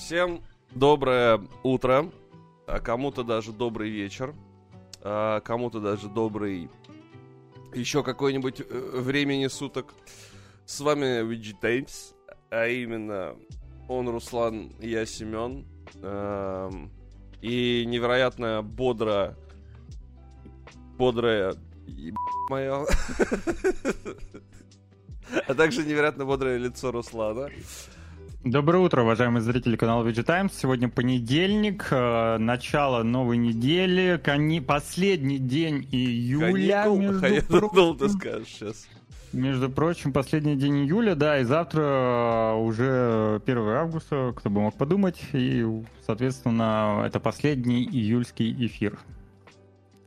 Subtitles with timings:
[0.00, 2.10] Всем доброе утро,
[2.66, 4.34] а кому-то даже добрый вечер,
[5.02, 6.70] а кому-то даже добрый
[7.74, 9.94] еще какой-нибудь э, времени суток.
[10.64, 12.14] С вами VG Times,
[12.50, 13.36] а именно
[13.88, 15.66] он Руслан, я Семен.
[16.02, 16.90] Эм,
[17.42, 19.36] и невероятно бодро,
[20.96, 21.54] бодрая
[22.48, 22.86] мое,
[25.46, 27.50] а также невероятно бодрое лицо Руслана.
[28.44, 30.52] Доброе утро, уважаемые зрители канала VG Times.
[30.54, 34.60] Сегодня понедельник, э, начало новой недели, кони...
[34.60, 36.84] последний день июля.
[36.84, 36.98] Каникул?
[37.20, 37.96] между А прочим.
[37.98, 38.88] ты скажешь сейчас.
[39.34, 44.74] Между прочим, последний день июля, да, и завтра э, уже 1 августа, кто бы мог
[44.74, 45.66] подумать, и,
[46.06, 48.98] соответственно, это последний июльский эфир.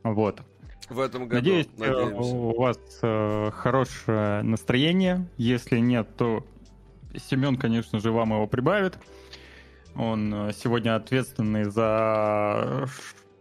[0.02, 0.42] Вот.
[0.90, 2.34] В этом году, Надеюсь, э, надеемся.
[2.34, 2.78] у вас
[3.54, 5.24] хорошее настроение.
[5.36, 6.44] Если нет, то
[7.18, 8.98] Семен, конечно же, вам его прибавит.
[9.94, 12.86] Он э, сегодня ответственный за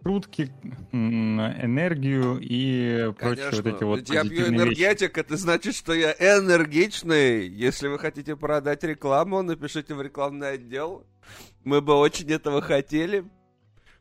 [0.04, 0.52] шутки,
[0.92, 4.82] энергию и прочие Конечно, вот эти вот ведь я пью позитивные вещи.
[4.82, 7.48] энергетик, это значит, что я энергичный.
[7.48, 11.06] Если вы хотите продать рекламу, напишите в рекламный отдел.
[11.64, 13.24] Мы бы очень этого хотели.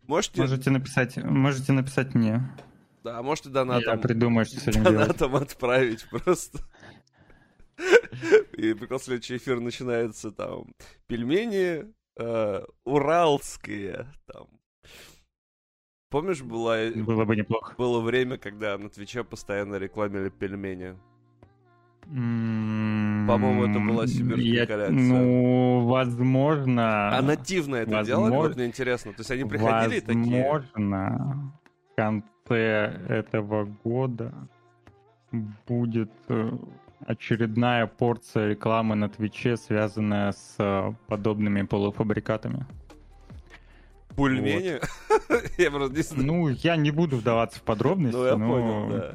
[0.07, 2.43] Можете, Можете написать, можете написать мне.
[3.05, 4.99] да, можете Я донатом, придумаю, что с этим делать.
[4.99, 6.59] донатом отправить просто.
[8.57, 10.67] И прикол, следующий эфир начинается там
[11.07, 11.85] пельмени
[12.19, 14.47] э, уралские там.
[16.11, 17.75] Помнишь, была, Было бы неплохо.
[17.79, 20.95] было время, когда на Твиче постоянно рекламили пельмени?
[22.07, 24.93] М, По-моему, это была сибирская я- коллекция.
[24.99, 27.17] Ну, возможно.
[27.17, 28.49] А нативно это возможно- делали?
[28.49, 29.13] Вот мне интересно.
[29.13, 30.43] То есть они приходили и такие...
[30.51, 31.53] Возможно,
[31.93, 34.35] в конце этого года
[35.67, 36.51] будет э,
[37.07, 42.67] очередная порция рекламы на Твиче, связанная с э, подобными полуфабрикатами.
[44.17, 44.81] Пульмени?
[45.59, 46.27] Я просто не знаю.
[46.27, 49.15] Ну, я не буду вдаваться в подробности, Ну, я но понял, да.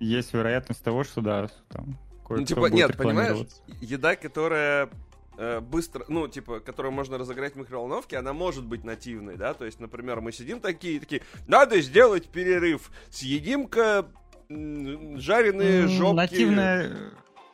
[0.00, 1.96] есть вероятность того, что да, там
[2.28, 3.46] Ну, типа, нет, понимаешь,
[3.80, 4.90] еда, которая
[5.38, 9.64] э, быстро, ну, типа, которую можно разогреть в микроволновке, она может быть нативной, да, то
[9.64, 14.06] есть, например, мы сидим такие, такие, надо сделать перерыв, съедим-ка
[14.50, 16.14] жареные жопки.
[16.16, 16.90] Нативная,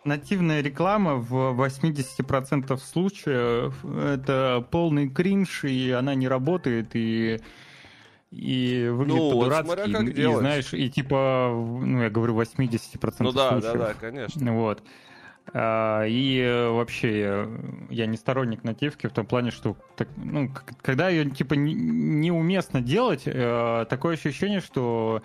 [0.05, 7.41] нативная реклама в 80% случаев это полный кринж, и она не работает, и,
[8.31, 9.93] и выглядит Ну, вот по-дурацки.
[9.93, 10.39] как и, делать.
[10.41, 13.79] знаешь, и типа, ну, я говорю, 80% Ну да, да, случаев.
[13.79, 14.53] да, конечно.
[14.55, 14.83] Вот.
[15.53, 16.43] А, И
[16.73, 17.49] вообще
[17.91, 20.51] я не сторонник нативки в том плане, что так, ну,
[20.83, 25.23] когда ее типа не- неуместно делать, э, такое ощущение, что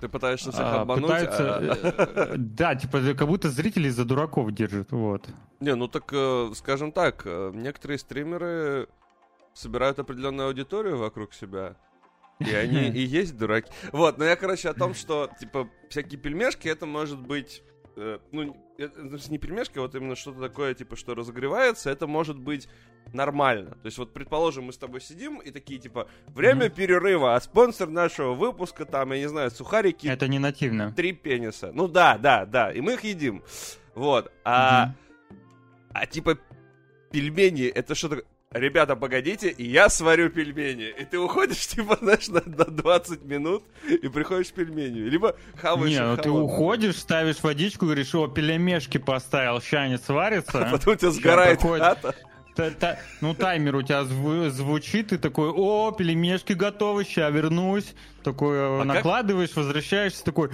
[0.00, 4.52] Ты пытаешься всех а, обмануть, пытаются, а- э, да, типа как будто зрителей за дураков
[4.52, 5.28] держат, вот.
[5.60, 8.88] Не, ну так, э, скажем так, э, некоторые стримеры
[9.54, 11.76] собирают определенную аудиторию вокруг себя.
[12.40, 13.70] И они и есть дураки.
[13.92, 17.62] Вот, но я, короче, о том, что, типа, всякие пельмешки, это может быть...
[17.96, 22.06] э, ну, это значит, не пельмешки, а вот именно что-то такое, типа, что разогревается, это
[22.06, 22.68] может быть
[23.12, 23.70] нормально.
[23.72, 26.74] То есть, вот, предположим, мы с тобой сидим и такие, типа, время Мгм.
[26.74, 30.92] перерыва, а спонсор нашего выпуска, там, я не знаю, сухарики, Это не нативно.
[30.92, 31.70] три пениса.
[31.72, 33.42] Ну да, да, да, и мы их едим.
[33.94, 34.86] Вот, а...
[34.86, 34.96] Мгм.
[35.96, 36.38] А типа
[37.12, 38.24] пельмени, это что такое?
[38.54, 40.94] Ребята, погодите, и я сварю пельмени.
[40.96, 45.00] И ты уходишь, типа, знаешь, на, на 20 минут и приходишь к пельмени.
[45.00, 50.66] Либо хаваешь Не, ну ты уходишь, ставишь водичку, говоришь, о, пельмешки поставил, ща они сварятся.
[50.66, 52.14] А потом у тебя сгорает хата.
[52.54, 57.94] Та- та- ну, таймер у тебя зву- звучит, ты такой, о, пельмешки готовы, ща вернусь.
[58.22, 60.50] Такой А как- накладываешь, возвращаешься, такой,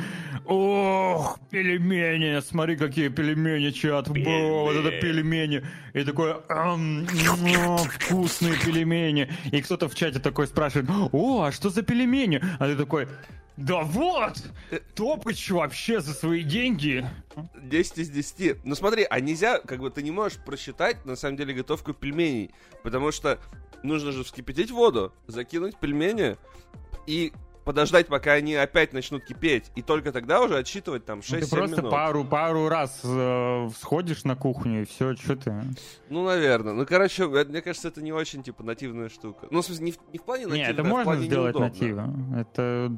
[0.46, 5.62] ох, пельмени, смотри, какие пельмени, чат, бро, вот это пельмени.
[5.92, 9.28] И такой, «Ам, м, вкусные пельмени.
[9.52, 12.40] И кто-то в чате такой спрашивает, о, а что за пельмени?
[12.58, 13.08] А ты такой,
[13.60, 14.42] да вот,
[14.94, 17.06] Топыч вообще за свои деньги.
[17.56, 18.64] 10 из 10.
[18.64, 22.52] Ну смотри, а нельзя, как бы ты не можешь просчитать, на самом деле, готовку пельменей.
[22.82, 23.38] Потому что
[23.82, 26.38] нужно же вскипятить воду, закинуть пельмени
[27.06, 27.34] и
[27.70, 29.70] подождать, пока они опять начнут кипеть.
[29.76, 31.90] И только тогда уже отсчитывать там 6-7 Ну, ты просто минут.
[31.90, 35.54] пару, пару раз э, сходишь на кухню и все, что ты.
[36.08, 36.72] Ну, наверное.
[36.74, 39.46] Ну, короче, э, мне кажется, это не очень, типа, нативная штука.
[39.50, 41.26] Ну, в смысле, не в, не в плане Не, нативная, это а в можно плане
[41.26, 41.68] сделать неудобно.
[41.68, 42.40] нативно.
[42.40, 42.92] Это,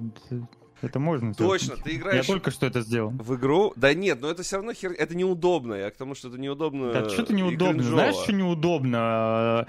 [0.81, 1.61] это можно сделать.
[1.61, 1.91] Точно, нативно.
[1.91, 3.11] ты играешь- Я только что это сделал.
[3.11, 3.73] В игру?
[3.77, 4.93] Да нет, но это все равно хер...
[4.93, 5.75] Это неудобно.
[5.75, 6.93] Я к тому, что это неудобно.
[6.93, 7.83] Да что-то неудобно.
[7.83, 9.67] Знаешь, что неудобно?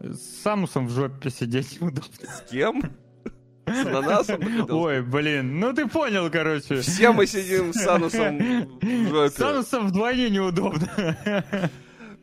[0.00, 2.12] Э, С Самусом в жопе сидеть неудобно.
[2.28, 2.82] С кем?
[3.74, 4.40] С ананасом?
[4.70, 6.80] Ой, блин, ну ты понял, короче.
[6.80, 8.38] Все мы сидим с анусом
[8.80, 9.28] в.
[9.28, 11.14] С анусом вдвойне неудобно.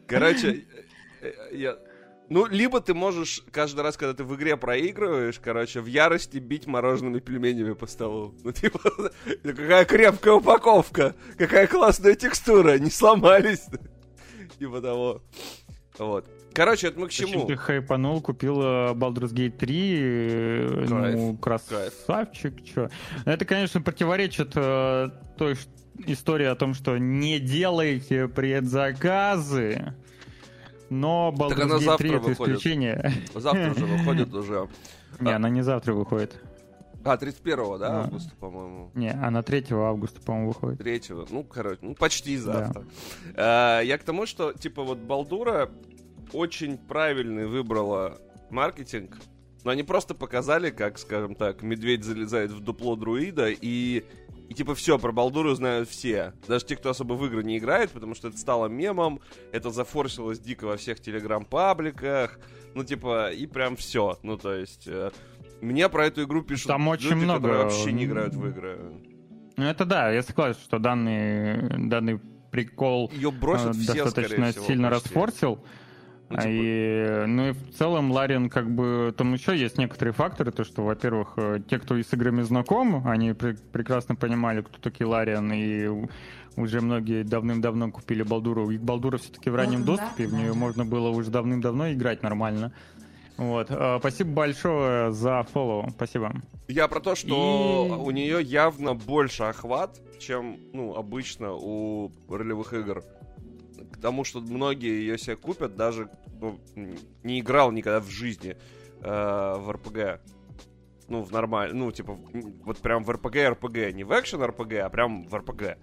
[0.08, 0.66] Короче,
[1.22, 1.78] э, э, я...
[2.30, 6.66] Ну, либо ты можешь каждый раз, когда ты в игре проигрываешь, короче, в ярости бить
[6.66, 8.34] морожеными пельменями по столу.
[8.44, 8.80] Ну, типа,
[9.44, 13.66] какая крепкая упаковка, какая классная текстура, не сломались.
[14.60, 15.22] Типа того.
[16.00, 16.28] Вот.
[16.56, 17.46] Короче, это мы к чему?
[17.46, 22.90] Ты хайпанул, купил э, Baldur's Gate 3, э, Кайф, ну, красавчик, чё.
[23.26, 25.58] Это, конечно, противоречит э, той
[26.08, 29.94] истории о том, что не делайте предзаказы,
[30.90, 32.58] но Baldur's Gate завтра 3 это выходит.
[32.58, 33.14] исключение.
[33.34, 34.70] Завтра уже выходит уже.
[35.20, 36.42] Не, она не завтра выходит.
[37.04, 38.00] А, 31 да, Да.
[38.04, 38.92] августа, по-моему.
[38.96, 40.80] Не, она 3 августа, по-моему, выходит.
[40.80, 42.84] Третьего, ну, короче, ну, почти завтра.
[43.36, 45.70] А, я к тому, что, типа, вот Балдура
[46.34, 48.20] очень правильный выбрала
[48.50, 49.18] маркетинг,
[49.64, 54.04] но они просто показали, как, скажем так, медведь залезает в дупло друида, и,
[54.48, 56.34] и типа, все, про Балдуру знают все.
[56.48, 60.40] Даже те, кто особо в игры не играет, потому что это стало мемом, это зафорсилось
[60.40, 62.40] дико во всех телеграм-пабликах,
[62.76, 64.20] ну, типа, и прям все.
[64.22, 64.88] Ну, то есть...
[64.88, 65.12] э,
[65.62, 68.80] мне про эту игру пишут Там очень люди, много, которые вообще не играют в игры.
[69.58, 72.20] Ну, это да, я согласен, что данный, данный
[72.52, 75.10] прикол Ее бросят э, все, достаточно всего, сильно почти.
[75.10, 75.66] расфорсил.
[76.30, 79.14] Ну, типа, И, ну и в целом Ларин как бы...
[79.16, 83.08] Там еще есть некоторые факторы, то что, во-первых, э, те, кто и с играми знаком,
[83.08, 86.08] они пре- прекрасно понимали, кто такие Лариан, и
[86.56, 88.72] уже многие давным-давно купили Балдуру.
[88.72, 90.58] И Балдура все-таки в раннем Вот доступе, да, в нее да.
[90.58, 92.72] можно было уже давным-давно играть нормально.
[93.38, 93.68] Вот.
[93.70, 95.90] Э, Спасибо большое за фоллоу.
[95.92, 96.32] Спасибо.
[96.68, 102.74] Я про то, что И- у нее явно больше охват, чем, ну, обычно у ролевых
[102.74, 103.04] игр.
[103.96, 106.60] К тому, что многие ее себе купят, даже кто
[107.24, 108.58] не играл никогда в жизни
[109.02, 110.22] э, в РПГ.
[111.08, 112.18] Ну, в нормально, ну, типа,
[112.64, 115.78] вот прям в РПГ РПГ, не в экшен РПГ, а прям в РПГ.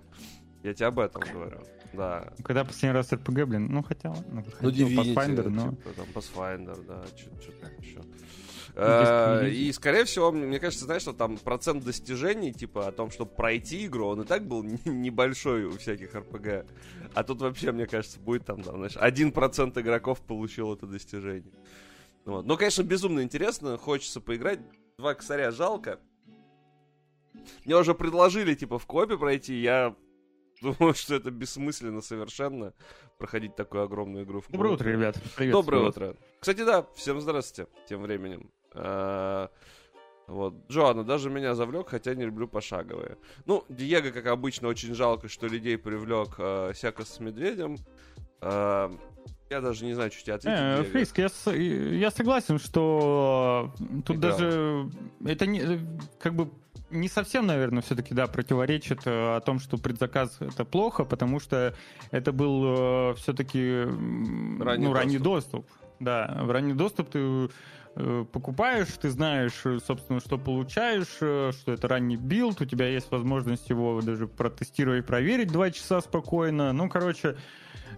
[0.62, 1.60] Я тебе об этом говорю.
[1.94, 2.32] Да.
[2.44, 5.70] Когда последний раз РПГ, блин, ну хотя Ну, хотел Divinity, Pathfinder, но...
[5.70, 8.00] типа, там, Pathfinder, да, что там еще.
[8.74, 9.48] Э.
[9.50, 13.86] И, скорее всего, мне кажется, знаешь, что там процент достижений, типа, о том, чтобы пройти
[13.86, 16.66] игру, он и так был не- небольшой у всяких РПГ.
[17.14, 21.52] А тут вообще, мне кажется, будет там, да, знаешь, 1% игроков получил это достижение.
[22.24, 22.46] Вот.
[22.46, 24.60] Ну, конечно, безумно интересно, хочется поиграть.
[24.96, 25.98] Два косаря жалко.
[27.64, 29.94] Мне уже предложили, типа, в копе пройти, я
[30.62, 32.72] думаю, что это бессмысленно совершенно
[33.18, 34.82] проходить такую огромную игру в Доброе коопе.
[34.82, 35.22] утро, ребят.
[35.36, 35.52] Привет.
[35.52, 36.16] Доброе утро.
[36.40, 38.50] Кстати, да, всем здравствуйте тем временем.
[38.74, 39.48] А,
[40.28, 43.16] Вот, Джоанна даже меня завлек, хотя не люблю пошаговые.
[43.44, 47.76] Ну, Диего, как обычно, очень жалко, что людей привлек э, Сяка с медведем.
[48.40, 48.90] А,
[49.50, 50.58] я даже не знаю, что тебе ответить.
[50.58, 50.84] Э.
[50.90, 54.32] Фриск, я, с- я согласен, что э, тут Играл.
[54.32, 54.90] даже
[55.26, 55.78] это не э,
[56.20, 56.48] как бы
[56.90, 61.74] не совсем, наверное, все-таки да противоречит э, о том, что предзаказ это плохо, потому что
[62.10, 63.82] это был все-таки
[64.62, 65.66] Ранний ну ранний доступ.
[65.66, 65.66] доступ.
[66.00, 67.48] Да, в ранний доступ ты э,
[67.94, 73.10] покупаешь, ты знаешь, э, собственно, что получаешь, э, что это ранний билд, у тебя есть
[73.10, 76.72] возможность его даже протестировать, проверить два часа спокойно.
[76.72, 77.36] Ну, короче,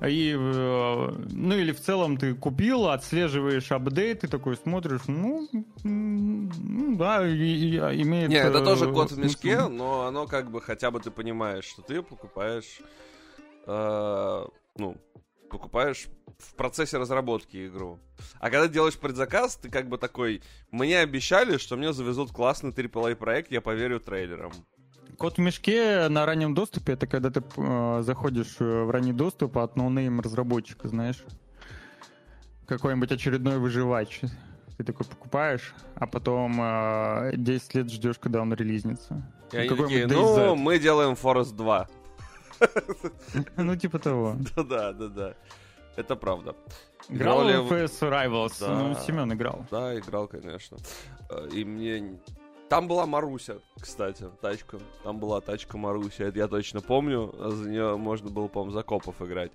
[0.04, 5.48] и, э, ну или в целом ты купил, отслеживаешь апдейты, такой смотришь, ну,
[5.84, 8.30] ну да, и- и- имеет...
[8.30, 9.28] Не, это э, тоже кот в смысл.
[9.28, 12.80] мешке, но оно как бы хотя бы ты понимаешь, что ты покупаешь,
[13.66, 14.44] э,
[14.76, 14.96] ну,
[15.50, 16.06] покупаешь
[16.44, 17.98] в процессе разработки игру.
[18.38, 23.16] А когда делаешь предзаказ, ты как бы такой, мне обещали, что мне завезут классный AAA
[23.16, 24.52] проект, я поверю трейлерам.
[25.18, 29.58] Кот в мешке на раннем доступе это когда ты э, заходишь э, в ранний доступ
[29.58, 31.22] от no-name разработчика, знаешь.
[32.66, 34.20] Какой-нибудь очередной выживач.
[34.76, 39.22] Ты такой покупаешь, а потом э, 10 лет ждешь, когда он релизнется.
[39.52, 41.88] И они такие, ну, мы делаем Forest 2.
[43.56, 44.36] Ну, типа того.
[44.56, 45.34] Да-да, да-да.
[45.96, 46.54] Это правда.
[47.08, 48.56] Играл ли в NFS Rivals?
[48.60, 48.74] Да.
[48.74, 49.64] Ну, Семен играл.
[49.70, 50.78] Да, играл, конечно.
[51.30, 52.18] Э, И мне...
[52.68, 54.78] Там была Маруся, кстати, тачка.
[55.04, 57.32] Там была тачка Маруся, это я точно помню.
[57.38, 59.52] За нее можно было, по-моему, закопов играть.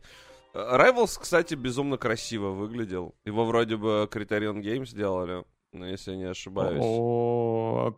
[0.53, 3.15] Э, Rivals, кстати, безумно красиво выглядел.
[3.25, 6.81] Его вроде бы Criterion Games сделали, но если я не ошибаюсь.
[6.81, 7.95] О,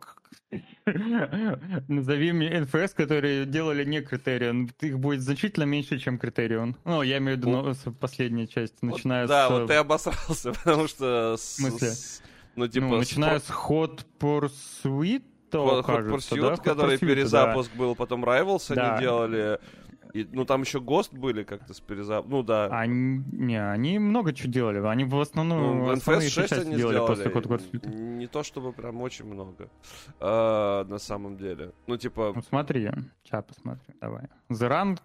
[1.88, 4.70] Назови мне НФС, которые делали не Критерион.
[4.80, 6.76] Их будет значительно меньше, чем Критерион.
[6.84, 9.50] Ну, я имею в виду ну, последняя часть, начиная да, с...
[9.50, 11.36] вот ты обосрался, потому что...
[11.36, 11.92] с- смысле?
[12.56, 12.86] ну, типа...
[12.86, 16.56] ну, с начиная с Hot Pursuit, Hot Hot кажется, Pursuit, да?
[16.56, 17.06] Который Pursuit, да.
[17.06, 18.94] перезапуск был, потом Rivals Да.
[18.94, 19.58] они делали.
[20.12, 22.30] И, ну, там еще Ghost были как-то с перезапуском.
[22.38, 22.66] Ну, да.
[22.66, 24.78] Они, не, они много чего делали.
[24.86, 27.06] Они в основном Ну, NFS 6 части они делали сделали.
[27.06, 27.94] после Pursuit.
[27.94, 29.70] Не то чтобы прям очень много.
[30.20, 31.72] а, на самом деле.
[31.86, 32.90] Ну, типа, Ну, смотри,
[33.24, 34.24] сейчас посмотрю, давай.
[34.50, 34.98] The Run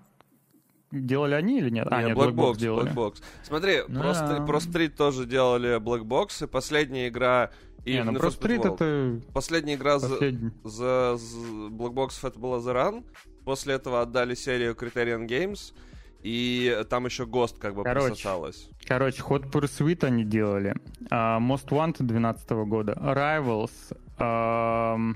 [0.92, 1.88] делали они или нет?
[1.90, 2.92] А, Не, нет, Black Black Box, Box делали.
[2.92, 3.24] Black Box.
[3.44, 4.00] Смотри, Да.
[4.02, 7.52] просто Pro Street тоже делали Black Box, и последняя игра...
[7.86, 10.52] И Не, ну Pro Street это Последняя игра за, последний.
[10.66, 11.38] за, за
[11.70, 13.06] Black Box это была The Run.
[13.48, 15.74] После этого отдали серию Criterion Games.
[16.22, 18.08] И там еще Ghost как бы Короче.
[18.10, 18.68] присосалась.
[18.86, 20.76] Короче, Hot Pursuit они делали.
[21.10, 22.92] а, Most Wanted 12 года.
[22.92, 23.72] Rivals.
[24.18, 25.16] ам,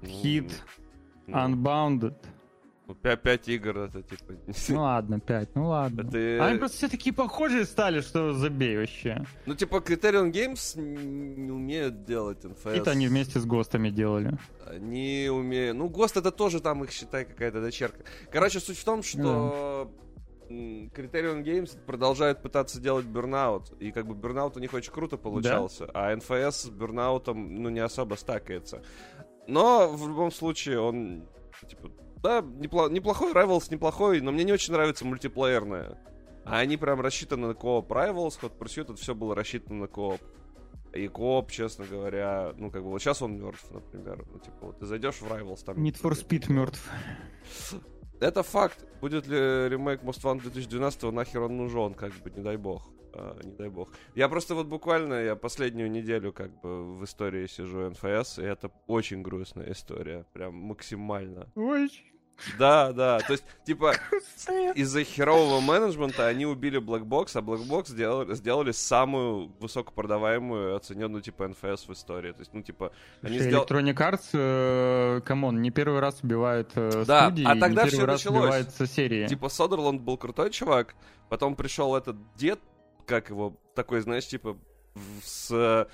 [0.00, 0.52] Hit.
[1.26, 2.14] Ну, Unbounded.
[2.88, 4.32] Ну, пя- пять игр это типа...
[4.70, 6.00] Ну ладно, 5, ну ладно.
[6.08, 9.24] Это- Они просто все такие похожие стали, что забей вообще.
[9.46, 12.70] Ну, типа, Criterion Games не умеют делать NFS.
[12.70, 14.38] Это они вместе с ГОСТами делали.
[14.66, 15.76] Они умеют...
[15.76, 18.04] Ну, ГОСТ это тоже там их, считай, какая-то дочерка.
[18.32, 19.92] Короче, суть в том, что
[20.48, 23.76] м, Criterion Games продолжает пытаться делать Burnout.
[23.80, 25.90] И как бы Burnout у них очень круто получался.
[25.92, 28.82] А NFS с Burnout, ну, не особо стакается.
[29.46, 31.26] Но в любом случае он,
[31.68, 31.90] типа,
[32.22, 35.98] да, непло- неплохой Rivals, неплохой, но мне не очень нравится мультиплеерное.
[36.44, 37.90] А они прям рассчитаны на кооп.
[37.92, 40.20] Rivals, Hot Pursuit, это все было рассчитано на кооп.
[40.94, 44.24] И кооп, честно говоря, ну, как бы, вот сейчас он мертв, например.
[44.32, 45.76] Ну, типа, вот ты зайдешь в Rivals, там...
[45.76, 46.90] Need for Speed мертв.
[48.20, 48.84] Это факт.
[49.00, 49.36] Будет ли
[49.68, 52.90] ремейк Most Wanted 2012 нахер он нужен, как бы, не дай бог.
[53.14, 53.88] А, не дай бог.
[54.14, 58.70] Я просто вот буквально, я последнюю неделю как бы в истории сижу НФС, и это
[58.86, 60.24] очень грустная история.
[60.32, 61.46] Прям максимально.
[61.54, 61.90] Ой,
[62.58, 63.18] Да, да.
[63.20, 63.94] То есть, типа,
[64.74, 71.22] из-за херового менеджмента они убили Black Box, а Black Box сделали, сделали самую высокопродаваемую, оцененную,
[71.22, 72.32] типа, NFS в истории.
[72.32, 72.92] То есть, ну, типа,
[73.22, 73.66] они сделали...
[73.66, 77.90] Electronic Arts, э, come on, не первый раз убивает э, Да, студии, а тогда не
[77.90, 78.40] первый раз началось.
[78.44, 79.26] убивается серии.
[79.26, 80.94] Типа, Содерланд был крутой чувак,
[81.28, 82.60] потом пришел этот дед,
[83.06, 84.56] как его, такой, знаешь, типа,
[85.24, 85.88] с,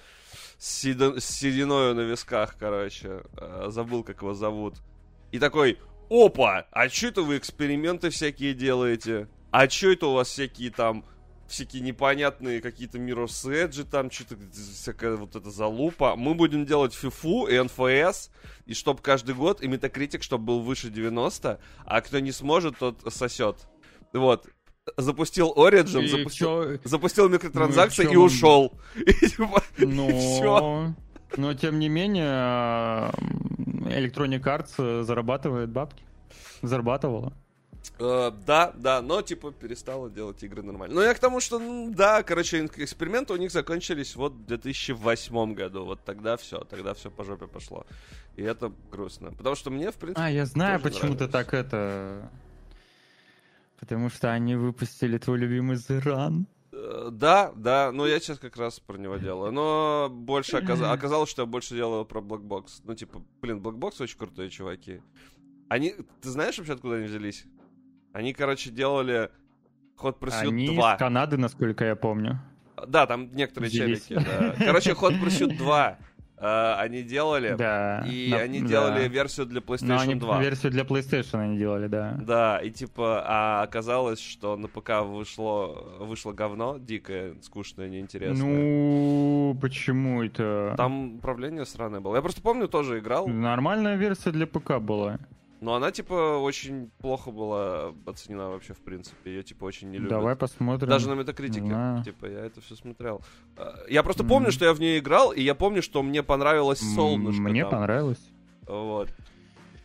[0.58, 0.80] с
[1.20, 3.22] сединою на висках, короче.
[3.38, 4.74] Э, Забыл, как его зовут.
[5.32, 5.78] И такой,
[6.11, 9.28] опа, а что это вы эксперименты всякие делаете?
[9.50, 11.04] А что это у вас всякие там
[11.46, 16.16] всякие непонятные какие-то Mirror's Edge, там что-то всякая вот эта залупа.
[16.16, 18.30] Мы будем делать фифу и НФС,
[18.66, 23.00] и чтоб каждый год, и Metacritic, чтобы был выше 90, а кто не сможет, тот
[23.12, 23.56] сосет.
[24.12, 24.46] Вот.
[24.96, 28.73] Запустил Origin, И запустил, чё- запустил микротранзакции Ну и и ушел.
[28.96, 29.62] И типа.
[29.78, 30.94] Но,
[31.37, 33.11] но тем не менее, э,
[33.88, 36.02] Electronic Arts э, зарабатывает бабки.
[36.62, 37.32] Зарабатывала.
[37.98, 40.94] Э, да, да, но типа перестала делать игры нормально.
[40.94, 45.54] Но я к тому, что, ну, да, короче, эксперименты у них закончились вот в 2008
[45.54, 45.84] году.
[45.84, 47.86] Вот тогда все, тогда все по жопе пошло.
[48.36, 49.32] И это грустно.
[49.32, 50.20] Потому что мне, в принципе...
[50.20, 52.30] А, я знаю, почему ты так это...
[53.78, 55.76] Потому что они выпустили твой любимый.
[55.88, 56.30] Э,
[57.10, 59.52] Да, да, но я сейчас как раз про него делаю.
[59.52, 62.80] Но больше оказ- оказалось, что я больше делаю про Black Box.
[62.84, 65.00] Ну, типа, блин, Black Box очень крутые чуваки.
[65.68, 67.44] Они, ты знаешь вообще, откуда они взялись?
[68.12, 69.30] Они, короче, делали
[69.98, 70.94] Hot Pursuit Они 2.
[70.94, 72.40] из Канады, насколько я помню.
[72.86, 74.06] Да, там некоторые Взялись.
[74.06, 74.54] челики, да.
[74.58, 75.98] Короче, Hot Pursuit 2
[76.36, 78.04] э, они делали, Да.
[78.06, 78.66] и на- они да.
[78.68, 80.40] делали версию для Но PlayStation они 2.
[80.40, 82.16] версию для PlayStation они делали, да.
[82.20, 85.66] Да, и типа, а оказалось, что на ПК вышло,
[86.00, 88.46] вышло говно дикое, скучное, неинтересное.
[88.46, 90.74] Ну, почему это?
[90.76, 92.16] Там управление сраное было.
[92.16, 95.18] Я просто помню, тоже играл, Нормальная версия для ПК была.
[95.61, 99.30] Но она, типа, очень плохо была оценена вообще, в принципе.
[99.32, 100.11] Ее, типа, очень не любят.
[100.11, 100.88] Давай посмотрим.
[100.88, 101.66] Даже на метакритике.
[101.66, 102.02] Да.
[102.04, 103.23] Типа, я это все смотрел.
[103.56, 104.52] А, Я просто помню, Мгм.
[104.52, 107.40] что я в нее играл, и я помню, что мне понравилось солнышко.
[107.42, 107.70] Мне там.
[107.73, 108.20] понравилось.
[108.66, 109.08] Вот.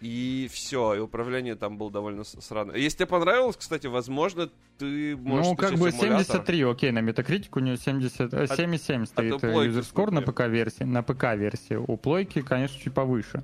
[0.02, 2.72] И все, и управление там было довольно срано.
[2.72, 6.24] Если тебе понравилось, кстати, возможно, ты можешь ну, как бы эмулятор.
[6.24, 10.22] 73, окей, на метакритике у нее 70, э, 7,7 стоит user score на?
[10.22, 10.84] ПК-версии.
[10.86, 11.76] На ПК-версии.
[11.76, 13.44] У плойки, конечно, чуть повыше.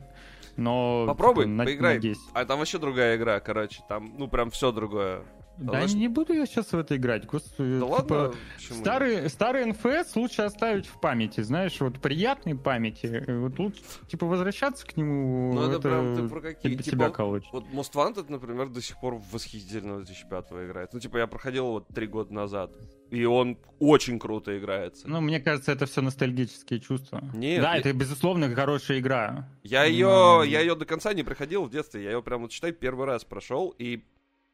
[0.57, 1.05] Но...
[1.07, 1.95] Попробуй, типа, на- поиграй.
[1.95, 2.21] на 10.
[2.33, 3.81] А там вообще другая игра, короче.
[3.89, 5.24] Там, ну, прям все другое.
[5.57, 7.79] Да что- не буду я сейчас в это играть, господи.
[7.79, 8.79] Да типа, ладно, почему?
[8.79, 13.24] Старый, старый НФС лучше оставить в памяти, знаешь, вот приятной памяти.
[13.27, 16.74] Вот лучше, типа, возвращаться к нему, Ну, это это, прям ты про какие?
[16.74, 17.45] тебя- Типа, тебя колоть.
[17.53, 20.93] Вот Most Wanted, например, до сих пор восхитительно 2005 играет.
[20.93, 22.71] Ну, типа, я проходил его три года назад.
[23.12, 25.07] И он очень круто играется.
[25.07, 27.24] Ну, мне кажется, это все ностальгические чувства.
[27.35, 29.47] Нет, да, я- это, безусловно, хорошая игра.
[29.63, 30.43] Я ее, Ну.
[30.43, 32.03] я ее до конца не проходил в детстве.
[32.03, 33.74] Я ее прям, вот считай, первый раз прошел.
[33.77, 34.03] И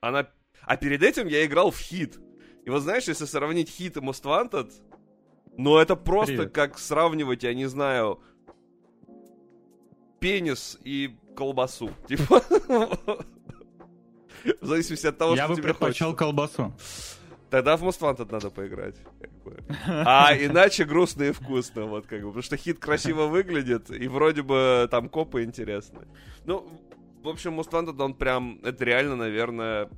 [0.01, 0.27] она...
[0.65, 2.19] А перед этим я играл в хит.
[2.65, 4.71] И вот знаешь, если сравнить хит и Most Wanted,
[5.57, 6.53] ну это просто Привет.
[6.53, 8.21] как сравнивать, я не знаю,
[10.19, 11.91] пенис и колбасу.
[12.07, 12.41] Типа...
[14.59, 16.25] В зависимости от того, я что бы тебе предпочел хочется.
[16.25, 16.73] колбасу.
[17.51, 18.95] Тогда в Most Wanted надо поиграть.
[19.19, 19.57] как бы.
[19.85, 22.27] А иначе грустно и вкусно, вот как бы.
[22.27, 26.07] Потому что хит красиво выглядит, и вроде бы там копы интересны.
[26.45, 26.67] Ну,
[27.21, 29.89] в общем, Most Wanted, он прям, это реально, наверное,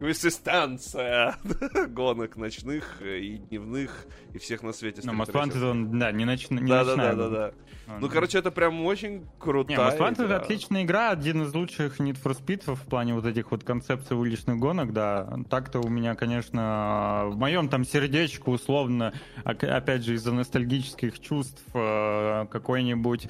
[0.00, 1.36] Ассистанция
[1.88, 5.02] гонок ночных и дневных и всех на свете.
[5.04, 6.50] Ну, Most Wanted, он, да, не, ноч...
[6.50, 7.14] не да, ночная.
[7.14, 7.52] да, да, да,
[7.86, 7.98] да.
[8.00, 10.36] Ну, короче, это прям очень крутая Не, Wanted игра.
[10.36, 14.58] отличная игра, один из лучших Need for Speed в плане вот этих вот концепций уличных
[14.58, 15.38] гонок, да.
[15.48, 19.12] Так-то у меня, конечно, в моем там сердечку условно,
[19.44, 23.26] опять же, из-за ностальгических чувств, э, какой-нибудь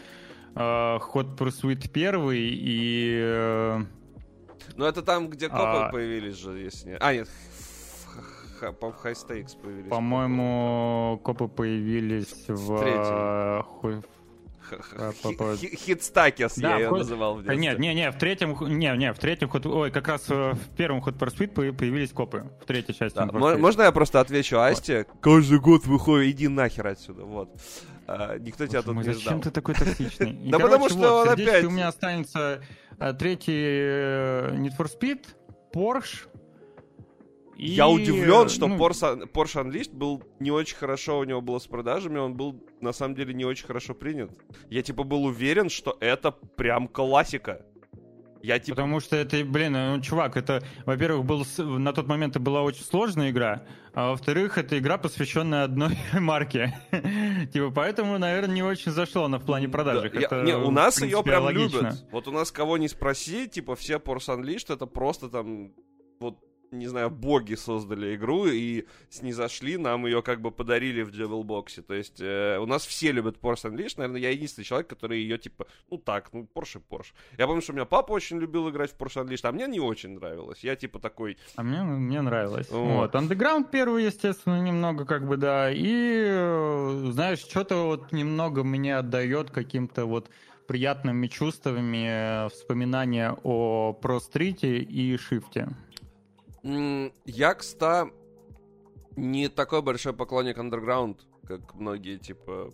[0.55, 3.85] э, Hot Pursuit первый и...
[4.69, 5.91] э, Ну, это там, где копы А.
[5.91, 6.97] появились же, если не...
[6.99, 7.29] А, нет,
[8.81, 9.91] по High Stakes появились.
[9.91, 12.73] По-моему, копы появились в...
[12.83, 14.03] э, ху-
[14.63, 17.57] Х- х- а, по- хи- по- хи- Хитстакес я Да, ее ход- называл в детстве.
[17.59, 20.69] Нет, не, не, в третьем, не, не, в третьем ход, ой, как раз э, в
[20.77, 23.17] первом ход for Speed по- появились копы, в третьей части.
[23.17, 23.27] Да.
[23.27, 25.05] Можно я просто отвечу Асте?
[25.21, 27.51] Каждый год выходит, иди нахер отсюда, вот.
[28.07, 29.41] А, Никто тебя тут мой, не зачем ждал.
[29.43, 30.31] ты такой токсичный?
[30.45, 32.65] И, Да короче, потому что вот, он в опять- у меня останется э,
[33.19, 35.27] третий э, Need for Speed,
[35.73, 36.29] Porsche.
[37.57, 41.59] и, Я удивлен, что ну, Porsche, Porsche Unleashed был не очень хорошо, у него было
[41.59, 44.31] с продажами, он был на самом деле не очень хорошо принят.
[44.71, 47.65] Я типа был уверен, что это прям классика.
[48.45, 48.77] Я типа...
[48.77, 52.85] Потому что это, блин, ну, чувак, это, во-первых, был, на тот момент это была очень
[52.85, 53.63] сложная игра,
[53.95, 56.79] а во-вторых, это игра, посвященная одной марке.
[57.55, 60.11] Типа, поэтому, наверное, не очень зашло она в плане продажи.
[60.11, 61.77] Да, я- Это, не, у нас принципе, ее прям логично.
[61.79, 62.07] любят.
[62.13, 65.73] Вот у нас кого не спроси, типа все Porsche Unleashed это просто там
[66.21, 66.37] вот
[66.79, 71.83] не знаю, боги создали игру и снизошли, нам ее как бы подарили в Javelbox.
[71.83, 73.95] То есть э, у нас все любят Porsche Unleashed.
[73.97, 77.13] Наверное, я единственный человек, который ее типа, ну так, ну Porsche, Porsche.
[77.39, 79.81] Я помню, что у меня папа очень любил играть в Porsche Unleashed, а мне не
[79.81, 80.65] очень нравилось.
[80.65, 82.71] Я типа такой, А мне, мне нравилось.
[82.71, 82.95] Вот.
[82.95, 83.15] Вот.
[83.15, 85.71] Underground первый, естественно, немного как бы, да.
[85.71, 90.31] И, э, знаешь, что-то вот немного мне отдает каким-то вот
[90.67, 95.69] приятными чувствами э, вспоминания о Pro Street и Шифте.
[96.65, 98.13] Я, кстати,
[99.17, 102.71] не такой большой поклонник Underground, как многие, типа,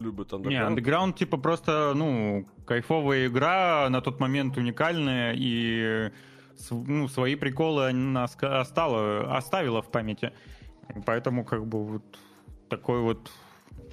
[0.00, 0.48] любят Underground.
[0.48, 6.10] Не, Underground, типа, просто, ну, кайфовая игра, на тот момент уникальная, и
[6.70, 10.32] ну, свои приколы она остала, оставила в памяти.
[11.06, 12.18] Поэтому, как бы, вот
[12.68, 13.30] такой вот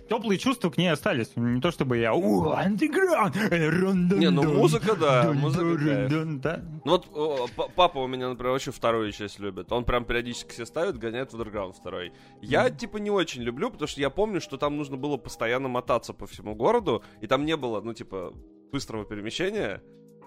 [0.08, 1.32] теплые чувства к ней остались.
[1.36, 6.08] Не то чтобы я «О, Underground!» Не, ну музыка, да, музыка
[6.42, 6.62] да.
[6.86, 9.72] Ну вот папа у меня, например, очень вторую часть любит.
[9.72, 12.14] Он прям периодически себе ставит, гоняет в Underground второй.
[12.42, 16.14] Я, типа, не очень люблю, потому что я помню, что там нужно было постоянно мотаться
[16.14, 18.34] по всему городу, и там не было, ну, типа,
[18.72, 19.82] быстрого перемещения.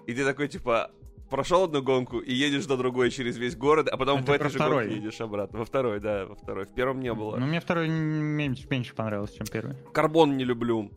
[0.07, 0.91] И ты такой, типа,
[1.31, 4.49] прошел одну гонку и едешь до другой через весь город, а потом Это в этой
[4.49, 4.83] же второй.
[4.85, 5.57] гонке едешь обратно.
[5.59, 6.65] Во второй, да, во второй.
[6.65, 7.37] В первом не было.
[7.37, 9.75] Ну, мне второй меньше, меньше понравился, чем первый.
[9.93, 10.91] Карбон не люблю.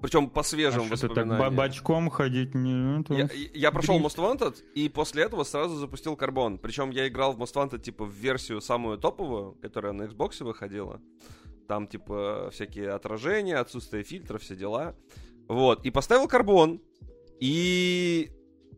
[0.00, 1.38] причем по свежим А так воспоминаниям.
[1.38, 3.00] ба- бочком ходить не...
[3.00, 3.98] это Я, я прошел.
[4.00, 6.58] Most Wanted, и после этого сразу запустил Карбон.
[6.58, 11.00] Причем я играл в Most Wanted, типа, в версию самую топовую, которая на Xbox выходила.
[11.68, 14.96] Там, типа, всякие отражения, отсутствие фильтров, все дела.
[15.48, 15.84] Вот.
[15.86, 16.80] И поставил Карбон.
[17.40, 18.30] И...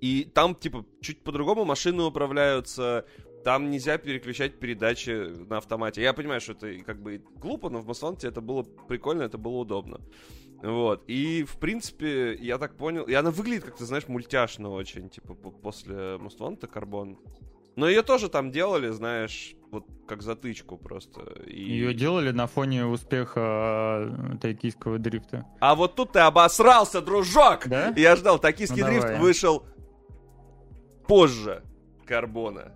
[0.04, 3.06] И там, типа, чуть по-другому машины управляются.
[3.42, 6.02] Там нельзя переключать передачи на автомате.
[6.02, 9.56] Я понимаю, что это как бы глупо, но в Wanted это было прикольно, это было
[9.56, 10.00] удобно.
[10.62, 11.04] Вот.
[11.06, 13.04] И, в принципе, я так понял...
[13.04, 17.18] И она выглядит как-то, знаешь, мультяшно очень, типа, по- после Wanted Карбон.
[17.76, 21.22] Но ее тоже там делали, знаешь, вот как затычку просто.
[21.46, 21.62] И...
[21.62, 25.46] Ее делали на фоне успеха э, тайкийского дрифта.
[25.60, 27.68] А вот тут ты обосрался, дружок!
[27.68, 27.92] Да?
[27.96, 29.20] Я ждал, токийский Ну, дрифт давай.
[29.20, 29.64] вышел
[31.06, 31.62] позже
[32.06, 32.72] Карбона.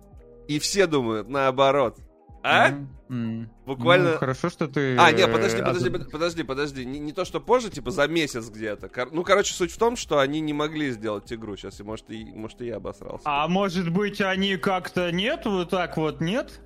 [0.47, 1.97] И все думают наоборот.
[2.41, 2.69] А?
[2.69, 3.49] М, м.
[3.65, 4.95] Буквально- Ну, хорошо, что ты...
[4.97, 6.85] А, не, э, подожди, от- подожди, под- подожди, подожди.
[6.85, 8.87] Не, не то, что позже, типа за месяц где-то.
[8.87, 12.09] Кор- Ну, короче, суть в том, что они не могли сделать игру сейчас, и может,
[12.09, 13.23] и, может, и я обосрался.
[13.25, 15.45] А может быть, они как-то нет?
[15.45, 16.61] Вот так вот нет?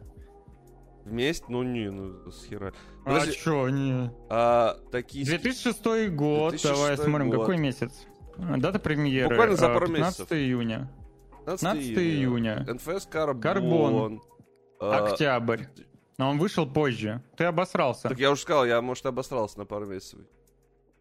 [1.06, 1.46] Вместе?
[1.50, 2.72] Ну, не, ну, с хера.
[3.04, 4.12] А Подожди, чё, не...
[4.30, 5.26] а, такие...
[5.26, 7.40] 2006 год, 2006 давай смотрим, год.
[7.42, 7.92] какой месяц?
[8.38, 9.30] А, Дата премьеры.
[9.30, 10.38] Буквально за а, пару 15 месяцев.
[10.38, 10.90] июня.
[11.46, 12.66] 15 15 июня.
[12.68, 13.42] НФС Карбон.
[13.42, 14.22] Карбон.
[14.80, 15.64] А, Октябрь.
[16.18, 17.22] Но он вышел позже.
[17.38, 18.10] Ты обосрался.
[18.10, 20.20] Так я уже сказал, я, может, обосрался на пару месяцев.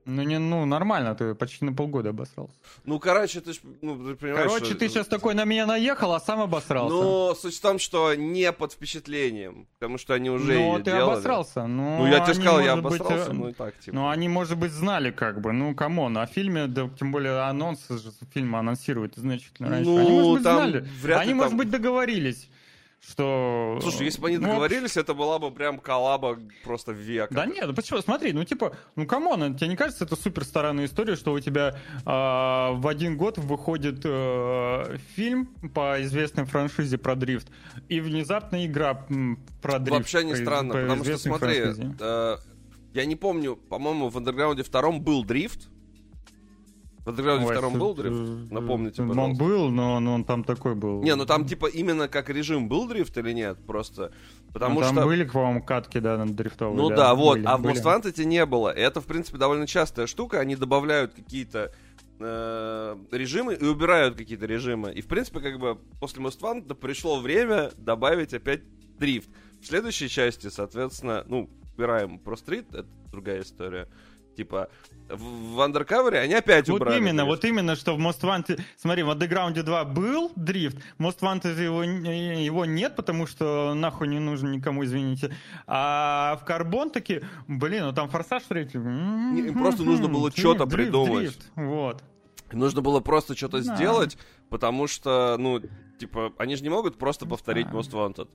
[0.04, 2.54] Ну, не, ну, нормально, ты почти на полгода обосрался.
[2.84, 6.12] Ну, короче, ты ж, ну, ты понимаешь, Короче, что- ты сейчас такой на меня наехал,
[6.12, 6.92] а сам обосрался.
[6.94, 11.02] Ну, суть в том, что не под впечатлением, потому что они уже Ну, ты делали.
[11.02, 11.66] обосрался.
[11.68, 13.94] Ну, Ну, я тебе сказал, я может быть, обосрался, э, ну и так, типа.
[13.96, 15.52] Ну, они, может быть, знали, как бы.
[15.52, 19.88] Ну, come on, о фильме, да, тем более анонс же фильма анонсируют значительно раньше.
[19.88, 20.88] Ну, они, может быть, там знали.
[21.00, 22.48] вряд ли они, там- может быть, договорились,
[23.04, 23.78] что...
[23.82, 27.34] Слушай, если бы они ну, договорились, это была бы прям коллаба просто века.
[27.34, 28.00] Да нет, ну почему?
[28.00, 31.40] Смотри, ну типа, ну come on, тебе не кажется это супер странная история, что у
[31.40, 37.48] тебя э, в один год выходит э, фильм по известной франшизе про дрифт,
[37.88, 39.04] и внезапно игра
[39.60, 39.98] про дрифт.
[39.98, 41.62] Вообще не по- странно, по потому что смотри,
[42.00, 42.36] э,
[42.94, 45.71] я не помню, по-моему, в Андерграунде втором был дрифт.
[47.04, 48.14] В Ой, втором был дрифт?
[48.14, 49.44] э, Напомните, Он пожалуйста.
[49.44, 51.02] был, но, но он там такой был.
[51.02, 54.12] Не, ну там типа именно как режим был дрифт или нет, просто.
[54.52, 55.04] Потому Ну, там что...
[55.06, 56.76] были, по-моему, катки, да, на дрифтовые.
[56.76, 57.66] Ну да, вот, были, а в.
[57.66, 58.68] Most Wanted не было.
[58.68, 60.38] Это, в принципе, довольно частая штука.
[60.38, 61.72] Они добавляют какие-то
[62.20, 64.92] э, режимы и убирают какие-то режимы.
[64.92, 68.60] И, в принципе, как бы после Most Wanted пришло время добавить опять
[68.98, 69.28] дрифт.
[69.60, 73.88] В следующей части, соответственно, ну, убираем про стрит, это другая история.
[74.36, 74.68] Типа,
[75.10, 75.16] в,
[75.56, 77.28] в Undercover они опять Вот убрали именно, дрифт.
[77.42, 78.60] вот именно, что в Most Wanted...
[78.78, 83.74] Смотри, в Underground 2 был дрифт, в Most Wanted его, не- его нет, потому что
[83.74, 85.34] нахуй не нужен никому, извините.
[85.66, 88.78] А в Карбон таки, блин, ну там Форсаж третий.
[88.78, 91.18] м-м-м, Не, им просто нужно было дрифт, придумать.
[91.24, 91.50] дрифт.
[91.56, 92.02] Вот.
[92.52, 93.74] Нужно было просто что-то Да.
[93.76, 94.16] сделать,
[94.50, 95.60] потому что, ну,
[95.98, 97.72] типа, они же не могут просто повторить Да.
[97.78, 98.28] Most Wanted.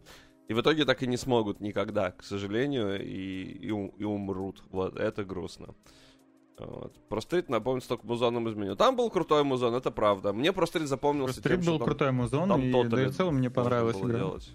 [0.47, 4.63] И в итоге так и не смогут никогда, к сожалению, и, и, и умрут.
[4.69, 5.75] Вот, это грустно.
[6.57, 6.95] Вот.
[7.07, 8.75] Про стрит, напомню, столько музоном изменил.
[8.75, 10.33] Там был крутой музон, это правда.
[10.33, 13.15] Мне про стрит запомнился Стрит тем, был там крутой музон, там и да и в
[13.15, 14.17] целом мне понравилась игра.
[14.17, 14.49] делать.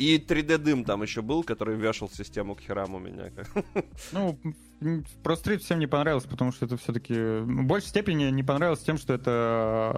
[0.00, 3.30] И 3D-дым там еще был, который вешал систему к херам у меня.
[4.12, 4.38] Ну,
[5.22, 8.96] про стрит всем не понравилось, потому что это все-таки в большей степени не понравилось тем,
[8.96, 9.92] что это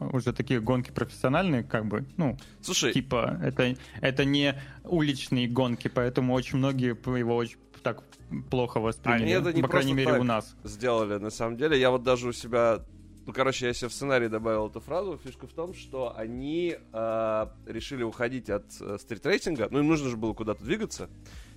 [0.00, 5.88] э, уже такие гонки профессиональные, как бы, ну, Слушай, типа, это, это не уличные гонки,
[5.88, 8.02] поэтому очень многие его очень так
[8.50, 10.56] плохо восприняли, Они это не по крайней просто мере, у нас.
[10.64, 11.78] сделали, на самом деле.
[11.78, 12.80] Я вот даже у себя...
[13.26, 15.18] Ну, короче, я себе в сценарий добавил эту фразу.
[15.18, 19.66] Фишка в том, что они э, решили уходить от э, стритрейсинга.
[19.68, 21.10] Ну, им нужно же было куда-то двигаться.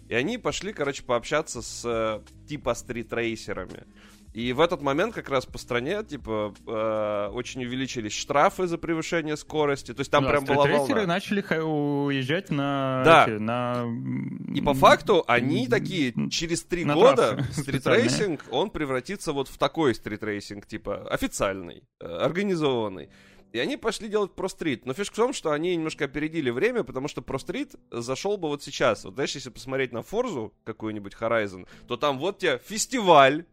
[0.08, 3.86] И они пошли, короче, пообщаться с э, типа стритрейсерами.
[4.34, 9.36] И в этот момент как раз по стране, типа, э, очень увеличились штрафы за превышение
[9.36, 9.94] скорости.
[9.94, 11.06] То есть там Да, прям была волна.
[11.08, 13.02] начали уезжать на...
[13.04, 13.24] Да.
[13.28, 13.86] эти, на...
[14.54, 20.68] И по факту они такие, через три года стритрейсинг, он превратится вот в такой стритрейсинг,
[20.68, 23.10] типа официальный, э, организованный.
[23.52, 24.86] И они пошли делать ProStreet.
[24.86, 28.62] Но фишка в том, что они немножко опередили время, потому что ProStreet зашел бы вот
[28.62, 29.06] сейчас.
[29.06, 33.46] Вот знаешь, если посмотреть на Форзу какую-нибудь Horizon, то там вот тебе фестиваль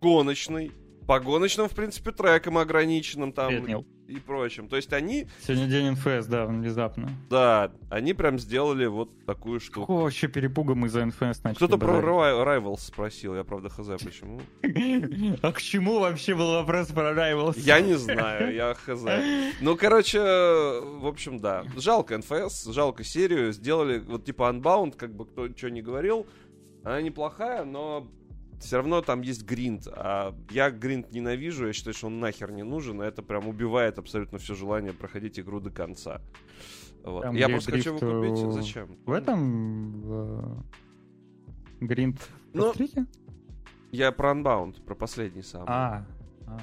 [0.00, 0.72] гоночный,
[1.06, 3.86] по гоночным, в принципе, трекам ограниченным там Привет, Нил.
[4.08, 4.68] и прочим.
[4.68, 7.10] То есть они, Сегодня день НФС, да, внезапно.
[7.30, 9.82] да, они прям сделали вот такую штуку.
[9.82, 14.40] Какого вообще перепуга мы за НФС начали Кто-то про Rivals спросил, я правда хз почему.
[15.42, 17.58] А к чему вообще был вопрос про Rivals?
[17.60, 19.04] Я не знаю, я хз.
[19.60, 21.64] Ну, короче, в общем, да.
[21.76, 23.52] Жалко НФС, жалко серию.
[23.52, 26.26] Сделали, вот типа Unbound, как бы кто что не говорил.
[26.82, 28.08] Она неплохая, но
[28.60, 29.86] все равно там есть гринд.
[29.90, 33.02] А я гринд ненавижу, я считаю, что он нахер не нужен.
[33.02, 36.20] И это прям убивает абсолютно все желание проходить игру до конца.
[37.02, 37.22] Вот.
[37.22, 38.44] Там, Я просто хочу его купить.
[38.44, 38.98] э, Зачем?
[39.06, 40.00] В этом...
[40.02, 40.64] В...
[41.80, 42.18] Гринд
[42.52, 42.72] Ну?
[43.92, 45.66] Я про Unbound, про последний самый.
[45.68, 46.06] А,
[46.46, 46.58] а.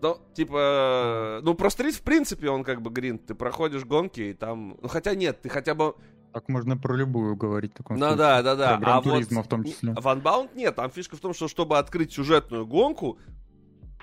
[0.00, 3.26] Ну, типа, ну, про стрит, в принципе, он как бы гринд.
[3.26, 4.76] Ты проходишь гонки, и там...
[4.80, 5.94] Ну, хотя нет, ты хотя бы...
[6.34, 7.70] Так можно про любую говорить.
[7.72, 8.18] в таком Ну, случае.
[8.18, 8.76] да, да, да.
[8.78, 9.92] Про А вот в том числе.
[9.92, 10.74] в Unbound нет.
[10.74, 13.18] Там фишка в том, что чтобы открыть сюжетную гонку,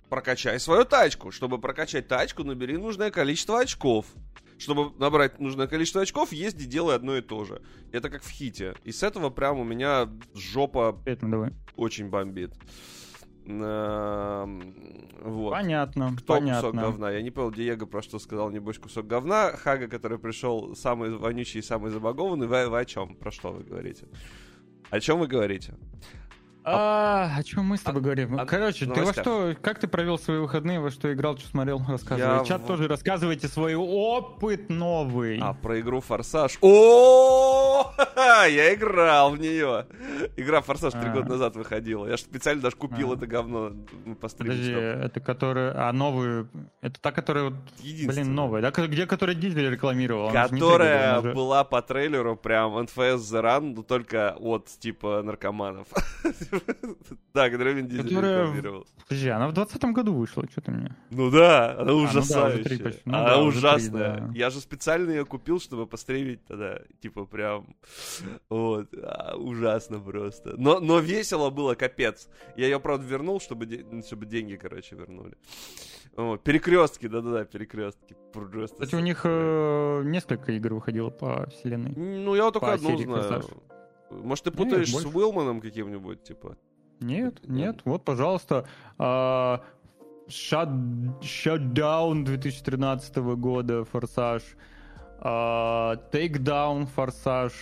[0.09, 1.31] прокачай свою тачку.
[1.31, 4.05] Чтобы прокачать тачку, набери нужное количество очков.
[4.57, 7.61] Чтобы набрать нужное количество очков, езди, делай одно и то же.
[7.91, 8.75] Это как в хите.
[8.85, 11.53] И с этого прям у меня жопа Поэтому давай.
[11.75, 12.53] очень бомбит.
[13.61, 14.73] Эм,
[15.23, 15.51] Вот.
[15.51, 16.81] Понятно, Кто кусок понятно.
[16.81, 17.11] говна?
[17.11, 19.51] Я не понял, Диего про что сказал, небось, кусок говна.
[19.57, 22.47] Хага, который пришел самый вонючий и самый забагованный.
[22.47, 23.15] Вы, вы о чем?
[23.15, 24.07] Про что вы говорите?
[24.89, 25.73] О чем вы говорите?
[26.63, 28.39] А, о чем мы с тобой говорим?
[28.39, 29.23] а- Короче, ты во новостях.
[29.23, 32.37] что, как ты провел свои выходные, во что играл, что смотрел, рассказывай.
[32.39, 35.39] Я Чат в- тоже рассказывайте свой опыт новый.
[35.41, 36.57] А, про игру Форсаж.
[36.61, 39.87] О, я играл в нее.
[40.37, 41.13] Игра Форсаж три А.
[41.13, 42.05] года назад выходила.
[42.07, 43.15] Я же специально даже купил А.
[43.15, 43.71] это говно
[44.05, 44.51] ну, постримить.
[44.57, 46.47] Подожди, это которая, а новую,
[46.81, 50.31] это та, которая, блин, новая, да, где которая Дизель рекламировал?
[50.31, 55.87] Которая была по трейлеру прям NFS The Run, но только от типа наркоманов.
[57.33, 58.85] Да, который Вин Дизель Которая рекламировал.
[59.07, 60.95] Подожди, она в двадцатом году вышла, что ты мне?
[61.09, 62.93] Ну да, она ну ужасающая.
[63.05, 64.31] Ну она ужасная.
[64.33, 66.79] Я же специально ее купил, чтобы постримить тогда.
[67.01, 67.75] Типа прям...
[68.49, 70.55] Вот, а, ужасно просто.
[70.57, 72.27] Но, но весело было, капец.
[72.55, 75.37] Я ее, правда, вернул, чтобы, де- чтобы деньги, короче, вернули.
[76.43, 78.15] Перекрестки, да-да-да, перекрестки.
[78.65, 81.91] Кстати, у них э, несколько игр выходило по вселенной.
[81.95, 83.43] Ну, я только одну знаю.
[84.11, 85.07] Может, ты Нет, путаешь с больше.
[85.07, 86.57] Уилманом каким-нибудь, типа?
[86.99, 88.67] Нет, нет, вот, пожалуйста.
[88.97, 89.61] а,
[90.27, 94.43] Shut, Shutdown 2013 года, Форсаж.
[95.19, 97.53] а, Takedown, Форсаж.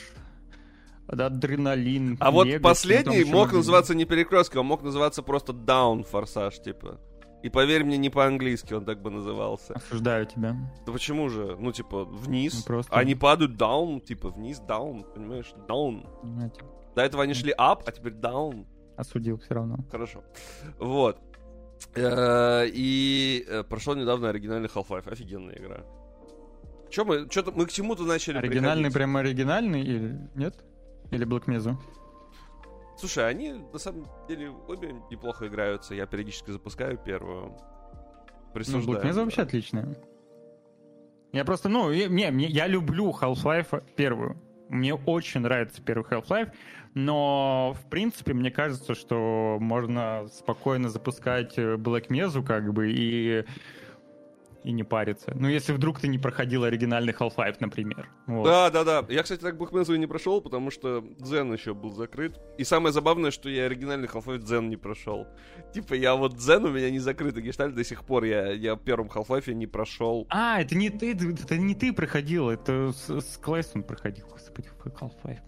[1.08, 2.18] Адреналин.
[2.20, 7.00] А вот последний мог называться не перекрестком, а мог называться просто Down Форсаж, типа.
[7.42, 9.74] И поверь мне, не по-английски он так бы назывался.
[9.76, 10.56] Осуждаю тебя.
[10.86, 11.56] Да почему же?
[11.58, 12.54] Ну, типа, вниз.
[12.58, 15.54] Ну, просто- Они падают down, типа, вниз, down, понимаешь?
[15.68, 16.06] Down.
[16.24, 16.62] Знаете,
[16.96, 18.66] До этого они шли up, а теперь down.
[18.98, 19.78] Осудил все равно.
[19.90, 20.22] Хорошо.
[20.80, 21.18] Вот.
[21.96, 25.10] Э, И э, прошел недавно оригинальный Half-Life.
[25.10, 25.86] Офигенная игра.
[26.90, 28.94] Че мы, что-то мы к чему-то начали Оригинальный, приходить.
[28.96, 30.56] прям оригинальный или нет?
[31.12, 31.78] Или Black Mesa?
[33.00, 35.96] Слушай, они на самом деле обе неплохо играются.
[35.96, 37.46] Я периодически запускаю первую.
[37.46, 39.00] Ну, Присуждаю.
[39.00, 39.24] Black Mesa да.
[39.24, 39.98] вообще отличная.
[41.32, 44.38] Я просто, ну, я, не, мне, я люблю Half-Life первую.
[44.68, 46.52] Мне очень нравится первый Half-Life,
[46.94, 53.46] но, в принципе, мне кажется, что можно спокойно запускать э, Black Mesa, как бы, и,
[54.64, 55.32] и не париться.
[55.36, 58.10] Ну, если вдруг ты не проходил оригинальный Half-Life, например.
[58.28, 58.44] Вот.
[58.44, 59.06] Да, да, да.
[59.10, 62.40] Я, кстати, так Mesa и не прошел, потому что Дзен еще был закрыт.
[62.58, 65.28] И самое забавное, что я оригинальный Half-Life Дзен не прошел.
[65.74, 68.26] Типа, я вот Дзен у меня не закрытый гештальт до сих пор.
[68.26, 70.28] Я, я в первом Half-Life не прошел.
[70.30, 75.40] А, это не ты, это не ты проходил, это с, с Клайсом проходил, господи, Half-Life.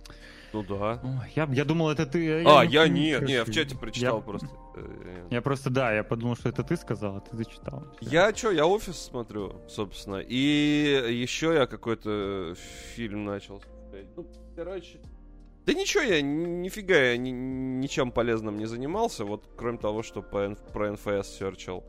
[0.53, 0.99] Ну да.
[1.35, 2.43] Я, я думал, это ты.
[2.45, 3.43] а, не я помню, не, не, короче.
[3.43, 4.47] в чате прочитал Я- просто.
[4.75, 7.83] Э, Я просто, да, я подумал, что это ты сказал, а ты зачитал.
[8.01, 10.17] Я чё, я офис смотрю, собственно.
[10.17, 10.35] И
[11.23, 12.55] еще я какой-то
[12.95, 13.61] фильм начал.
[14.17, 14.99] Ну, короче.
[15.65, 20.21] Да ничего, я ни- нифига я ни- ничем полезным не занимался, вот кроме того, что
[20.23, 21.83] по, про НФС серчил,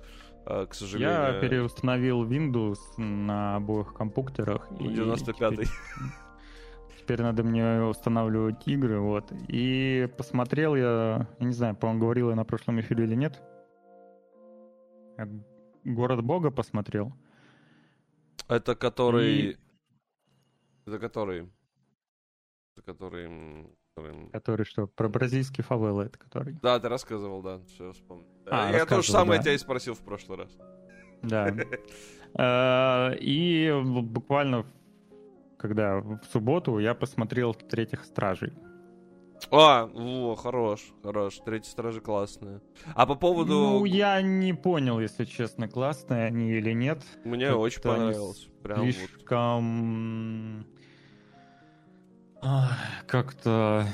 [0.47, 1.35] э, к сожалению.
[1.35, 4.69] Я переустановил Windows на обоих компьютерах.
[4.79, 5.67] И 95-й.
[7.03, 9.33] Теперь, надо мне устанавливать игры, вот.
[9.49, 13.43] И посмотрел я, я не знаю, по-моему, говорил я на прошлом эфире или нет.
[15.19, 15.29] Я
[15.85, 17.13] Город Бога посмотрел.
[18.49, 19.35] Это который...
[19.35, 19.57] И-
[20.87, 21.51] Это который...
[22.77, 23.67] Это который...
[24.33, 26.57] который, что, про бразильские фавелы, это который.
[26.63, 28.29] Да, ты рассказывал, да, все вспомнил.
[28.47, 29.43] А, я то же самое да.
[29.43, 30.57] тебя и спросил в прошлый раз.
[31.23, 31.53] Да.
[32.35, 34.65] Э, И буквально,
[35.63, 38.53] когда в субботу я посмотрел третьих стражей.
[39.51, 41.39] А, во, хорош, хорош.
[41.45, 42.61] Третьи стражи классные.
[42.95, 43.53] А по поводу...
[43.53, 47.03] Ну, я не понял, если честно, классные они или нет.
[47.25, 48.49] Мне как-то очень понравилось.
[48.63, 48.93] Прям вот.
[48.93, 50.67] Слишком...
[52.43, 53.87] Ах, Как-то...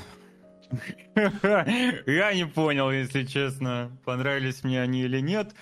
[1.15, 5.53] Я не понял, если честно, понравились мне они или нет.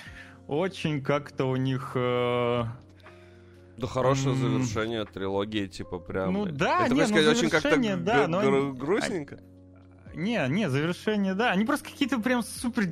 [0.48, 1.92] Очень как-то у них...
[1.96, 2.64] э,
[3.78, 6.34] Да хорошее завершение трилогии, типа прям.
[6.34, 8.28] Ну да, Это, не, ну сказать, очень как-то да,
[8.74, 9.40] грустненько.
[10.18, 11.52] Не, не, завершение, да.
[11.52, 12.86] Они просто какие-то прям супер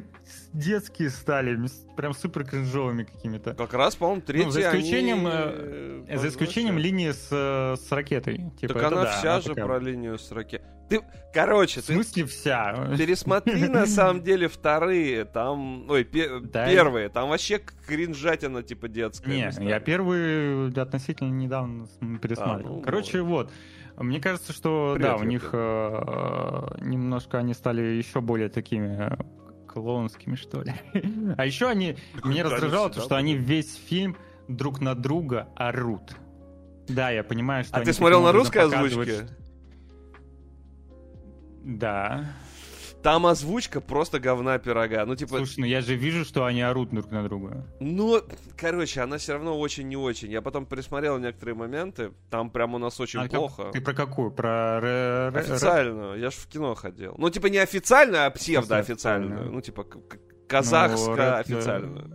[0.54, 1.60] детские стали,
[1.98, 3.54] прям супер кринжовыми какими-то.
[3.56, 7.76] Как раз, по-моему, третий Ну, за исключением, они, э, э, За исключением линии с, э,
[7.82, 8.52] с ракетой.
[8.62, 10.62] Типа, Так она да, вся она же такая- про линию с раке.
[10.88, 11.02] Ты,
[11.34, 12.94] короче, В ты смысле вся?
[12.96, 16.68] пересмотри на самом деле вторые, там, ой, пе- Да.
[16.70, 19.52] первые, там вообще кринжатина типа детская.
[19.58, 21.88] Не, я первый относительно недавно
[22.22, 22.76] пересматривал.
[22.76, 23.52] А, ну, Короче, вот.
[23.98, 25.60] Мне кажется, что Привет, да, у них Виктор.
[25.62, 29.18] э, немножко они стали еще более такими э,
[29.68, 30.74] клоунскими, что ли.
[31.38, 36.16] А еще они, меня они раздражало то, что они весь фильм друг на друга орут.
[36.88, 39.28] Да, я понимаю, что А ты смотрел на русской озвучке?
[41.64, 42.26] Да.
[43.06, 45.06] Там озвучка просто говна пирога.
[45.06, 47.64] Ну, типа, Слушай, ну я же вижу, что они орут друг на друга.
[47.80, 48.20] Ну,
[48.58, 50.32] короче, она все равно очень не очень.
[50.32, 52.14] Я потом пересмотрел некоторые моменты.
[52.32, 53.70] Там прям у нас очень А как- плохо.
[53.72, 54.32] Ты про какую?
[54.32, 56.20] Про Официальную.
[56.20, 57.14] Я ж в кино ходил.
[57.20, 59.34] Ну, типа не официальную, а псевдоофициальную.
[59.34, 59.52] официальную?
[59.54, 62.10] Ну, типа к- к- Ну, казахско-официальную.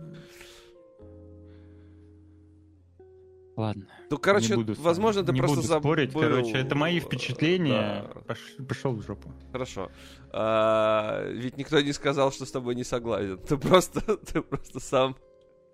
[3.55, 3.87] Ладно.
[4.11, 5.81] Ну, короче, буду возможно, ты не просто буду забыл.
[5.91, 8.05] спорить, короче, это мои впечатления.
[8.13, 9.33] Да, Пош- Пошел в жопу.
[9.51, 9.89] хорошо.
[10.31, 13.37] А, ведь никто не сказал, что с тобой не согласен.
[13.37, 15.15] Ты просто, ты просто сам.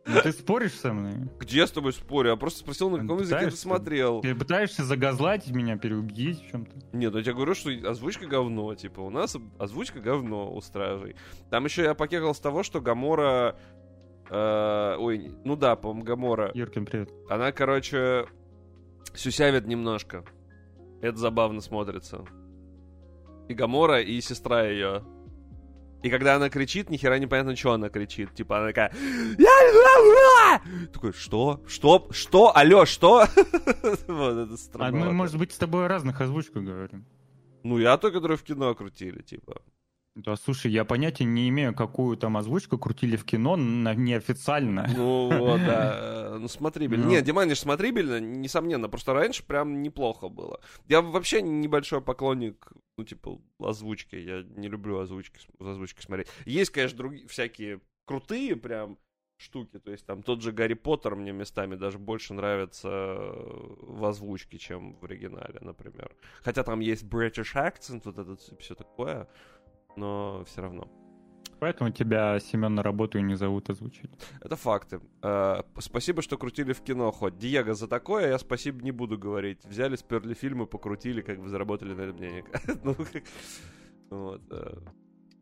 [0.06, 1.30] Ну ты споришь со мной?
[1.38, 2.30] Где я с тобой спорю?
[2.30, 4.22] Я просто спросил, на каком языке ты смотрел.
[4.22, 6.72] Ты пытаешься загазлать меня, переубедить в чем-то?
[6.94, 11.18] Нет, ну я тебе говорю, что озвучка говно, типа, у нас озвучка говно у стражей.
[11.50, 13.58] Там еще я покекал с того, что Гамора...
[14.30, 16.52] э, ой, ну да, по-моему, Гамора.
[16.54, 17.12] Юркин, привет.
[17.30, 18.26] Она, короче,
[19.14, 20.24] сюсявит немножко.
[21.02, 22.26] Это забавно смотрится.
[23.48, 25.04] И Гамора, и сестра ее.
[26.04, 28.34] И когда она кричит, ни хера непонятно, что она кричит.
[28.34, 28.92] Типа она такая...
[30.94, 31.64] Такой, что?
[31.68, 32.08] Что?
[32.12, 32.56] Что?
[32.56, 33.26] Алло, что?
[34.08, 35.02] Вот это странно.
[35.02, 37.06] А мы, может быть, с тобой о разных озвучках говорим.
[37.64, 39.62] Ну, я то, которые в кино крутили, типа.
[40.18, 44.90] Да, слушай, я понятия не имею, какую там озвучку крутили в кино на, неофициально.
[44.96, 46.38] Ну, вот, да.
[46.38, 47.06] Ну, смотрибельно.
[47.06, 47.12] Ну.
[47.12, 48.90] Нет, Диманиш смотрибельно, несомненно.
[48.90, 50.60] Просто раньше прям неплохо было.
[50.88, 54.16] Я вообще небольшой поклонник, ну, типа, озвучки.
[54.16, 56.28] Я не люблю озвучки, озвучки смотреть.
[56.46, 58.98] Есть, конечно, другие всякие крутые прям
[59.38, 59.80] штуки.
[59.80, 64.96] То есть там тот же Гарри Поттер мне местами даже больше нравится в озвучке, чем
[64.96, 66.16] в оригинале, например.
[66.42, 69.28] Хотя там есть British accent, вот этот все такое
[69.98, 70.88] но все равно.
[71.60, 74.12] Поэтому тебя, Семен, на работу и не зовут озвучить.
[74.42, 75.00] Это факты.
[75.24, 77.38] Э, спасибо, что крутили в кино хоть.
[77.38, 79.66] Диего, за такое я спасибо не буду говорить.
[79.66, 82.46] Взяли, сперли фильмы, покрутили, как бы заработали на этом денег.
[82.84, 82.96] ну,
[84.10, 84.42] вот.
[84.52, 84.78] Э.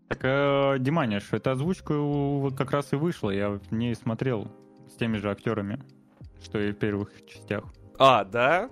[0.08, 3.30] Так, э, Диманиш, эта озвучка вот как раз и вышла.
[3.32, 4.50] Я в ней смотрел
[4.88, 5.84] с теми же актерами,
[6.42, 7.66] что и в первых частях.
[7.98, 8.70] А, да?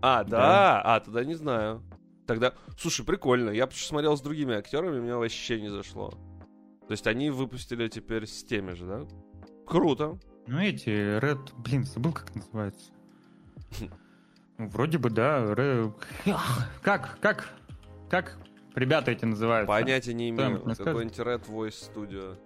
[0.00, 0.38] А, да?
[0.38, 0.82] да.
[0.82, 1.82] А, тогда не знаю.
[2.26, 3.50] Тогда, слушай, прикольно.
[3.50, 6.10] Я смотрел с другими актерами, мне вообще не зашло.
[6.86, 9.06] То есть они выпустили теперь с теми же, да?
[9.66, 10.18] Круто.
[10.46, 12.92] Ну эти, Red, блин, забыл, как называется.
[14.58, 15.38] Ну, вроде бы, да.
[15.54, 15.94] Red...
[16.82, 17.48] Как, как,
[18.10, 18.38] как
[18.74, 19.68] ребята эти называются?
[19.68, 20.62] Понятия не имею.
[20.62, 22.36] Какой-нибудь Red Voice Studio.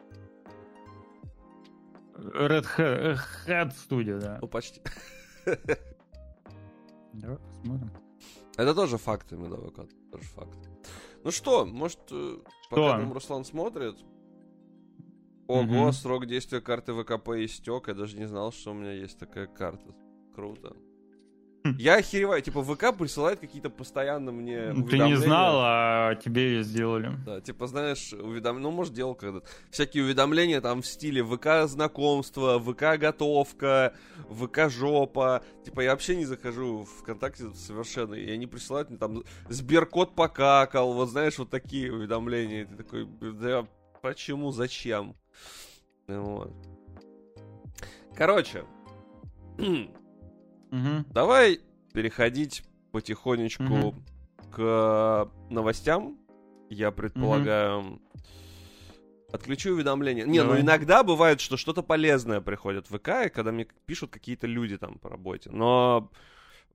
[2.16, 2.66] Red
[3.46, 4.38] Hat Studio, да.
[4.40, 4.80] Ну, почти.
[7.12, 7.90] Давай посмотрим.
[8.56, 9.90] Это тоже факты, медовый кот.
[10.10, 10.58] Тоже факт.
[11.24, 12.70] Ну что, может, э, что?
[12.70, 13.96] пока там Руслан смотрит.
[15.48, 15.92] Ого, угу.
[15.92, 17.88] срок действия карты ВКП истек.
[17.88, 19.94] Я даже не знал, что у меня есть такая карта.
[20.34, 20.76] Круто.
[21.78, 24.72] Я охереваю, типа ВК присылает какие-то постоянно мне.
[24.88, 27.12] Ты не знал, а тебе ее сделали.
[27.24, 29.46] Да, типа, знаешь, уведомления, ну, может, делал когда-то.
[29.70, 33.94] Всякие уведомления там в стиле ВК знакомства, ВК готовка,
[34.30, 35.42] ВК жопа.
[35.64, 40.92] Типа, я вообще не захожу в ВКонтакте совершенно, и они присылают мне там Сберкот покакал,
[40.92, 42.62] вот знаешь, вот такие уведомления.
[42.62, 43.66] И ты такой, да
[44.02, 45.16] почему, зачем?
[46.06, 46.52] Вот.
[48.14, 48.64] Короче,
[50.76, 51.12] Угу.
[51.12, 51.60] Давай
[51.92, 52.62] переходить
[52.92, 53.94] потихонечку угу.
[54.50, 56.18] к новостям.
[56.70, 57.78] Я предполагаю.
[57.78, 58.00] Угу.
[59.32, 60.24] Отключу уведомления.
[60.24, 60.58] Не, ну Давай.
[60.58, 64.78] ну иногда бывает, что что-то полезное приходит в ВК, и когда мне пишут какие-то люди
[64.78, 65.50] там по работе.
[65.50, 66.10] Но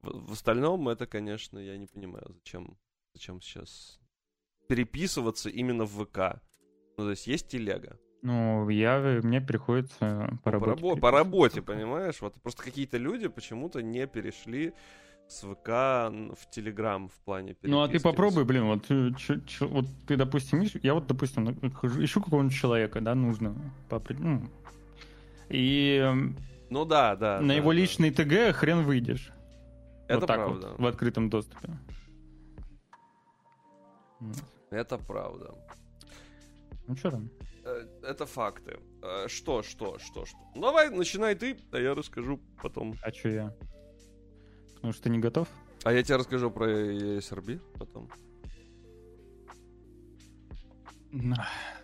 [0.02, 2.78] в, в остальном это, конечно, я не понимаю, зачем,
[3.14, 4.00] зачем сейчас
[4.68, 6.42] переписываться именно в ВК.
[6.98, 8.00] Ну, то есть есть телега.
[8.22, 10.82] Ну, я, мне приходится по работе.
[10.82, 12.22] По, рабо- по работе, понимаешь?
[12.22, 14.74] Вот просто какие-то люди почему-то не перешли
[15.28, 17.72] с ВК в Телеграм в плане переписки.
[17.72, 21.50] Ну, а ты попробуй, блин, вот, э, ч, ч, вот ты, допустим, я вот, допустим,
[21.50, 23.56] ищу какого-нибудь человека, да, нужно,
[23.90, 24.50] по, ну,
[25.50, 26.34] и
[26.70, 27.42] ну да, да.
[27.42, 27.78] На да, его да.
[27.80, 29.32] личный ТГ хрен выйдешь.
[30.08, 30.70] Это вот так правда.
[30.70, 31.70] Вот, в открытом доступе.
[34.70, 35.54] Это правда.
[36.88, 37.30] Ну что там?
[37.72, 38.80] Э, это факты.
[39.02, 40.38] Э, что, что, что, что?
[40.56, 42.96] Ну, давай, начинай ты, а я расскажу потом.
[43.02, 43.56] А что я?
[44.76, 45.48] Потому что ты не готов?
[45.84, 48.10] А я тебе расскажу про ESRB потом.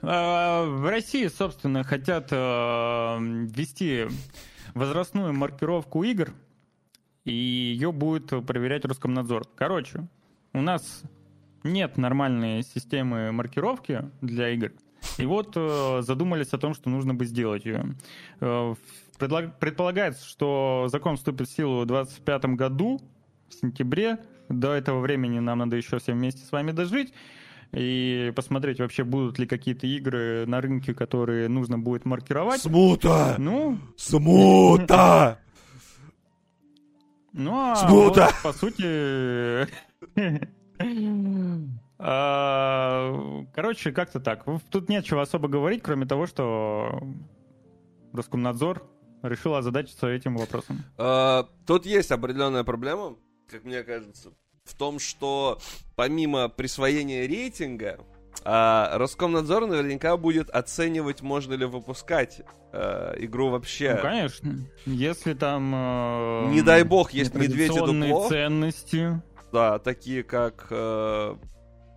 [0.02, 4.08] А, в России, собственно, хотят э, ввести
[4.74, 6.34] возрастную маркировку игр,
[7.26, 9.48] и ее будет проверять Роскомнадзор.
[9.56, 10.08] Короче,
[10.54, 11.04] у нас
[11.64, 14.72] нет нормальной системы маркировки для игр,
[15.18, 17.96] и вот э, задумались о том, что нужно бы сделать ее.
[18.40, 18.76] Э,
[19.18, 23.02] предполагается, что закон вступит в силу в 2025 году,
[23.50, 24.20] в сентябре.
[24.50, 27.14] До этого времени нам надо еще всем вместе с вами дожить
[27.74, 32.62] и посмотреть вообще будут ли какие-то игры на рынке, которые нужно будет маркировать.
[32.62, 33.36] Смута!
[33.38, 33.80] Ну?
[33.98, 35.40] Смута!
[37.34, 38.32] Ну, а Смута!
[38.32, 39.68] Вот, по сути...
[43.58, 44.46] А, короче, как-то так.
[44.70, 47.02] Тут нечего особо говорить, кроме того, что
[48.14, 48.84] Роскомнадзор
[49.24, 50.84] решил озадачиться этим вопросом.
[50.98, 53.16] А, тут есть определенная проблема,
[53.50, 54.30] как мне кажется,
[54.64, 55.60] в том, что
[55.96, 58.00] помимо присвоения рейтинга,
[58.44, 62.42] а, Роскомнадзор наверняка будет оценивать, можно ли выпускать
[62.72, 63.96] э, игру вообще.
[63.96, 64.56] Ну, конечно.
[64.86, 65.74] Если там...
[65.74, 68.30] Э, Не дай бог, есть медведи дупло.
[68.30, 69.20] ценности.
[69.52, 71.36] Да, такие как э,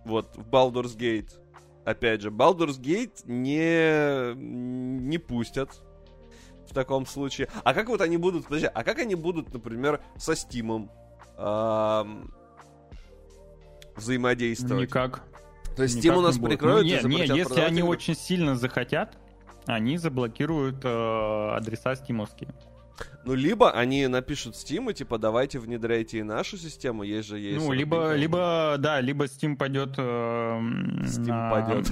[0.05, 1.29] вот в Baldur's Gate.
[1.85, 5.81] Опять же, Baldur's Gate не, не пустят
[6.69, 7.49] в таком случае.
[7.63, 10.89] А как вот они будут, подожди, а как они будут, например, со Steam
[11.37, 12.33] эм,
[13.95, 14.89] взаимодействовать?
[14.89, 15.23] Никак.
[15.75, 19.17] То есть Steam у нас прикроют ну, нет, нет, если они очень сильно захотят,
[19.65, 22.53] они заблокируют э, адреса стимовские.
[23.25, 27.63] Ну, либо они напишут Steam и типа давайте внедряйте и нашу систему, есть же есть.
[27.63, 29.95] Ну, либо, либо, да, либо Steam пойдет.
[29.97, 31.91] Э, Steam на, пойдет.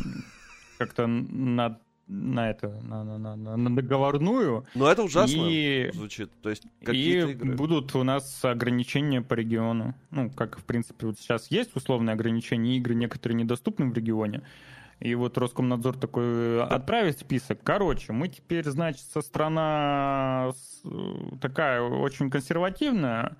[0.78, 1.80] Как-то на
[2.10, 4.66] на это на, на, на, на договорную.
[4.74, 6.32] Но это ужасно и, звучит.
[6.42, 7.56] То есть и игры.
[7.56, 9.94] будут у нас ограничения по региону.
[10.10, 14.42] Ну, как в принципе вот сейчас есть условные ограничения, игры некоторые недоступны в регионе.
[15.00, 17.60] И вот Роскомнадзор такой отправит список.
[17.64, 20.52] Короче, мы теперь, значит, со страна
[21.42, 23.38] такая очень консервативная,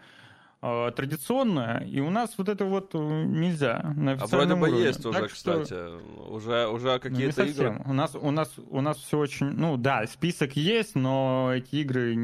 [0.62, 4.84] э, традиционная, и у нас вот это вот э, нельзя на А вроде бы уровне.
[4.84, 6.02] есть уже, так кстати, что...
[6.30, 7.82] уже, уже ну, какие-то ну, игры.
[7.86, 9.48] У нас, у, нас, у нас все очень...
[9.48, 12.16] Ну да, список есть, но эти игры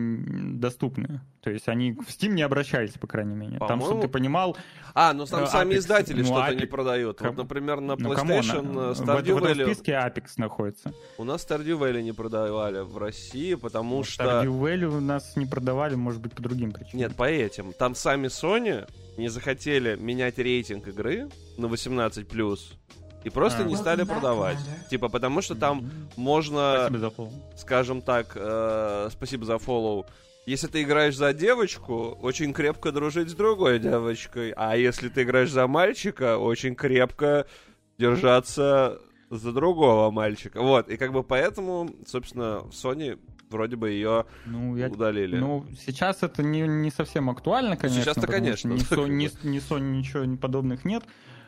[0.54, 1.20] доступны.
[1.46, 3.60] То есть они в Steam не обращались, по крайней мере.
[3.60, 4.58] Там, чтобы ты понимал...
[4.96, 6.60] А, ну там э, сами издатели ну, что-то Apex...
[6.60, 7.22] не продают.
[7.22, 9.54] Вот, например, на ну, PlayStation ну, Stardew Valley...
[9.54, 10.92] В, в списке Apex находится.
[11.20, 14.24] У нас Stardew Valley не продавали в России, потому ну, что...
[14.24, 16.98] Stardew Valley у нас не продавали, может быть, по другим причинам.
[16.98, 17.74] Нет, по этим.
[17.74, 22.60] Там сами Sony не захотели менять рейтинг игры на 18+,
[23.24, 23.66] и просто а.
[23.66, 24.58] не стали продавать.
[24.90, 26.90] Типа, потому что там можно,
[27.56, 30.08] скажем так, э, спасибо за фоллоу,
[30.46, 34.54] если ты играешь за девочку, очень крепко дружить с другой девочкой.
[34.56, 37.48] А если ты играешь за мальчика, очень крепко
[37.98, 40.62] держаться за другого мальчика.
[40.62, 43.20] Вот, и как бы поэтому, собственно, в Sony
[43.50, 45.38] вроде бы ее ну, я, удалили.
[45.38, 48.04] Ну, сейчас это не, не совсем актуально, конечно.
[48.04, 48.70] Сейчас-то, конечно.
[48.70, 51.04] Ни, Со, ни, ни Sony ничего подобных нет.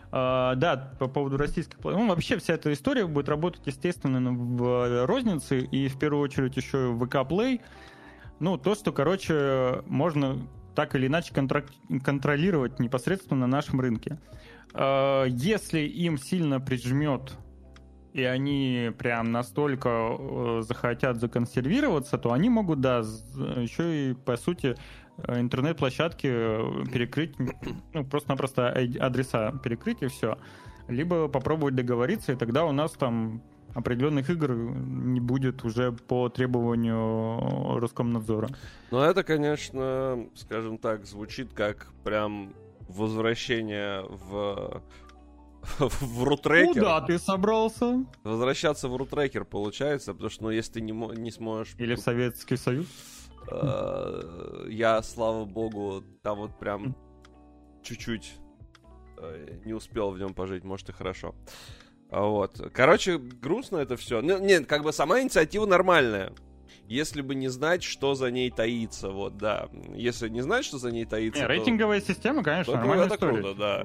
[0.10, 5.60] Uh, да, по поводу российских Ну, вообще вся эта история будет работать, естественно, в рознице
[5.60, 7.62] и в первую очередь еще в VK Play.
[8.40, 14.20] Ну, то, что, короче, можно так или иначе контролировать непосредственно на нашем рынке.
[14.74, 17.38] А, если им сильно прижмет
[18.14, 24.76] и они прям настолько э, захотят законсервироваться, то они могут, да, еще и, по сути,
[25.28, 26.28] интернет-площадки
[26.92, 27.36] перекрыть,
[27.94, 28.70] ну, просто-напросто
[29.00, 30.40] адреса перекрыть и все.
[30.88, 33.44] Либо попробовать договориться, и тогда у нас там
[33.78, 38.50] определенных игр не будет уже по требованию Роскомнадзора.
[38.92, 42.54] Ну, это, конечно, скажем так, звучит как прям
[42.88, 44.82] возвращение в
[45.80, 46.74] в рутрекер.
[46.74, 48.06] Куда ты собрался?
[48.24, 51.76] Возвращаться в рутрекер получается, потому что, ну, если ты не, не сможешь...
[51.78, 52.88] Или в Советский Союз?
[53.52, 56.96] Э, я, слава богу, там вот прям
[57.84, 58.34] чуть-чуть
[59.18, 61.36] э, не успел в нем пожить, может и хорошо.
[62.12, 62.72] Вот.
[62.74, 64.22] Короче, грустно это все.
[64.22, 66.34] Ну, нет, как бы сама инициатива нормальная.
[66.88, 69.68] Если бы не знать, что за ней таится, вот, да.
[69.94, 71.42] Если не знать, что за ней таится.
[71.42, 71.54] Не, то...
[71.54, 73.42] рейтинговая система, конечно, то нормальная это история.
[73.42, 73.84] круто, да.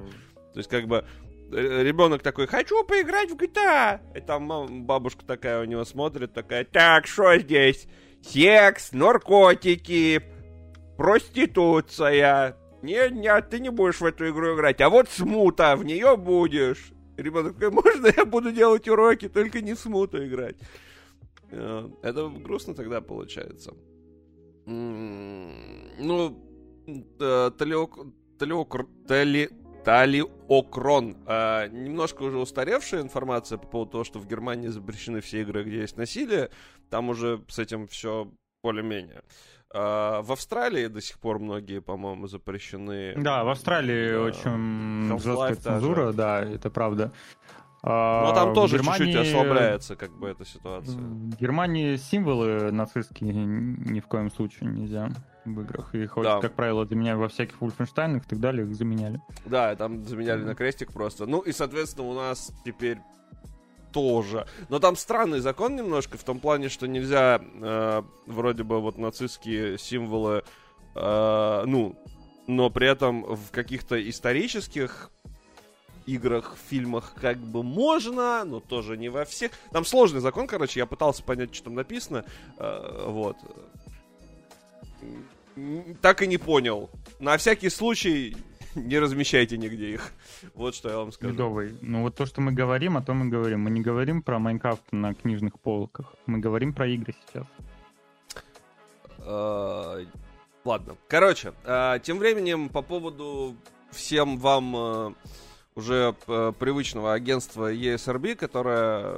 [0.53, 1.05] То есть, как бы,
[1.51, 3.99] э, ребенок такой, хочу поиграть в GTA.
[4.15, 7.87] И там бабушка такая у него смотрит, такая, так, что здесь?
[8.21, 10.23] Секс, наркотики,
[10.95, 12.55] проституция.
[12.81, 14.79] Нет, нет, ты не будешь в эту игру играть.
[14.79, 16.93] А вот смута, в нее будешь.
[17.17, 20.55] Ребенок такой, можно я буду делать уроки, только не в смуту играть.
[21.51, 23.73] Э, это грустно тогда получается.
[24.65, 26.37] Ну,
[27.17, 28.87] талиок...
[29.07, 29.49] Тали...
[29.83, 31.17] Талиокрон.
[31.25, 35.81] А, немножко уже устаревшая информация по поводу того, что в Германии запрещены все игры, где
[35.81, 36.49] есть насилие.
[36.89, 38.31] Там уже с этим все
[38.63, 39.23] более-менее.
[39.73, 43.15] А, в Австралии до сих пор многие, по-моему, запрещены.
[43.17, 44.21] Да, в Австралии да.
[44.21, 46.17] очень жесткая цензура, даже.
[46.17, 47.11] да, это правда.
[47.85, 49.11] Но там а, тоже Германии...
[49.11, 50.95] чуть-чуть ослабляется как бы эта ситуация.
[50.95, 55.09] В Германии символы нацистские ни в коем случае нельзя
[55.43, 55.93] в играх.
[55.93, 56.39] Их, да.
[56.39, 59.19] как правило, заменяли во всяких Wolfenstein и так далее, их заменяли.
[59.45, 61.25] Да, там заменяли на крестик просто.
[61.25, 62.99] Ну и, соответственно, у нас теперь
[63.93, 64.47] тоже.
[64.69, 69.77] Но там странный закон немножко в том плане, что нельзя э, вроде бы вот нацистские
[69.77, 70.43] символы,
[70.95, 71.95] э, ну,
[72.47, 75.11] но при этом в каких-то исторических
[76.05, 79.51] играх, фильмах как бы можно, но тоже не во всех.
[79.71, 82.25] Там сложный закон, короче, я пытался понять, что там написано.
[82.57, 83.37] Э, вот.
[86.01, 86.89] Так и не понял.
[87.19, 88.35] На всякий случай
[88.75, 90.11] не размещайте нигде их.
[90.53, 91.33] Вот что я вам скажу.
[91.33, 91.77] Ледовый.
[91.81, 93.61] Ну вот то, что мы говорим, о том мы говорим.
[93.61, 96.13] Мы не говорим про Майнкрафт на книжных полках.
[96.25, 97.45] Мы говорим про игры сейчас.
[99.19, 100.05] А,
[100.65, 100.95] ладно.
[101.07, 103.55] Короче, а, тем временем по поводу
[103.91, 105.13] всем вам а,
[105.75, 109.15] уже привычного агентства ESRB, которое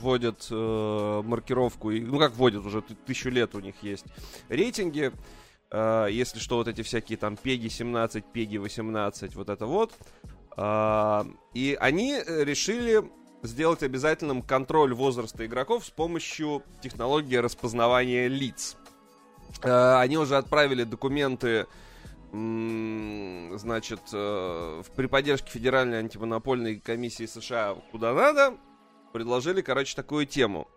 [0.00, 4.04] вводит маркировку, ну как вводит, уже тысячу лет у них есть
[4.50, 5.12] рейтинги,
[5.72, 9.92] Uh, если что, вот эти всякие там пеги 17, пеги 18, вот это вот.
[10.56, 13.02] А, и они решили
[13.42, 18.76] сделать обязательным контроль возраста игроков с помощью технологии распознавания лиц.
[19.62, 21.66] А, они уже отправили документы
[22.32, 28.56] значит, э, при поддержке Федеральной антимонопольной комиссии США куда надо,
[29.12, 30.68] предложили, короче, такую тему.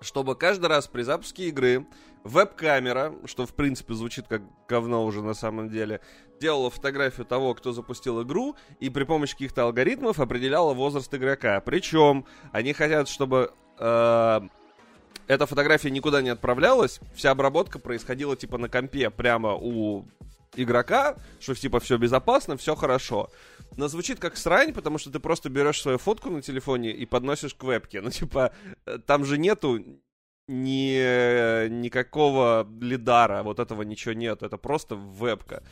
[0.00, 1.86] Чтобы каждый раз при запуске игры
[2.24, 6.00] веб-камера, что в принципе звучит как говно уже на самом деле,
[6.40, 11.60] делала фотографию того, кто запустил игру, и при помощи каких-то алгоритмов определяла возраст игрока.
[11.60, 14.40] Причем они хотят, чтобы э,
[15.26, 20.06] эта фотография никуда не отправлялась, вся обработка происходила типа на компе прямо у
[20.62, 23.30] игрока, что типа все безопасно, все хорошо.
[23.76, 27.54] Но звучит как срань, потому что ты просто берешь свою фотку на телефоне и подносишь
[27.54, 28.00] к вебке.
[28.00, 28.52] Ну, типа,
[28.86, 29.84] э, там же нету
[30.48, 35.62] ни, никакого лидара, вот этого ничего нет, это просто вебка.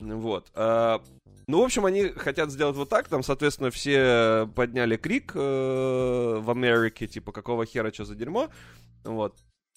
[0.00, 0.50] Вот.
[0.54, 1.00] А,
[1.46, 3.08] ну, в общем, они хотят сделать вот так.
[3.08, 8.48] Там, соответственно, все подняли крик э, в Америке, типа, какого хера, что за дерьмо.
[9.04, 9.36] Вот.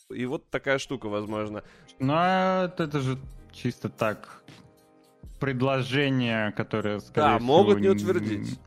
[0.10, 1.64] И вот такая штука, возможно.
[2.00, 3.18] Ну, а это же
[3.56, 4.44] чисто так
[5.40, 8.60] предложение, которое, скорее Да, могут не утвердить.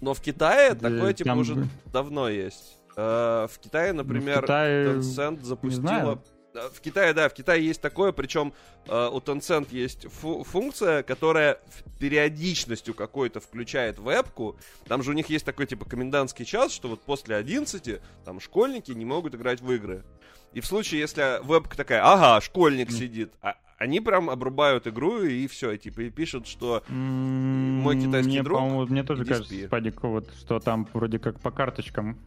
[0.00, 2.78] Но в Китае такое, типа, уже давно есть.
[2.96, 6.22] Э, в Китае, ну, например, Tencent запустила...
[6.54, 8.52] Э, в Китае, да, в Китае есть такое, причем
[8.86, 11.60] э, у Tencent есть фу- функция, которая
[12.00, 14.56] периодичностью какой-то включает вебку.
[14.86, 18.92] Там же у них есть такой, типа, комендантский час, что вот после 11 там школьники
[18.92, 20.04] не могут играть в игры.
[20.52, 25.46] И в случае, если вебка такая, ага, школьник сидит, а, они прям обрубают игру и
[25.46, 28.90] все, типа, и пишут, что мой китайский мне, друг...
[28.90, 29.66] Мне тоже кажется, спи.
[29.66, 32.18] Спадик, вот, что там вроде как по карточкам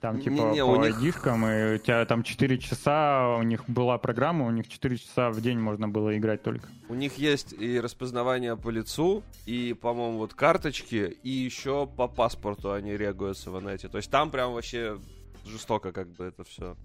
[0.00, 0.98] там типа не, не, по них...
[1.00, 5.30] дишкам, и у тебя там 4 часа, у них была программа, у них 4 часа
[5.30, 6.68] в день можно было играть только.
[6.88, 12.72] У них есть и распознавание по лицу, и, по-моему, вот карточки, и еще по паспорту
[12.72, 13.88] они реагируются в инете.
[13.88, 14.98] То есть там прям вообще
[15.46, 16.76] жестоко как бы это все.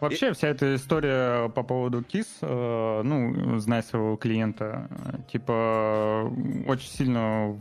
[0.00, 0.32] Вообще, и...
[0.32, 4.88] вся эта история по поводу KISS, э, ну, зная своего клиента,
[5.32, 6.30] типа,
[6.66, 7.60] очень сильно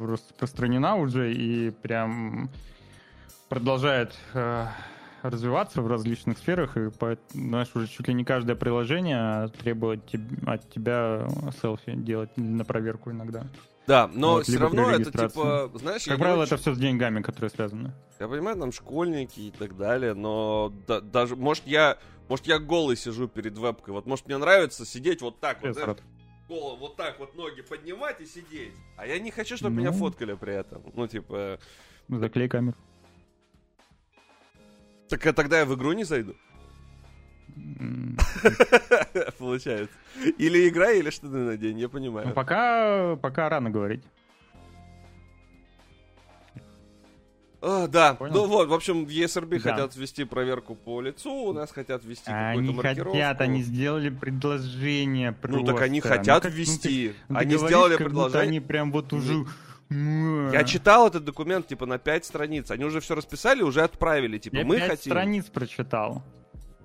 [0.00, 2.50] распространена уже и прям
[3.48, 4.66] продолжает э,
[5.22, 6.90] развиваться в различных сферах, и,
[7.32, 10.00] знаешь, уже чуть ли не каждое приложение требует
[10.46, 11.28] от тебя
[11.60, 13.44] селфи делать на проверку иногда.
[13.86, 16.54] Да, но вот, все равно это типа, знаешь, как правило, очень...
[16.54, 17.92] это все с деньгами, которые связаны.
[18.18, 22.96] Я понимаю, там школьники и так далее, но да, даже, может, я, может, я голый
[22.96, 25.98] сижу перед вебкой, вот, может, мне нравится сидеть вот так вот, знаешь,
[26.48, 29.80] голову вот так вот ноги поднимать и сидеть, а я не хочу, чтобы ну...
[29.82, 31.58] меня фоткали при этом, ну, типа...
[32.08, 32.76] Заклей камеру.
[35.08, 36.34] Так а тогда я в игру не зайду?
[39.38, 39.94] Получается.
[40.38, 42.28] Или игра, или что-то на день, я понимаю.
[42.28, 44.02] Ну, пока, пока рано говорить.
[47.62, 48.34] А, да, Понял?
[48.34, 49.70] ну вот, в общем, в ESRB да.
[49.70, 53.12] хотят ввести проверку по лицу, у нас хотят ввести какую-то маркировку.
[53.12, 55.60] Они хотят, они сделали предложение просто.
[55.60, 57.14] Ну так они хотят ну, как, ввести.
[57.28, 58.42] Ну, ты, они ты сделали предложение.
[58.42, 59.46] Они прям вот уже
[59.88, 62.70] я читал этот документ, типа, на 5 страниц.
[62.70, 64.38] Они уже все расписали, уже отправили.
[64.38, 65.12] Типа, Я мы 5 хотим...
[65.12, 66.24] страниц прочитал.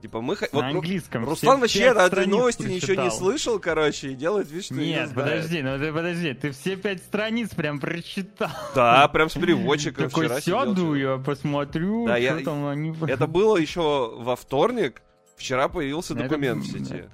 [0.01, 0.35] Типа, мы.
[0.35, 1.25] На вот, английском.
[1.25, 2.89] Руслан вообще на этой новости прочитал.
[2.89, 6.51] ничего не слышал, короче, и делает вид, что Нет, не подожди, ну ты подожди, ты
[6.51, 8.49] все пять страниц прям прочитал.
[8.73, 12.37] Да, прям с переводчиком Такой сяду, я посмотрю, да, я...
[12.39, 12.95] там они...
[13.07, 15.03] Это было еще во вторник,
[15.37, 17.05] вчера появился документ в сети.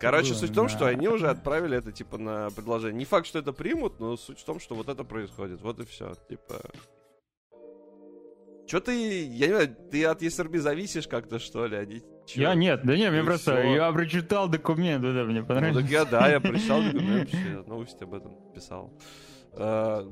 [0.00, 0.74] Короче, было, суть в том, да.
[0.74, 2.98] что они уже отправили это, типа, на предложение.
[2.98, 5.60] Не факт, что это примут, но суть в том, что вот это происходит.
[5.62, 6.14] Вот и все.
[6.28, 6.60] Типа...
[8.66, 11.76] Че ты, я не знаю, ты от ESRB зависишь как-то, что ли?
[11.76, 12.42] Они, чё?
[12.42, 13.74] Я нет, да нет, мне просто, все.
[13.74, 15.76] я прочитал документ, это мне понравилось.
[15.76, 18.92] Ну, так я, да, я прочитал документ, вообще, новости об этом писал.
[19.52, 20.04] А,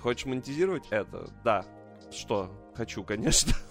[0.00, 1.30] хочешь монетизировать это?
[1.44, 1.64] Да.
[2.10, 2.50] Что?
[2.74, 3.52] Хочу, конечно.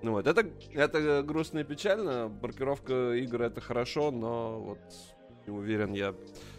[0.00, 2.28] Ну вот, это, это грустно и печально.
[2.28, 4.78] Маркировка игр это хорошо, но вот
[5.44, 6.14] не уверен я,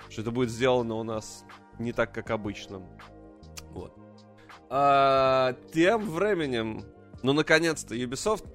[0.10, 1.46] что это будет сделано у нас
[1.80, 2.82] не так, как обычно.
[3.70, 3.98] Вот.
[4.70, 6.84] А, тем временем,
[7.24, 8.48] ну наконец-то, Ubisoft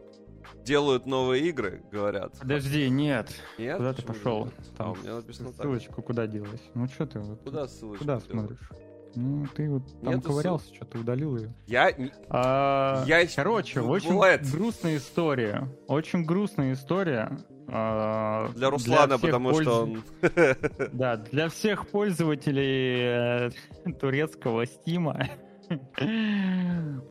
[0.65, 2.39] делают новые игры, говорят.
[2.39, 3.31] Подожди, нет.
[3.59, 3.77] Нет?
[3.77, 4.49] Куда ты пошел?
[4.77, 6.07] Там ссылочку так.
[6.07, 6.63] куда делась?
[6.75, 7.21] Ну что ты?
[7.21, 8.05] Вот, куда ссылочку?
[8.05, 8.71] Куда смотришь?
[9.17, 10.75] Ну, ты вот там Нету ковырялся, ссыл...
[10.75, 11.55] что-то удалил ее.
[11.67, 11.95] Я...
[12.29, 13.27] А, я...
[13.27, 14.51] Короче, очень Бывает.
[14.51, 15.69] грустная история.
[15.87, 17.39] Очень грустная история.
[17.69, 19.63] А, для Руслана, для потому польз...
[19.63, 20.03] что он...
[20.93, 23.51] Да, для всех пользователей
[23.87, 25.29] э, турецкого Стима.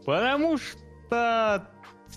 [0.05, 1.67] Потому что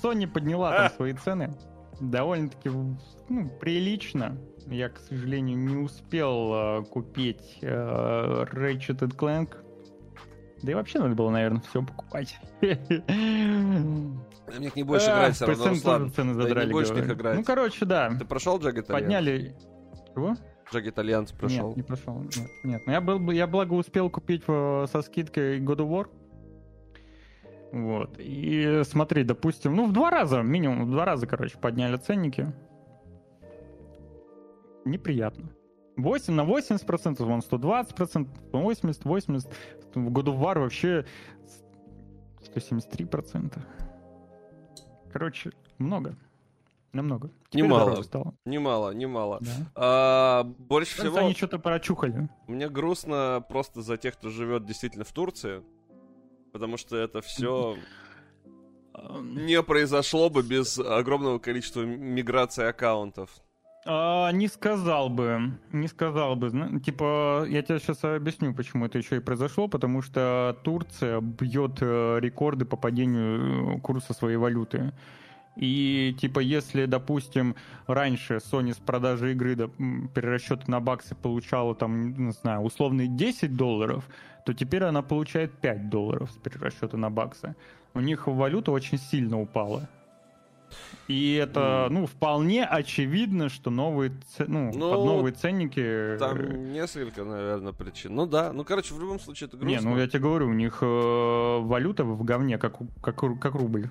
[0.02, 1.56] Sony подняла там свои цены
[2.00, 4.38] довольно-таки ну, прилично.
[4.66, 9.56] Я, к сожалению, не успел э, купить э, Ratchet Clank.
[10.62, 12.38] Да и вообще надо было, наверное, все покупать.
[12.60, 16.12] Мне к ней больше играть все равно, Руслан.
[16.12, 17.36] цены задрали, не больше них играть.
[17.36, 18.10] Ну, короче, да.
[18.18, 19.02] Ты прошел Jagged Alliance?
[19.02, 19.56] Подняли...
[20.14, 20.34] Чего?
[20.72, 21.68] Jagged Alliance прошел.
[21.68, 22.20] Нет, не прошел.
[22.20, 22.82] Нет, нет.
[22.86, 26.08] Но я, был, я благо успел купить э, со скидкой God of War.
[27.76, 28.16] Вот.
[28.18, 32.52] И смотри, допустим, ну, в два раза, минимум в два раза, короче, подняли ценники.
[34.84, 35.50] Неприятно.
[35.96, 39.50] 8 на 80%, вон 120%, 80, 80.
[39.94, 41.04] В of War вообще
[42.42, 43.58] 173%.
[45.12, 46.16] Короче, много.
[46.92, 47.30] Намного.
[47.50, 48.02] Теперь Немало.
[48.02, 48.34] стало.
[48.46, 49.38] Немало, немало.
[49.40, 49.50] Да.
[49.74, 52.28] А, больше Кажется, всего они что-то прочухали.
[52.46, 55.62] мне грустно просто за тех, кто живет действительно в Турции,
[56.56, 57.76] потому что это все
[59.20, 63.30] не произошло бы без огромного количества миграции аккаунтов.
[63.88, 66.80] А, не сказал бы, не сказал бы.
[66.80, 72.18] Типа, я тебе сейчас объясню, почему это еще и произошло, потому что Турция бьет э,
[72.20, 74.92] рекорды по падению э, курса своей валюты.
[75.56, 77.54] И, типа, если, допустим,
[77.86, 83.08] раньше Sony с продажи игры да, м, перерасчеты на баксы получала, там, не знаю, условные
[83.08, 84.08] 10 долларов,
[84.46, 87.56] то теперь она получает 5 долларов с перерасчета на баксы.
[87.94, 89.88] У них валюта очень сильно упала.
[91.08, 95.80] И это, ну, вполне очевидно, что новые, ну, Ну, под новые ценники...
[95.80, 98.14] э, Там несколько, наверное, причин.
[98.14, 99.90] Ну да, ну короче, в любом случае это Не, грустно.
[99.90, 103.90] ну я тебе говорю, у них э, валюта в говне, как, как, как рубль.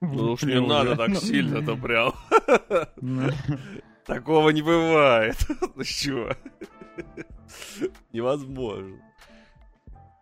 [0.00, 2.12] Ну уж не надо так Ну, сильно-то прям.
[4.06, 5.36] Такого не бывает.
[5.76, 6.30] Ну чего?
[8.12, 8.96] Невозможно.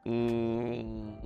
[0.04, 1.18] М,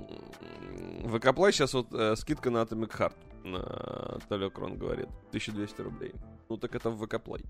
[1.03, 3.13] Выкоплай сейчас вот э, скидка на Atomic Heart.
[3.43, 5.07] На Телекрон говорит.
[5.29, 6.13] 1200 рублей.
[6.49, 7.41] Ну так это в Выкоплай.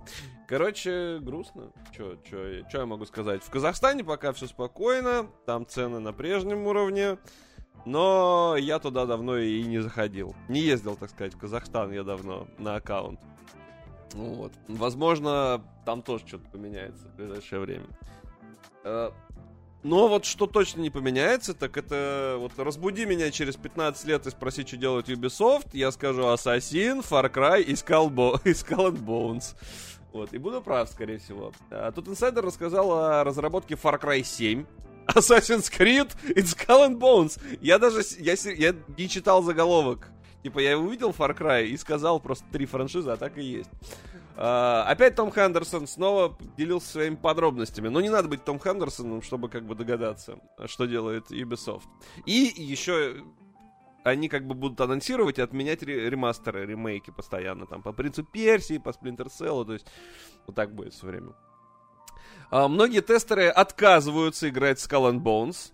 [0.48, 1.72] Короче, грустно.
[1.96, 3.44] Чё, чё, чё я могу сказать?
[3.44, 5.28] В Казахстане пока все спокойно.
[5.46, 7.18] Там цены на прежнем уровне.
[7.86, 10.36] Но я туда давно и не заходил.
[10.48, 13.20] Не ездил, так сказать, в Казахстан я давно на аккаунт.
[14.14, 14.52] Вот.
[14.68, 17.86] Возможно, там тоже что-то поменяется в ближайшее время.
[19.82, 24.30] Но вот что точно не поменяется, так это вот разбуди меня через 15 лет и
[24.30, 29.06] спроси, что делает Ubisoft, я скажу Assassin, Far Cry и Skull, Bo- и Skull and
[29.06, 29.56] Bones.
[30.12, 31.54] Вот, и буду прав, скорее всего.
[31.70, 34.66] А тут инсайдер рассказал о разработке Far Cry 7,
[35.16, 37.40] Assassin's Creed и Skull and Bones.
[37.62, 40.10] Я даже, я, я не читал заголовок.
[40.44, 43.70] Типа, я увидел Far Cry и сказал просто три франшизы, а так и есть.
[44.42, 47.90] А, опять Том Хендерсон снова делился своими подробностями.
[47.90, 51.84] Но не надо быть Том Хендерсоном, чтобы как бы догадаться, что делает Ubisoft.
[52.26, 53.22] И еще
[54.06, 57.66] они как бы будут анонсировать и отменять ре- ремастеры, ремейки постоянно.
[57.66, 59.88] Там по Принцу Персии, по Splinter Cell, то есть
[60.48, 61.34] вот так будет все время.
[62.50, 65.74] А, многие тестеры отказываются играть в Skull and Bones.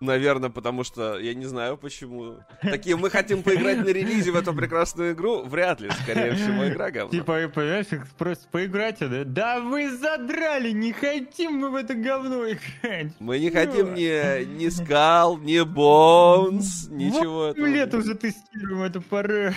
[0.00, 2.38] Наверное, потому что я не знаю почему.
[2.62, 5.42] Такие, мы хотим поиграть на релизе в эту прекрасную игру.
[5.44, 7.10] Вряд ли, скорее всего, игра говно.
[7.10, 9.24] Типа, понимаешь, их спросят, поиграть, да?
[9.24, 13.12] Да вы задрали, не хотим мы в это говно играть.
[13.18, 17.66] Мы не хотим ни, ни скал, ни бонс, ничего этого.
[17.66, 19.52] лет уже тестируем эту пару.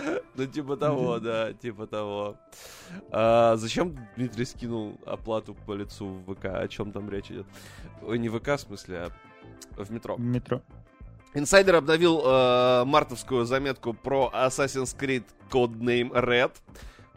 [0.34, 2.36] Ну, типа того, да, типа того.
[3.10, 6.46] А, зачем Дмитрий скинул оплату по лицу в ВК?
[6.46, 7.46] О чем там речь идет?
[8.02, 9.10] Ой, не в ВК, в смысле,
[9.76, 10.16] а в метро.
[10.16, 10.62] Метро.
[11.34, 16.52] Инсайдер обновил э, мартовскую заметку про Assassin's Creed Codename Red.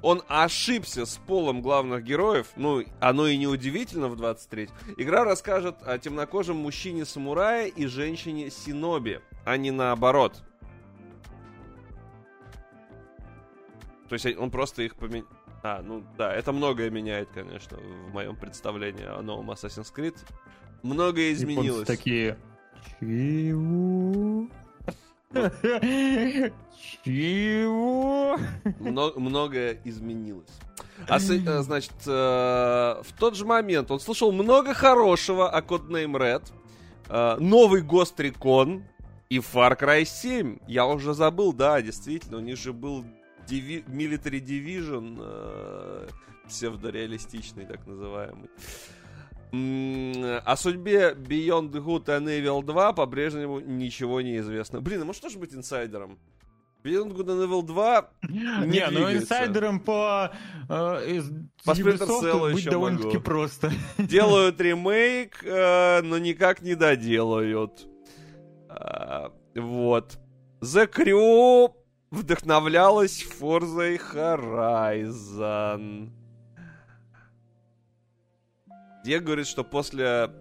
[0.03, 2.47] Он ошибся с полом главных героев.
[2.55, 9.57] Ну, оно и не удивительно в 23 Игра расскажет о темнокожем мужчине-самурае и женщине-синоби, а
[9.57, 10.43] не наоборот.
[14.09, 15.27] То есть он просто их поменял.
[15.63, 20.17] А, ну да, это многое меняет, конечно, в моем представлении о новом Assassin's Creed.
[20.81, 21.87] Многое Японцы изменилось.
[21.87, 22.37] такие...
[22.99, 24.47] Чего?
[27.03, 28.37] Чего?
[28.79, 30.49] Мно- многое изменилось.
[31.07, 36.51] А э, значит, э, в тот же момент он слышал много хорошего о Codename Red,
[37.09, 38.83] э, новый Ghost Recon
[39.29, 40.59] и Far Cry 7.
[40.67, 43.05] Я уже забыл, да, действительно, у них же был
[43.47, 46.07] Divi- Military Division, э,
[46.47, 48.49] псевдореалистичный, так называемый.
[49.51, 54.81] О судьбе Beyond Good and Evil 2 по-прежнему ничего не известно.
[54.81, 56.17] Блин, а может тоже быть инсайдером?
[56.83, 59.17] Beyond Good and Evil 2 Не, ну двигается.
[59.17, 60.33] инсайдером по,
[60.67, 61.29] э, из
[61.63, 63.71] По Ubisoft быть еще довольно-таки просто.
[63.99, 67.87] делают ремейк, э, но никак не доделают.
[68.69, 70.17] А, вот.
[70.61, 71.71] The Crew
[72.13, 76.11] вдохновлялась Forza Horizon.
[79.03, 80.31] Диего говорит, что после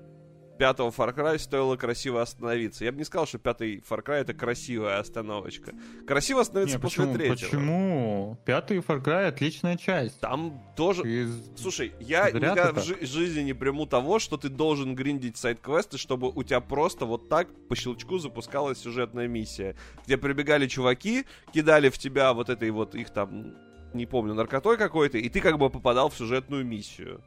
[0.62, 2.84] пятого Far Cry стоило красиво остановиться.
[2.84, 5.72] Я бы не сказал, что пятый Far Cry это красивая остановочка.
[6.06, 7.48] Красиво остановиться не, после почему, третьего.
[7.48, 8.38] Почему?
[8.44, 10.20] Пятый Far Cry отличная часть.
[10.20, 11.02] Там тоже...
[11.02, 11.28] Ты...
[11.56, 15.98] Слушай, я Зря никогда в жи- жизни не приму того, что ты должен гриндить сайт-квесты,
[15.98, 19.74] чтобы у тебя просто вот так по щелчку запускалась сюжетная миссия.
[20.06, 23.56] Где прибегали чуваки, кидали в тебя вот этой вот их там
[23.94, 27.20] не помню, наркотой какой-то, и ты как бы попадал в сюжетную миссию.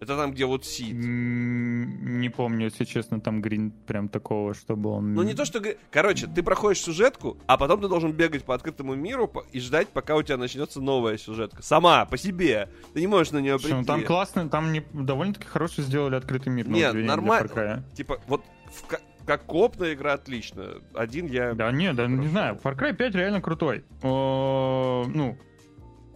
[0.00, 0.94] Это там, где вот Сид.
[0.94, 5.14] Не помню, если честно, там Грин прям такого, чтобы он...
[5.14, 5.60] Ну не то, что...
[5.90, 10.14] Короче, ты проходишь сюжетку, а потом ты должен бегать по открытому миру и ждать, пока
[10.14, 11.62] у тебя начнется новая сюжетка.
[11.62, 12.68] Сама, по себе.
[12.94, 13.74] Ты не можешь на нее прийти.
[13.74, 14.84] Ну, там классно, там не...
[14.92, 16.68] довольно-таки хороший сделали открытый мир.
[16.68, 17.84] Нет, нормально.
[17.94, 18.84] Типа, вот в
[19.26, 20.80] как копная игра отлично.
[20.94, 21.52] Один я...
[21.52, 22.58] Да нет, да не знаю.
[22.62, 23.84] Far Cry 5 реально крутой.
[24.02, 25.36] О, ну,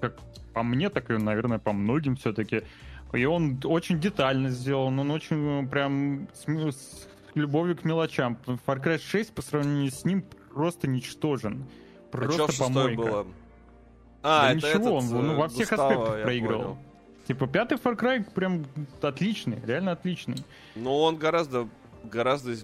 [0.01, 0.19] как
[0.55, 2.63] по мне, так и, наверное, по многим все-таки.
[3.13, 8.39] И он очень детально сделан, он очень э, прям с, с любовью к мелочам.
[8.47, 11.67] Far Cry 6 по сравнению с ним просто ничтожен.
[12.11, 13.03] Просто а помойка.
[13.03, 13.27] было?
[14.23, 16.63] А, да это ничего, этот, он ну, во всех Густаво, аспектах проигрывал.
[16.63, 16.79] Понял.
[17.27, 18.65] Типа пятый Far Cry прям
[19.01, 20.45] отличный, реально отличный.
[20.75, 21.69] Но он гораздо,
[22.05, 22.57] гораздо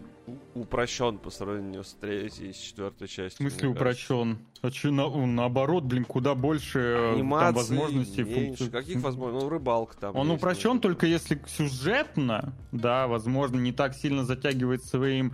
[0.55, 3.47] упрощен по сравнению с третьей и четвертой частью.
[3.47, 4.39] В смысле упрощен?
[4.62, 8.22] А че, на, наоборот, блин, куда больше э, Анимации там, возможностей.
[8.24, 8.47] Меньше.
[8.47, 8.70] Функций.
[8.70, 9.45] Каких возможностей?
[9.45, 10.16] Ну, рыбалка там.
[10.16, 10.83] Он есть, упрощен может.
[10.83, 15.33] только если сюжетно, да, возможно, не так сильно затягивает своим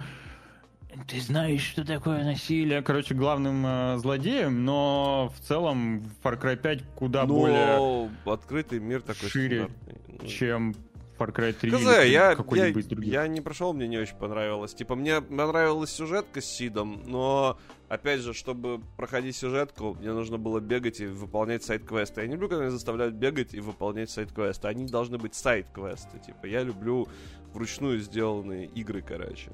[1.09, 6.83] ты знаешь, что такое насилие, короче, главным э, злодеем, но в целом Far Cry 5
[6.95, 9.71] куда но более открытый мир такой шире,
[10.07, 10.27] ну.
[10.29, 10.77] чем
[11.19, 13.09] Far Cry 3 КЗ, или я, какой-нибудь другой.
[13.09, 14.75] Я не прошел, мне не очень понравилось.
[14.75, 17.59] Типа, мне понравилась сюжетка с Сидом, но,
[17.89, 22.23] опять же, чтобы проходить сюжетку, мне нужно было бегать и выполнять сайт-квесты.
[22.23, 24.69] Я не люблю, когда меня заставляют бегать и выполнять сайт-квесты.
[24.69, 26.19] Они должны быть сайт-квесты.
[26.19, 27.09] Типа, я люблю
[27.53, 29.53] вручную сделанные игры, короче.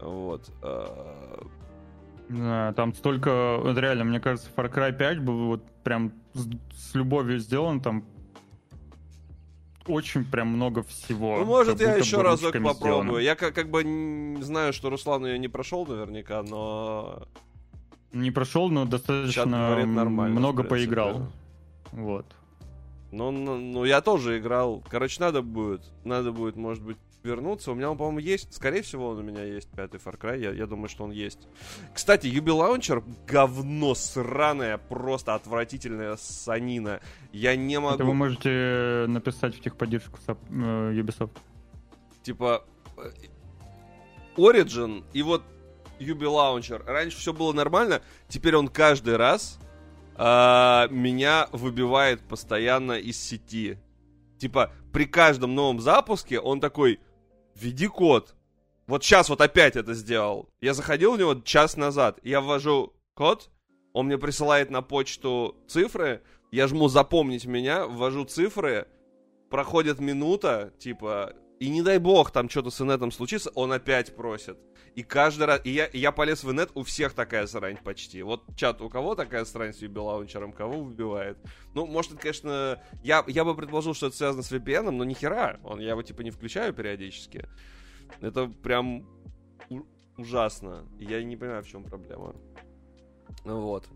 [0.00, 0.50] Вот.
[0.62, 1.46] А,
[2.30, 7.40] да, там столько, реально, мне кажется, Far Cry 5 был вот прям с, с любовью
[7.40, 8.04] сделан, там
[9.90, 11.38] очень прям много всего.
[11.38, 12.74] Ну, может, я еще разок попробую.
[12.74, 13.18] Сделано.
[13.18, 13.82] Я как, как бы
[14.40, 17.22] знаю, что Руслан ее не прошел наверняка, но...
[18.12, 21.28] Не прошел, но достаточно много поиграл.
[21.92, 22.26] Вот.
[23.12, 24.84] Ну, ну, ну, я тоже играл.
[24.88, 25.82] Короче, надо будет.
[26.04, 27.72] Надо будет, может быть, вернуться.
[27.72, 28.52] У меня он, по-моему, есть.
[28.54, 30.40] Скорее всего, он у меня есть пятый Far Cry.
[30.40, 31.48] Я, я думаю, что он есть.
[31.94, 37.00] Кстати, Ubi Launcher говно сраное, просто отвратительная санина.
[37.32, 37.94] Я не могу...
[37.94, 40.32] Это вы можете написать в техподдержку э,
[40.92, 41.36] Ubisoft.
[42.22, 42.64] Типа...
[42.96, 43.10] Э,
[44.36, 45.42] Origin и вот
[45.98, 46.82] Ubi Launcher.
[46.86, 49.58] Раньше все было нормально, теперь он каждый раз
[50.16, 53.78] э, меня выбивает постоянно из сети.
[54.38, 56.98] Типа, при каждом новом запуске он такой,
[57.60, 58.34] введи код.
[58.86, 60.48] Вот сейчас вот опять это сделал.
[60.60, 63.50] Я заходил в него час назад, я ввожу код,
[63.92, 68.88] он мне присылает на почту цифры, я жму запомнить меня, ввожу цифры,
[69.48, 74.58] проходит минута, типа, и не дай бог там что-то с инетом случится, он опять просит.
[74.94, 75.60] И каждый раз...
[75.62, 78.22] И я, и я полез в инет, у всех такая срань почти.
[78.22, 81.36] Вот чат, у кого такая срань с VB кого выбивает?
[81.74, 82.82] Ну, может, это, конечно...
[83.04, 85.60] Я, я бы предположил, что это связано с VPN, но нихера.
[85.62, 87.46] Он, я его, типа, не включаю периодически.
[88.22, 89.06] Это прям
[89.68, 89.84] у-
[90.16, 90.88] ужасно.
[90.98, 92.34] Я не понимаю, в чем проблема.
[93.44, 93.86] Ну вот.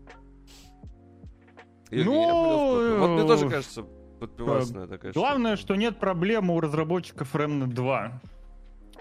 [1.89, 3.87] И, ну, вот мне тоже кажется,
[4.19, 8.21] подпивасная такая Главное, что нет проблемы у разработчиков Remnant 2.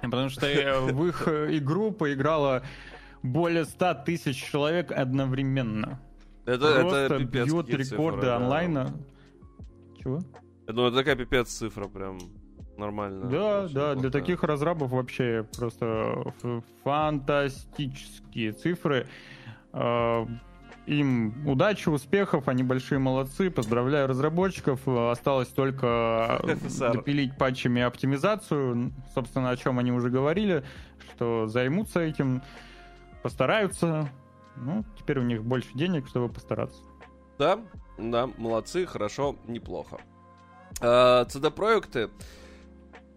[0.03, 2.63] Потому что э, в их э, игру поиграло
[3.23, 6.01] более 100 тысяч человек одновременно.
[6.45, 8.85] Это, Просто это пипец бьет рекорды цифры, онлайна.
[8.85, 10.03] Да.
[10.03, 10.19] Чего?
[10.67, 12.19] Ну, это такая пипец цифра прям
[12.77, 13.31] нормально.
[13.31, 16.33] Да, да, для таких разрабов вообще просто
[16.83, 19.09] фантастические цифры.
[20.87, 23.51] Им удачи, успехов, они большие молодцы.
[23.51, 24.87] Поздравляю разработчиков.
[24.87, 26.41] Осталось только
[26.79, 28.93] допилить патчами оптимизацию.
[29.15, 30.63] Собственно, о чем они уже говорили,
[31.15, 32.43] что займутся этим,
[33.23, 34.11] постараются.
[34.57, 36.83] Ну, теперь у них больше денег, чтобы постараться.
[37.39, 37.61] Да,
[37.99, 39.99] да, молодцы, хорошо, неплохо.
[40.81, 42.11] CD-проекты.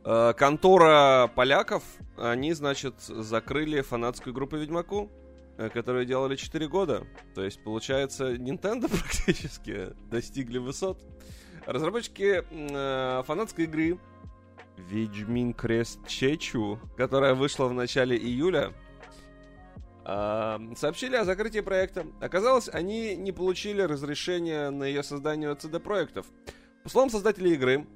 [0.03, 1.83] А, а, контора поляков,
[2.17, 5.11] они, значит, закрыли фанатскую группу Ведьмаку.
[5.57, 7.07] Э, которые делали 4 года.
[7.33, 11.03] То есть, получается, Nintendo практически достигли высот.
[11.65, 13.99] Разработчики э, фанатской игры
[14.77, 18.73] Ведьмин Крест Чечу, которая вышла в начале июля,
[20.05, 22.05] а, сообщили о закрытии проекта.
[22.21, 26.27] Оказалось, они не получили разрешения на ее создание от CD проектов.
[26.83, 27.87] По словам создателей игры,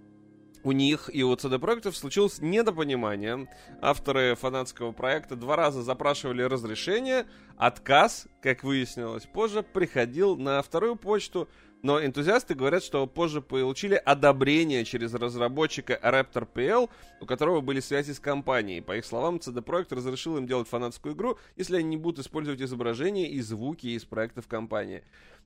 [0.63, 3.47] у них и у CD Projekt случилось недопонимание.
[3.81, 7.25] Авторы фанатского проекта два раза запрашивали разрешение.
[7.57, 11.49] Отказ, как выяснилось позже, приходил на вторую почту,
[11.83, 18.11] но энтузиасты говорят, что позже получили одобрение через разработчика Raptor PL, у которого были связи
[18.11, 18.81] с компанией.
[18.81, 22.61] По их словам, CD Projekt разрешил им делать фанатскую игру, если они не будут использовать
[22.61, 25.03] изображения и звуки из проектов компании.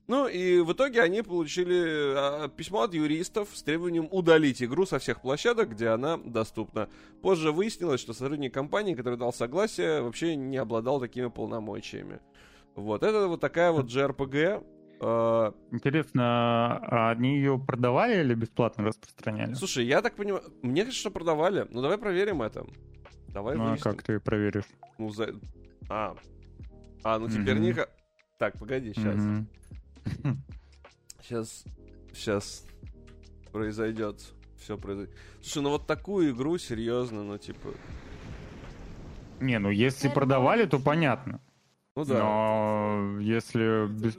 [0.08, 5.00] Ну и в итоге они получили а, письмо от юристов с требованием удалить игру со
[5.00, 6.88] всех площадок, где она доступна.
[7.22, 12.20] Позже выяснилось, что сотрудник компании, который дал согласие, вообще не обладал такими полномочиями.
[12.76, 14.75] Вот, это вот такая вот JRPG.
[15.00, 19.54] А, Интересно, а они ее продавали или бесплатно распространяли?
[19.54, 21.66] Слушай, я так понимаю, мне кажется, что продавали.
[21.70, 22.66] Ну давай проверим это.
[23.28, 24.64] Давай ну а как ты проверишь?
[24.98, 25.34] Ну за...
[25.88, 26.16] А,
[27.04, 27.74] а ну теперь mm-hmm.
[27.76, 27.86] не...
[28.38, 29.16] Так, погоди, сейчас.
[29.16, 30.36] Mm-hmm.
[31.22, 31.64] Сейчас,
[32.14, 32.66] сейчас
[33.52, 34.22] произойдет.
[34.58, 35.14] Все произойдет.
[35.42, 37.70] Слушай, ну вот такую игру, серьезно, ну типа...
[39.40, 41.40] Не, ну если продавали, то понятно.
[41.94, 42.18] Ну да.
[42.18, 43.86] Но если...
[43.88, 44.18] Без...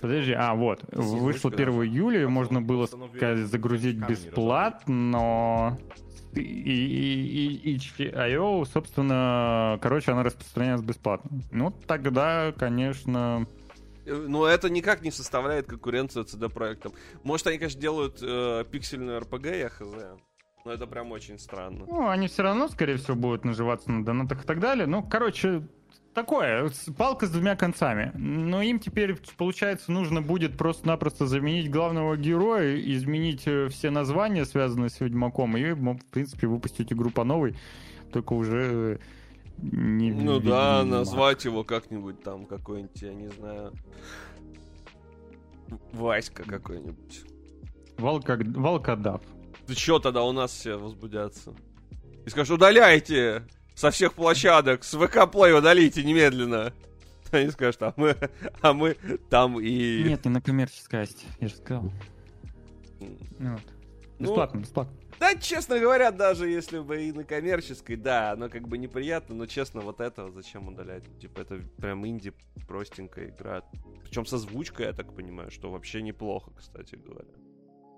[0.00, 5.78] Подожди, а вот, вышло 1 июля, можно было сказать, загрузить бесплатно, но
[6.34, 11.40] и, и, и, HIO, собственно, короче, она распространяется бесплатно.
[11.50, 13.46] Ну, тогда, конечно,
[14.06, 16.92] Э, но это никак не составляет конкуренцию CD проектам.
[17.24, 20.20] Может, они, конечно, делают э, пиксельную RPG, я хз.
[20.64, 21.84] Но это прям очень странно.
[21.86, 24.86] Ну, они все равно, скорее всего, будут наживаться на донатах и так далее.
[24.86, 25.66] Ну, короче,
[26.16, 28.10] такое, палка с двумя концами.
[28.14, 34.88] Но им теперь, получается, нужно будет просто-напросто заменить главного героя, изменить э, все названия, связанные
[34.88, 37.54] с Ведьмаком, и, в принципе, выпустить игру по новой,
[38.12, 38.98] только уже
[39.58, 43.72] не Ну да, назвать его как-нибудь там, какой-нибудь, я не знаю.
[45.92, 47.24] Васька какой-нибудь.
[47.98, 48.38] Волка...
[48.40, 49.20] Волкодав.
[49.66, 51.54] Ты чё тогда у нас все возбудятся?
[52.24, 53.42] И скажешь, удаляйте
[53.76, 56.72] со всех площадок, с ВК Play удалите немедленно.
[57.30, 58.16] Они скажут, а мы,
[58.62, 58.94] а мы
[59.28, 60.02] там и...
[60.02, 61.92] Нет, не на коммерческой асте, я же сказал.
[62.98, 63.60] Вот.
[64.18, 64.96] Бесплатно, ну, бесплатно.
[65.20, 69.46] Да, честно говоря, даже если бы и на коммерческой, да, оно как бы неприятно, но
[69.46, 71.04] честно, вот это зачем удалять?
[71.20, 72.32] Типа, это прям инди
[72.66, 73.62] простенькая игра.
[74.04, 77.28] Причем со звучкой, я так понимаю, что вообще неплохо, кстати говоря.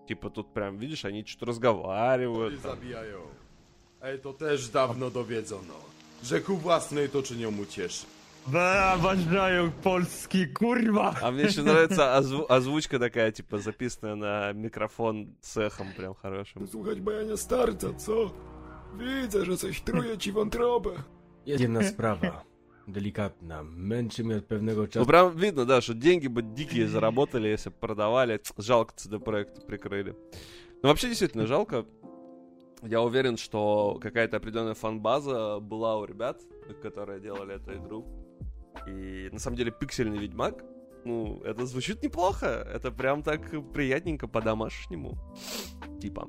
[0.08, 2.54] Типа, тут прям, видишь, они что-то разговаривают.
[4.00, 5.74] Это też давно dowiedzono,
[6.22, 8.06] że ku własnej to czynią ucieszy.
[8.52, 11.14] Да, обожаю польский, курва.
[11.22, 16.66] А мне еще нравится озву- озвучка такая, типа, записанная на микрофон с эхом прям хорошим.
[16.68, 18.30] Słuchać bajania starca, co?
[18.98, 20.90] Widzę, że coś truje ci wątrobę.
[21.46, 22.44] Jest jedna sprawa.
[22.88, 23.62] Delikatna.
[23.64, 25.06] Męczy mnie od pewnego Ну, czasu.
[25.06, 28.40] прям видно, да, что деньги бы дикие заработали, если бы продавали.
[28.58, 30.14] Жалко CD проект прикрыли.
[30.82, 31.84] Но вообще действительно жалко.
[32.82, 36.40] Я уверен, что какая-то определенная фан-база была у ребят,
[36.82, 38.06] которые делали эту игру.
[38.86, 40.62] И на самом деле пиксельный Ведьмак,
[41.04, 42.46] ну, это звучит неплохо.
[42.46, 43.40] Это прям так
[43.72, 45.18] приятненько по-домашнему.
[46.00, 46.28] Типа.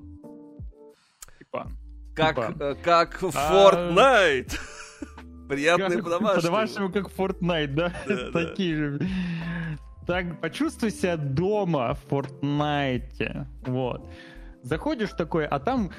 [1.38, 1.68] Типа.
[2.16, 2.64] Как, Типа.
[2.64, 4.58] э, как А, Fortnite.
[5.50, 6.42] Приятный по-домашнему.
[6.42, 7.94] По-домашнему, как Fortnite, да.
[8.32, 9.08] Такие же.
[10.08, 13.46] Так, почувствуй себя дома в Fortnite.
[13.68, 14.10] Вот.
[14.64, 15.92] Заходишь такой, а там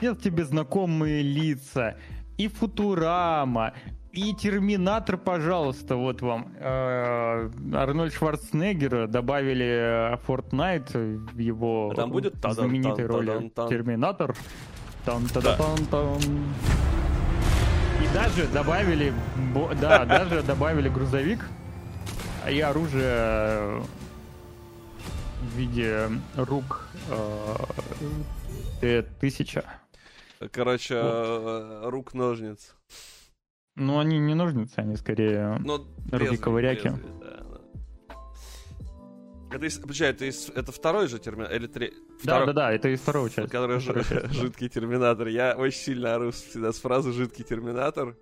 [0.00, 1.96] все тебе знакомые лица.
[2.38, 3.74] И Футурама,
[4.12, 6.52] и Терминатор, пожалуйста, вот вам.
[6.58, 13.52] Э, Арнольд Шварценеггера добавили э, Fortnite в его А там будет знаменитой роли?
[13.68, 14.34] Терминатор.
[15.04, 16.18] тан та тан тан
[18.02, 19.12] И даже добавили,
[19.80, 21.46] да, даже добавили грузовик
[22.50, 23.80] и оружие э,
[25.42, 27.54] в виде рук э,
[28.80, 29.62] Т-1000.
[30.52, 32.74] Короче, э, рук-ножниц.
[33.76, 35.58] Ну, они не ножницы, они скорее...
[35.60, 36.88] Ну, Руки-ковыряки.
[37.20, 37.60] да, да.
[39.52, 41.56] Это, из- подожди, это, из- это второй же терминатор?
[41.56, 41.96] Или третий?
[42.24, 43.50] Да, да, да, это из второго части.
[43.50, 44.28] Который Второй части, да.
[44.28, 45.28] жидкий терминатор.
[45.28, 48.16] Я очень сильно ору всегда с фразы жидкий терминатор.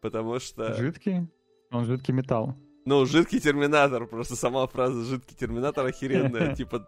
[0.00, 0.74] Потому что...
[0.74, 1.28] Жидкий?
[1.70, 2.56] Он жидкий металл.
[2.84, 4.06] Ну, жидкий терминатор.
[4.06, 6.54] Просто сама фраза жидкий терминатор охеренная.
[6.56, 6.86] Типа,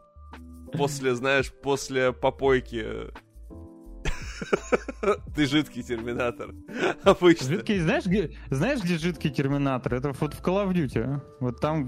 [0.72, 2.84] после, знаешь, после попойки...
[5.34, 6.54] Ты жидкий терминатор.
[7.02, 7.46] Обычно.
[7.48, 9.94] Жидкий, знаешь, где, знаешь, где жидкий терминатор?
[9.94, 11.20] Это вот в Call of Duty.
[11.40, 11.84] Вот там,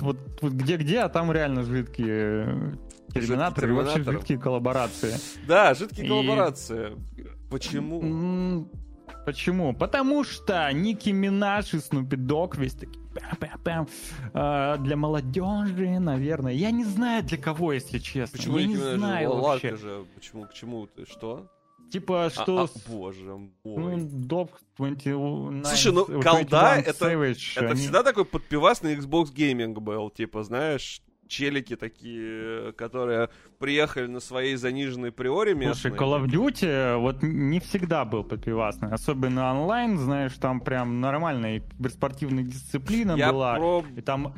[0.00, 2.78] вот, вот где-где, а там реально жидкие
[3.12, 5.14] терминаторы и вообще жидкие коллаборации.
[5.46, 6.92] Да, жидкие И- коллаборации.
[7.50, 8.68] Почему?
[9.24, 9.72] Почему?
[9.74, 13.88] Потому что Ники Минаж и Снупи Дог весь такие пям-пям-пям.
[14.34, 16.52] А, для молодежи, наверное.
[16.52, 18.38] Я не знаю для кого, если честно.
[18.38, 19.76] Почему Я не знаю вообще.
[19.76, 20.04] же?
[20.14, 20.88] Почему, к чему?
[21.10, 21.50] Что?
[21.90, 22.62] Типа, А, что...
[22.64, 23.94] а, с- боже Ну, мой.
[23.96, 25.66] Dog 29...
[25.66, 30.10] Слушай, ну, 21 колда это- Savage, Это они- всегда такой подпивас на Xbox Gaming был,
[30.10, 35.90] типа, знаешь, челики такие, которые приехали на своей заниженной приоре Слушай, местной.
[35.92, 38.90] Call of Duty вот не всегда был подпивасный.
[38.90, 43.56] Особенно онлайн, знаешь, там прям нормальная киберспортивная дисциплина Я была.
[43.56, 43.84] про...
[43.96, 44.34] И там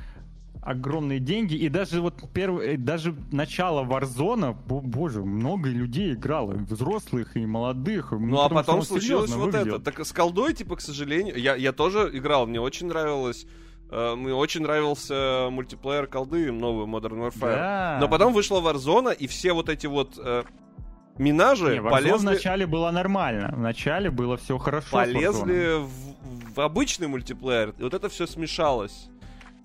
[0.62, 1.54] огромные деньги.
[1.54, 6.52] И даже вот первый, э, даже начало Warzone, бо- боже, много людей играло.
[6.52, 8.12] Взрослых и молодых.
[8.12, 9.78] Ну, а потом случилось вот это.
[9.78, 13.46] Так с колдой, типа, к сожалению, я, я тоже играл, мне очень нравилось.
[13.90, 17.54] э, Мне очень нравился мультиплеер колды, новый Modern Warfare.
[17.56, 17.98] Да.
[18.00, 20.42] Но потом вышла Warzone, и все вот эти вот э,
[21.18, 23.54] минажи Не, Warzone полезли, вначале было нормально.
[23.56, 24.88] Вначале было все хорошо.
[24.92, 27.74] полезли в, в обычный мультиплеер.
[27.78, 29.08] И вот это все смешалось.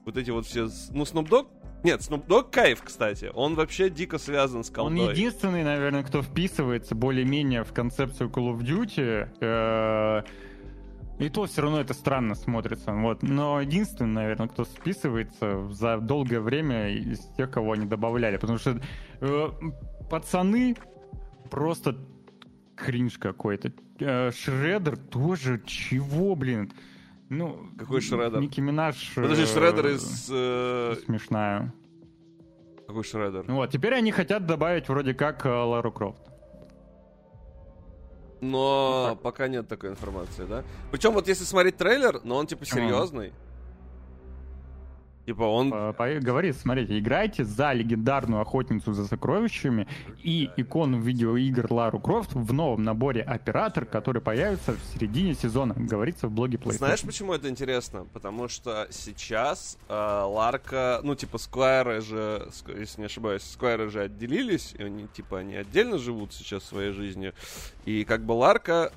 [0.06, 0.68] Вот эти вот все...
[0.92, 1.48] Ну, Snoop Dogg...
[1.84, 3.32] Нет, Snoop Dogg кайф, кстати.
[3.34, 5.12] Он вообще дико связан с Он колдой.
[5.14, 9.30] единственный, наверное, кто вписывается более-менее в концепцию Call of Duty.
[9.42, 10.24] Э,
[11.20, 12.92] И то все равно это странно смотрится.
[12.94, 13.22] Вот.
[13.24, 18.38] Но единственный, наверное, кто вписывается за долгое время из тех, кого они добавляли.
[18.38, 18.80] Потому что
[19.22, 19.50] э,
[20.10, 20.76] пацаны
[21.52, 21.96] просто
[22.76, 23.72] кринж какой-то.
[24.00, 26.72] Э, Шредер тоже чего, блин?
[27.34, 28.40] Ну, Какой Шредер?
[28.40, 29.12] Ники Минаж...
[29.16, 30.30] Подожди, э, Шредер из...
[30.32, 31.74] э, Смешная.
[32.88, 33.46] Какой Шредер?
[33.48, 36.22] Вот, теперь они хотят добавить вроде как э, Лару Крофт.
[38.42, 40.64] Но пока нет такой информации, да?
[40.92, 43.34] Причем вот если смотреть трейлер, но он типа серьезный.
[45.26, 45.70] Типа он...
[45.70, 49.88] Говорит, смотрите, играйте за легендарную охотницу за сокровищами
[50.22, 56.28] и икону видеоигр Лару Крофт в новом наборе оператор, который появится в середине сезона, говорится
[56.28, 56.78] в блоге PlayStation.
[56.78, 58.06] Знаешь, почему это интересно?
[58.12, 64.76] Потому что сейчас э, Ларка, ну, типа, Сквайры же, если не ошибаюсь, Сквайры же отделились,
[64.78, 67.34] и они, типа, они отдельно живут сейчас своей жизнью.
[67.86, 68.92] И как бы Ларка...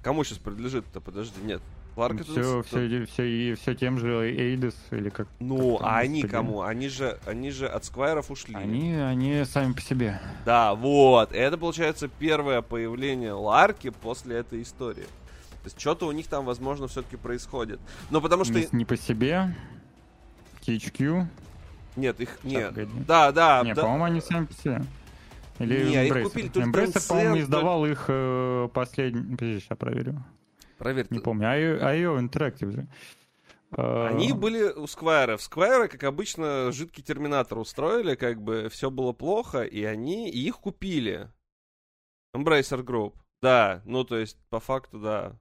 [0.00, 1.00] Кому сейчас принадлежит-то?
[1.00, 1.60] Подожди, нет.
[1.98, 2.22] Ларка...
[2.22, 5.26] все, все, все, и все тем же Эйдес или как.
[5.40, 6.32] Ну, как а они господи.
[6.32, 6.62] кому?
[6.62, 8.54] Они же, они же от Сквайров ушли.
[8.54, 10.20] Они, они сами по себе.
[10.44, 11.32] Да, вот.
[11.32, 15.02] Это, получается, первое появление Ларки после этой истории.
[15.02, 17.80] То есть что-то у них там, возможно, все-таки происходит.
[18.10, 18.54] Но потому что...
[18.54, 19.56] Не, не по себе.
[20.64, 21.26] THQ.
[21.96, 22.38] Нет, их...
[22.44, 22.74] Нет.
[23.06, 23.62] Да, да.
[23.64, 23.82] не, да.
[23.82, 24.82] по-моему, они сами по себе.
[25.58, 26.22] Или Не, их Embracer.
[26.22, 29.36] купили только Embracer, по-моему, издавал их э, последний...
[29.36, 30.24] Подожди, сейчас проверю.
[30.78, 31.06] Проверь.
[31.10, 31.46] Не помню.
[31.48, 32.86] IO, IO Interactive же.
[33.76, 35.42] Э, Они были у Сквайров.
[35.42, 40.58] Сквайры, как обычно, жидкий терминатор устроили, как бы все было плохо, и они и их
[40.58, 41.28] купили.
[42.34, 43.14] Embracer Group.
[43.42, 45.32] Да, ну то есть, по факту, да.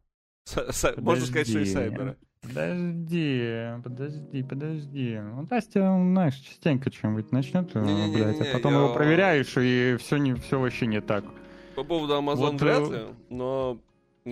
[0.45, 1.73] С- Можно сказать, что и Подожди.
[1.73, 2.17] Сайберы.
[2.41, 5.19] Подожди, подожди, подожди.
[5.19, 9.97] Ну, Настя, он, знаешь, частенько чем-нибудь начнет, э, блядь, а потом я- его проверяешь, и
[9.97, 11.25] все, не, все вообще не так.
[11.75, 13.79] По поводу Amazon Вот, вряд э, ли, но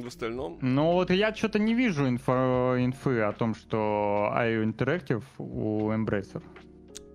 [0.02, 0.58] в остальном...
[0.62, 6.44] Ну вот я что-то не вижу инфо, инфы о том, что IO Interactive у Embracer.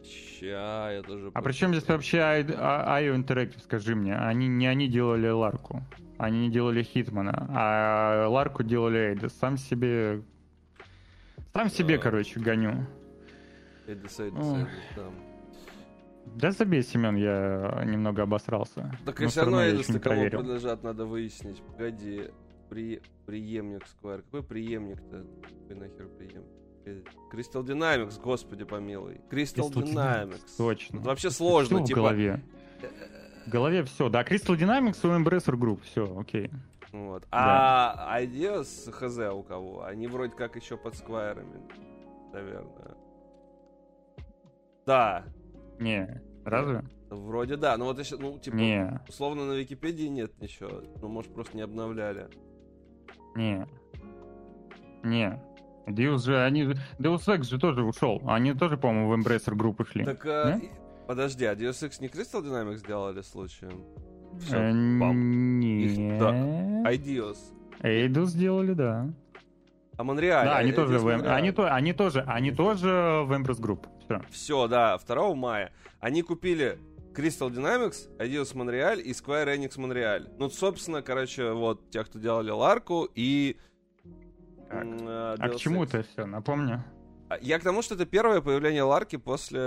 [0.05, 1.31] Ща, я тоже...
[1.35, 4.17] А при чем здесь вообще I- а- IO Interactive, скажи мне?
[4.17, 5.83] Они, не они делали Ларку.
[6.19, 9.33] Они не делали Хитмана, а Ларку делали Эйдес.
[9.41, 10.23] Сам себе...
[11.53, 12.03] Сам себе, Да.
[12.03, 12.87] короче, гоню.
[13.87, 13.93] Ой.
[13.95, 14.17] Эдис,
[14.97, 15.03] да.
[16.27, 18.93] Да забей, Семен, я немного обосрался.
[19.05, 20.39] Так Но и все равно я Эдис еще не кому проверил.
[20.41, 21.61] принадлежат, надо выяснить.
[21.63, 22.29] Погоди,
[22.71, 23.03] при...
[23.27, 24.23] преемник Сквайр.
[24.23, 25.27] Какой преемник-то?
[25.43, 26.47] Какой нахер преемник?
[27.33, 29.21] Crystal Dynamics, господи помилуй.
[29.31, 30.57] Crystal, Crystal Dynamics.
[30.57, 30.97] Точно.
[30.99, 32.01] Это вообще сложно, Всё в типа...
[32.01, 32.43] голове.
[33.47, 34.09] В голове все.
[34.09, 35.81] Да, Crystal Dynamics у Embracer Group.
[35.83, 36.51] Все, окей.
[36.93, 37.25] Вот.
[37.31, 39.85] А Ideas хз у кого?
[39.85, 41.61] Они вроде как еще под сквайрами,
[42.33, 42.97] наверное.
[44.87, 45.25] Да,
[45.79, 46.83] Не, разве?
[47.11, 47.77] вроде да.
[47.77, 50.83] Ну вот еще, ну, типа, Не, условно на Википедии нет ничего.
[51.01, 52.29] Ну, может, просто не обновляли.
[53.41, 53.67] Не.
[55.03, 55.41] Не.
[55.87, 56.65] Deus же, они...
[56.99, 58.23] Deus Ex же тоже ушел.
[58.27, 60.05] Они тоже, по-моему, в Embracer Group ушли.
[60.05, 60.69] Так, а, и-
[61.09, 63.83] подожди, а Deus Ex не Crystal Dynamics сделали случаем?
[64.39, 64.71] Всё, Э,
[65.01, 65.61] бам.
[65.61, 66.19] Их- Не.
[66.85, 67.39] Ideos.
[67.83, 69.09] Эйду сделали, да.
[69.97, 70.47] А Монреаль?
[70.47, 73.87] Да, они а- тоже, в, они, то, они тоже, они тоже в Embracer Group.
[74.05, 74.23] Все.
[74.31, 75.73] Все, да, 2 мая.
[75.99, 76.79] Они купили
[77.15, 80.33] Crystal Dynamics, Adios Montreal и Square Enix Montreal.
[80.39, 83.57] Ну, собственно, короче, вот, те, кто делали Ларку и...
[84.69, 84.85] Так.
[84.85, 86.27] э, А к чему это все?
[86.27, 86.85] Напомню.
[87.29, 89.59] А, Я к тому, что это первое появление Ларки после,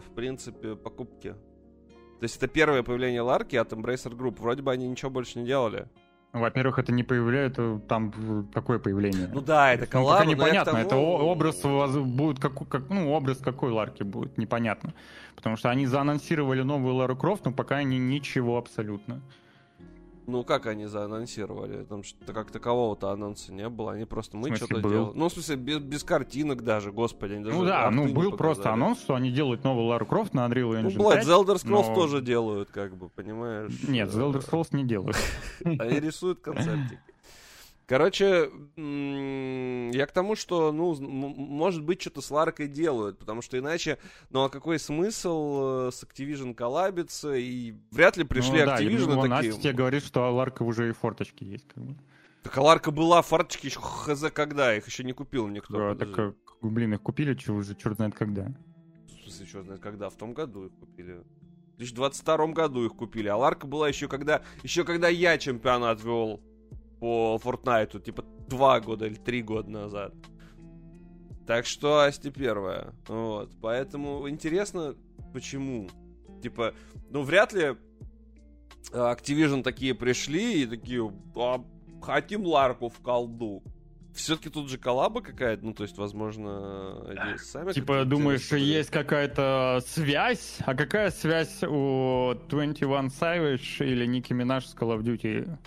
[0.00, 1.30] в принципе, покупки.
[1.30, 4.40] То есть это первое появление Ларки от Embracer Group.
[4.40, 5.88] Вроде бы они ничего больше не делали.
[6.32, 9.28] Во-первых, это не появляет, э, там какое появление?
[9.32, 11.56] Ну да, это Ну, коллаба, пока непонятно, тому- это образ
[11.94, 14.94] будет как, как, ну, образ какой Ларки будет, непонятно.
[15.36, 19.20] Потому что они заанонсировали новую Лару Крофт, но пока они ничего абсолютно.
[20.26, 21.84] Ну, как они заанонсировали?
[21.84, 23.92] Там что-то как такового-то анонса не было.
[23.92, 25.12] Они просто мы что-то делали.
[25.14, 27.34] Ну, в смысле, без, без картинок даже, господи.
[27.34, 30.46] Они даже ну да, ну был просто анонс, что они делают новую Лару Крофт на
[30.46, 31.26] Unreal Ну, Engine блядь, 5.
[31.26, 33.72] The Elder Scrolls но- тоже делают, как бы, понимаешь?
[33.88, 35.16] Нет, The Elder Scrolls не делают.
[35.64, 37.00] Они рисуют концептики.
[37.92, 43.98] Короче, я к тому, что, ну, может быть, что-то с Ларкой делают, потому что иначе,
[44.30, 49.14] ну, а какой смысл э, с Activision коллабиться, и вряд ли пришли Ну да, Activision
[49.14, 49.28] ну, такие...
[49.28, 51.68] Настя тебе говорит, что Ларка уже и форточки есть.
[51.68, 51.98] Как бы.
[52.44, 55.76] Так а Ларка была, фарточки еще хз когда, их еще не купил никто.
[55.76, 56.14] Да, подожди.
[56.14, 58.54] так, э, блин, их купили чё уже черт знает когда.
[59.06, 60.08] В смысле, что знает когда?
[60.08, 61.22] В том году их купили.
[61.74, 63.28] В 2022 году их купили.
[63.28, 66.40] А Ларка была еще когда, еще когда я чемпионат вел
[67.02, 70.14] по Фортнайту, типа два года или три года назад.
[71.48, 72.94] Так что Асти первая.
[73.08, 73.50] Вот.
[73.60, 74.94] Поэтому интересно,
[75.32, 75.90] почему.
[76.44, 76.74] Типа,
[77.10, 77.74] ну вряд ли э,
[78.92, 81.64] Activision такие пришли и такие, «А,
[82.00, 83.64] хотим Ларку в колду.
[84.14, 87.72] Все-таки тут же коллаба какая-то, ну, то есть, возможно, они сами...
[87.72, 90.58] Типа, думаешь, интересно есть какая-то связь?
[90.60, 95.58] А какая связь у 21 Savage или Ники Минаж с Call of Duty?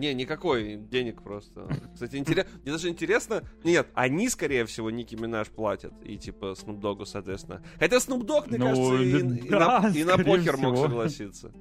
[0.00, 1.68] Не, никакой денег просто.
[1.94, 2.50] Кстати, интересно.
[2.62, 3.42] Мне даже интересно.
[3.64, 5.92] Нет, они, скорее всего, Ники Минаж платят.
[6.02, 7.62] И типа Snoop Dogg'у, соответственно.
[7.78, 10.86] Хотя Snoop Dogg, мне Ну, кажется, и, и да, на, и на покер мог всего.
[10.88, 11.52] согласиться.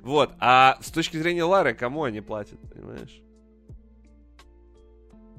[0.00, 0.32] Вот.
[0.40, 3.20] А с точки зрения Лары, кому они платят, понимаешь?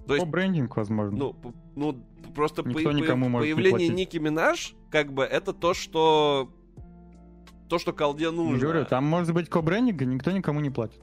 [0.07, 1.17] То есть, По брендинг, возможно.
[1.17, 1.35] ну,
[1.75, 2.03] ну
[2.35, 3.87] просто по- Никто по- никому может не появление.
[3.89, 6.51] Ники Минаж, как бы, это то, что
[7.69, 8.59] то, что колде нужно.
[8.59, 11.01] говорю, там может быть ко-брендинг, и никто никому не платит.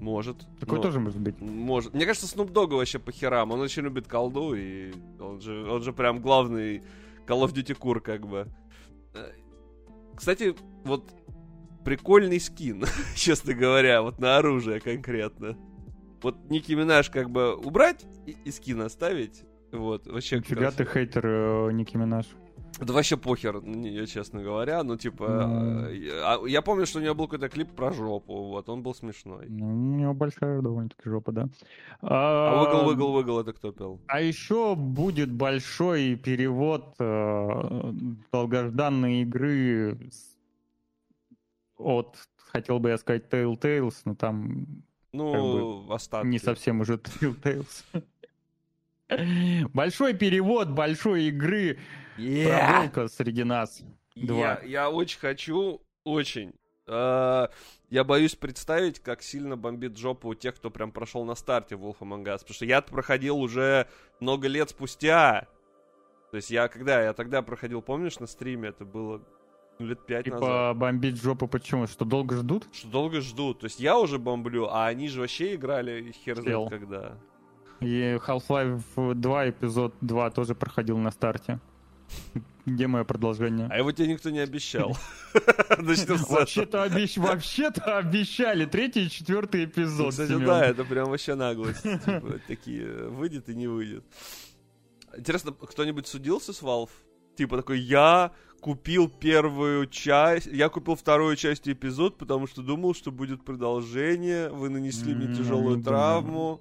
[0.00, 0.46] Может.
[0.58, 1.40] Такое Ну, тоже может быть.
[1.40, 1.94] Может.
[1.94, 3.52] Мне кажется, Snoop Dogg вообще по херам.
[3.52, 6.78] Он очень любит колду, и он же, он же прям главный
[7.26, 8.48] Call of Duty кур, как бы.
[9.14, 9.32] Э,
[10.16, 11.12] Кстати, вот
[11.84, 12.84] прикольный скин,
[13.14, 15.56] честно говоря, вот на оружие конкретно.
[16.22, 19.44] Вот Ники Минаж как бы убрать и, и скин оставить.
[19.72, 20.38] Вот, вообще...
[20.38, 22.26] Нифига ты хейтер э, Ники Минаж.
[22.78, 24.82] Да вообще похер нее, честно говоря.
[24.82, 28.48] Ну, типа, э, я, а я помню, что у нее был какой-то клип про жопу,
[28.48, 29.46] вот, он был смешной.
[29.48, 31.48] Ну, у него большая довольно-таки жопа, да.
[32.00, 34.00] А выгл, выгл, выгл, это кто пел?
[34.06, 37.92] А еще будет большой перевод э,
[38.32, 39.98] долгожданной игры
[41.76, 44.66] от, хотел бы я сказать, Telltales, но там
[45.12, 46.28] Ну, остатки.
[46.28, 47.84] не совсем уже Telltales.
[49.74, 51.78] Большой перевод большой игры
[52.20, 53.82] про волка среди нас.
[54.16, 54.36] Два.
[54.36, 56.52] Я, я очень хочу, очень.
[56.86, 57.48] Э,
[57.88, 61.98] я боюсь представить, как сильно бомбит жопу у тех, кто прям прошел на старте Wolf
[62.00, 62.38] Among Us.
[62.38, 63.86] Потому что я проходил уже
[64.18, 65.46] много лет спустя.
[66.30, 67.02] То есть я когда?
[67.02, 68.68] Я тогда проходил, помнишь, на стриме?
[68.68, 69.22] Это было
[69.78, 70.40] ну, лет пять назад.
[70.40, 71.86] Типа бомбить жопу почему?
[71.86, 72.66] Что долго ждут?
[72.72, 73.60] Что долго ждут.
[73.60, 76.66] То есть я уже бомблю, а они же вообще играли хер Сел.
[76.66, 77.18] знает когда.
[77.80, 81.60] И Half-Life 2, эпизод 2 тоже проходил на старте.
[82.66, 83.66] Где мое продолжение?
[83.70, 84.96] А его тебе никто не обещал.
[85.78, 87.16] Вообще-то, обещ...
[87.16, 90.10] Вообще-то обещали третий и четвертый Ну, эпизод.
[90.10, 91.82] Кстати, да, это прям вообще наглость.
[91.82, 94.04] Типа, такие, выйдет и не выйдет.
[95.16, 96.90] Интересно, кто-нибудь судился с Valve?
[97.36, 103.10] Типа такой, я купил первую часть, я купил вторую часть эпизод, потому что думал, что
[103.10, 105.84] будет продолжение, вы нанесли мне тяжелую думаю.
[105.84, 106.60] травму.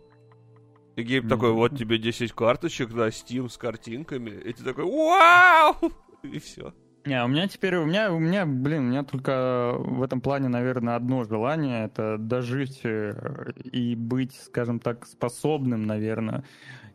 [0.99, 4.31] И Гейб Не такой, вот тебе 10 карточек на Steam с картинками.
[4.31, 5.75] И ты такой, вау!
[6.23, 6.73] И все.
[7.05, 10.49] Не, у меня теперь, у меня, у меня, блин, у меня только в этом плане,
[10.49, 16.43] наверное, одно желание, это дожить э, и быть, скажем так, способным, наверное,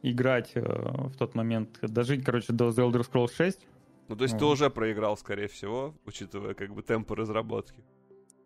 [0.03, 3.67] играть э, в тот момент, дожить, короче, до The Elder Scrolls 6.
[4.09, 4.53] Ну, то есть ты Вот.
[4.53, 7.83] уже проиграл, скорее всего, учитывая как бы темпы разработки.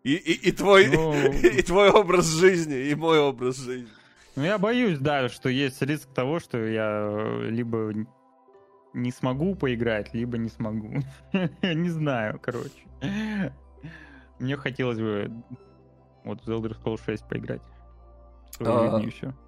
[0.03, 1.13] И, и, и твой, Ну.
[1.43, 3.89] и твой образ жизни, и мой образ жизни.
[4.35, 7.93] Ну, я боюсь, да, что есть риск того, что я э, либо
[8.93, 10.99] не смогу поиграть, либо не смогу.
[11.61, 12.87] Не знаю, короче.
[14.39, 15.31] Мне хотелось бы
[16.23, 17.61] вот в The Elder Scrolls 6 поиграть.
[18.59, 19.01] А.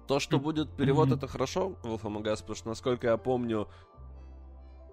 [0.06, 3.68] То, что будет перевод, это хорошо Wolf Among Us, потому что, насколько я помню,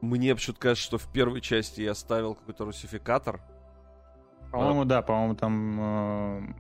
[0.02, 3.42] мне почему-то кажется, что в первой части я ставил какой-то русификатор.
[4.52, 6.54] По-моему, да, по-моему, там э,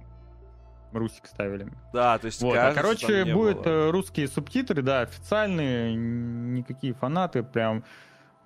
[0.91, 1.67] Русик ставили.
[1.93, 3.69] Да, то есть, Вот, а кажется, короче, там не будет было.
[3.69, 7.83] э, русские субтитры, да, официальные, никакие фанаты, прям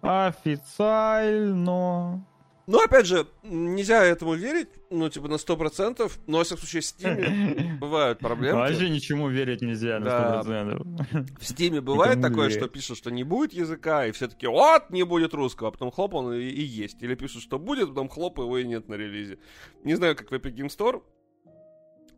[0.01, 2.25] официально.
[2.65, 6.85] Ну, опять же, нельзя этому верить, ну, типа, на 100%, но, во всяком случае, в
[6.85, 8.59] Steam бывают проблемы.
[8.59, 11.39] Вообще ничему верить нельзя на 100%.
[11.39, 14.89] В Стиме бывает Никому такое, что пишут, что не будет языка, и все таки вот,
[14.91, 17.03] не будет русского, а потом хлоп, он и, и есть.
[17.03, 19.39] Или пишут, что будет, потом хлоп, его и нет на релизе.
[19.83, 21.01] Не знаю, как в Epic Game Store.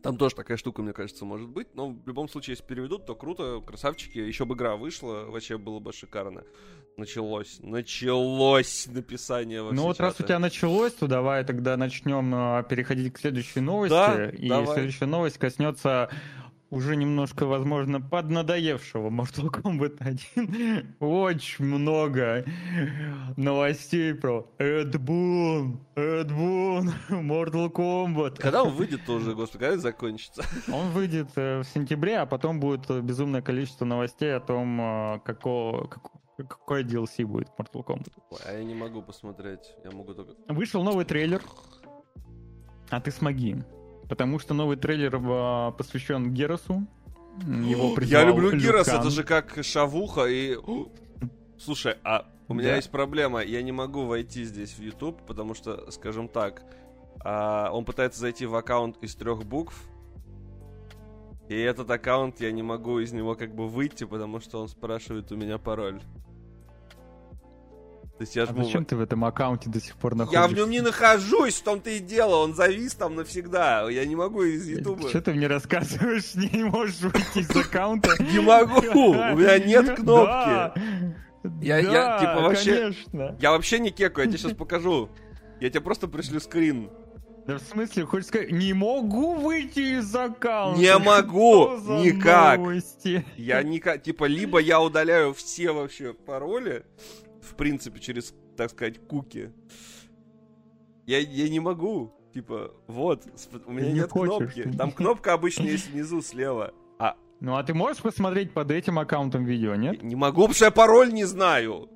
[0.05, 1.67] Там тоже такая штука, мне кажется, может быть.
[1.73, 4.19] Но в любом случае, если переведут, то круто, красавчики.
[4.19, 6.43] Еще бы игра вышла, вообще было бы шикарно.
[6.95, 12.63] Началось, началось написание во Ну вот раз у тебя началось, то давай тогда начнем а,
[12.63, 13.93] переходить к следующей новости.
[13.93, 14.75] Да, и давай.
[14.75, 16.09] следующая новость коснется
[16.75, 19.97] уже немножко, возможно, поднадоевшего Mortal Kombat
[20.35, 20.95] 1.
[20.99, 22.43] Очень много
[23.37, 28.39] новостей про Эд Бун, Эд Бун, Mortal Kombat.
[28.39, 30.43] Когда он выйдет тоже, господи, когда закончится?
[30.71, 35.19] Он выйдет э, в сентябре, а потом будет э, безумное количество новостей о том, э,
[35.23, 36.11] какого, как-
[36.49, 38.11] какой DLC будет в Mortal Kombat.
[38.31, 40.33] Ой, а я не могу посмотреть, я могу только...
[40.49, 41.41] Вышел новый трейлер,
[42.89, 43.63] а ты смоги.
[44.09, 46.85] Потому что новый трейлер а, посвящен Герасу.
[47.45, 48.99] Его Я люблю Люк Гирос, Кан.
[48.99, 50.57] это же как шавуха и...
[51.57, 52.75] Слушай, а у меня Да.
[52.75, 56.63] есть проблема, я не могу войти здесь в YouTube, потому что, скажем так,
[57.23, 59.75] а, он пытается зайти в аккаунт из трех букв,
[61.49, 65.31] и этот аккаунт я не могу из него как бы выйти, потому что он спрашивает
[65.31, 66.01] у меня пароль.
[68.17, 68.63] То есть я А жму...
[68.63, 70.47] зачем ты в этом аккаунте до сих пор находишься?
[70.47, 74.15] Я в нем не нахожусь, в том-то и дело, он завис там навсегда, я не
[74.15, 75.09] могу из Ютуба.
[75.09, 76.33] Что ты мне рассказываешь?
[76.35, 78.11] Не можешь выйти из аккаунта?
[78.23, 78.77] Не могу,
[79.09, 80.79] у меня нет кнопки.
[81.61, 82.93] Я- я, типа, вообще-.
[83.39, 85.09] Я вообще не кекаю, я тебе сейчас покажу.
[85.59, 86.89] Я тебе просто пришлю скрин.
[87.45, 90.79] Да в смысле, хочешь сказать, не могу выйти из аккаунта?
[90.79, 92.57] Не могу, никак.
[92.57, 93.23] новости?
[93.37, 96.85] Я никак, типа, либо я удаляю все вообще пароли,
[97.45, 99.51] в принципе, через, так сказать, куки.
[101.05, 102.13] Я, я не могу.
[102.33, 103.23] Типа, вот,
[103.65, 104.53] у меня не нет хочешь.
[104.53, 104.77] кнопки.
[104.77, 106.73] Там кнопка обычно есть внизу слева.
[106.99, 110.03] А Ну а ты можешь посмотреть под этим аккаунтом видео, нет?
[110.03, 111.89] не могу, потому что я пароль не знаю.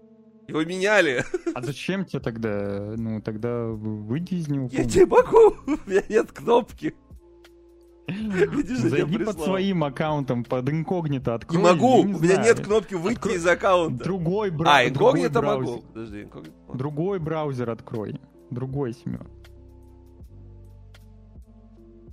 [0.47, 1.25] Его меняли.
[1.53, 2.93] А зачем тебе тогда?
[2.97, 4.67] Ну, тогда выйди из него.
[4.71, 5.55] Я тебе могу.
[5.67, 6.95] У меня нет кнопки.
[8.89, 11.63] Зайди под своим аккаунтом, под инкогнито, Не открой.
[11.63, 12.43] могу, я у не меня знаю.
[12.55, 14.03] нет кнопки выйти Открой- из аккаунта.
[14.03, 14.77] Другой, бра...
[14.77, 15.69] А, инкогнито браузер.
[15.71, 15.81] могу.
[15.93, 16.55] Подожди, инкогнито.
[16.73, 18.19] Другой браузер открой.
[18.49, 19.27] Другой, Семен.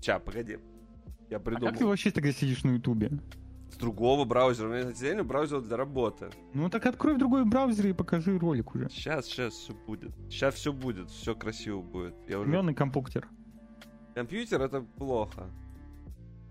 [0.02, 0.58] Ща, погоди.
[1.30, 1.88] Я А как ты придумал.
[1.90, 3.10] вообще тогда сидишь на Ютубе?
[3.70, 4.68] С другого браузера.
[4.68, 6.30] У меня отдельный браузер для работы.
[6.54, 8.88] Ну так открой в другой браузер и покажи ролик уже.
[8.90, 10.12] Сейчас, сейчас все будет.
[10.30, 12.14] Сейчас все будет, все красиво будет.
[12.28, 12.48] Я уже...
[12.50, 13.28] Семен и компьютер.
[14.14, 15.50] Компьютер это плохо.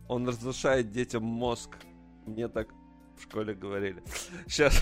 [0.07, 1.77] Он разрушает детям мозг.
[2.25, 2.67] Мне так
[3.17, 4.03] в школе говорили.
[4.47, 4.81] Сейчас.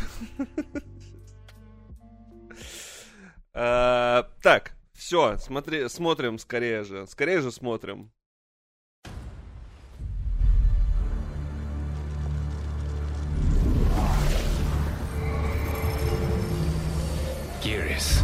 [3.53, 7.05] Э, Так, все, смотри, смотрим скорее же.
[7.07, 8.11] Скорее же смотрим.
[17.61, 18.21] Geras,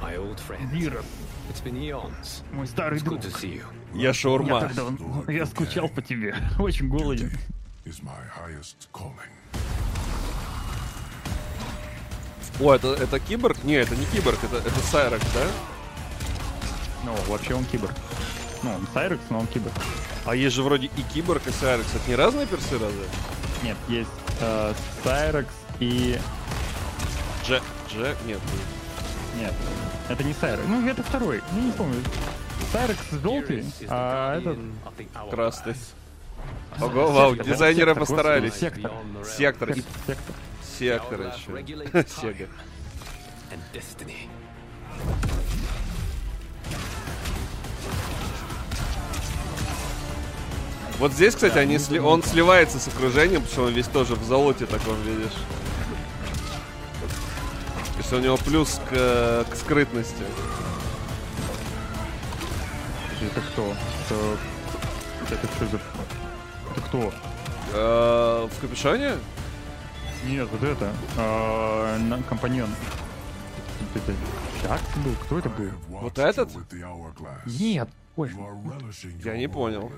[0.00, 0.70] my old friend.
[2.52, 3.20] Мой старый друг.
[3.94, 4.60] Я Я, шаурма.
[4.60, 6.34] так давно- я скучал по тебе.
[6.58, 7.32] Очень голоден.
[12.60, 13.62] О, это, это киборг?
[13.64, 15.46] Не, это не киборг, это, это Сайрекс, да?
[17.04, 17.94] Ну, вообще он киборг.
[18.64, 19.74] Ну, он Сайрекс, но он киборг.
[20.24, 21.94] А есть же вроде и киборг, и Сайрекс.
[21.94, 23.04] Это не разные персы разве?
[23.62, 24.10] Нет, есть
[24.40, 24.74] э,
[25.04, 26.18] Сайрекс и...
[27.46, 28.38] Джек, Джек, нет.
[28.40, 28.40] Нет,
[30.08, 30.66] это не Сайрекс.
[30.68, 31.42] Ну, это второй.
[31.54, 32.02] Я не помню.
[32.72, 34.58] Сайрекс желтый, а этот...
[35.30, 35.74] Красный.
[36.80, 38.54] Ого, вау, дизайнеры сектор, постарались.
[38.54, 38.92] Сектор.
[39.24, 39.74] Сектор,
[40.06, 40.34] Сектор.
[40.78, 42.04] сектор еще.
[42.20, 42.46] Сега.
[50.98, 54.24] Вот здесь, кстати, они сли- он сливается с окружением, потому что он весь тоже в
[54.24, 55.32] золоте таком, видишь.
[58.08, 60.22] Есть у него плюс к, э, к скрытности.
[63.20, 63.74] Это кто?
[64.06, 65.34] Это...
[65.34, 65.76] Это что за...
[66.70, 67.12] Это кто?
[67.74, 69.12] Э, в капюшоне?
[70.24, 70.90] Нет, вот это.
[71.18, 72.70] э, компаньон.
[73.94, 74.14] Это.
[74.62, 75.14] Чак был?
[75.26, 75.70] Кто это был?
[75.88, 76.48] Вот этот?
[77.44, 77.90] Нет.
[78.16, 78.30] Ой,
[79.22, 79.92] Я не понял.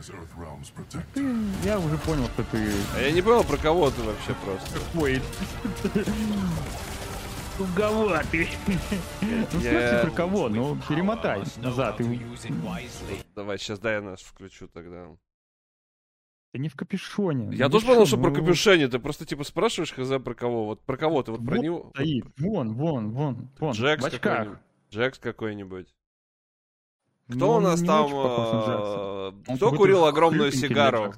[1.15, 1.25] ты,
[1.65, 2.73] я уже понял, что ты...
[2.97, 4.81] А я не понял, про кого ты вообще просто.
[4.99, 5.23] Ой.
[7.61, 8.49] Туговатый.
[9.21, 10.49] Ну, Я- смысле, про кого?
[10.49, 12.01] Ну, перемотай назад.
[12.01, 12.19] и-.
[13.35, 15.09] Давай, сейчас дай я наш включу тогда.
[16.53, 17.55] Ты не в капюшоне.
[17.55, 18.89] Я Ну, тоже шо, что про ну, капюшоне.
[18.89, 20.65] Ты просто типа спрашиваешь хз про кого.
[20.65, 21.91] Вот про кого ты, вот про Вот него.
[21.95, 22.25] Стоит.
[22.39, 23.73] Вон, вон, вон, вон.
[23.73, 24.59] Джекс какой-нибудь.
[24.91, 25.95] Джекс какой-нибудь.
[27.29, 28.13] Ну, Кто у он нас там...
[28.15, 31.13] Он Кто курил огромную сигару?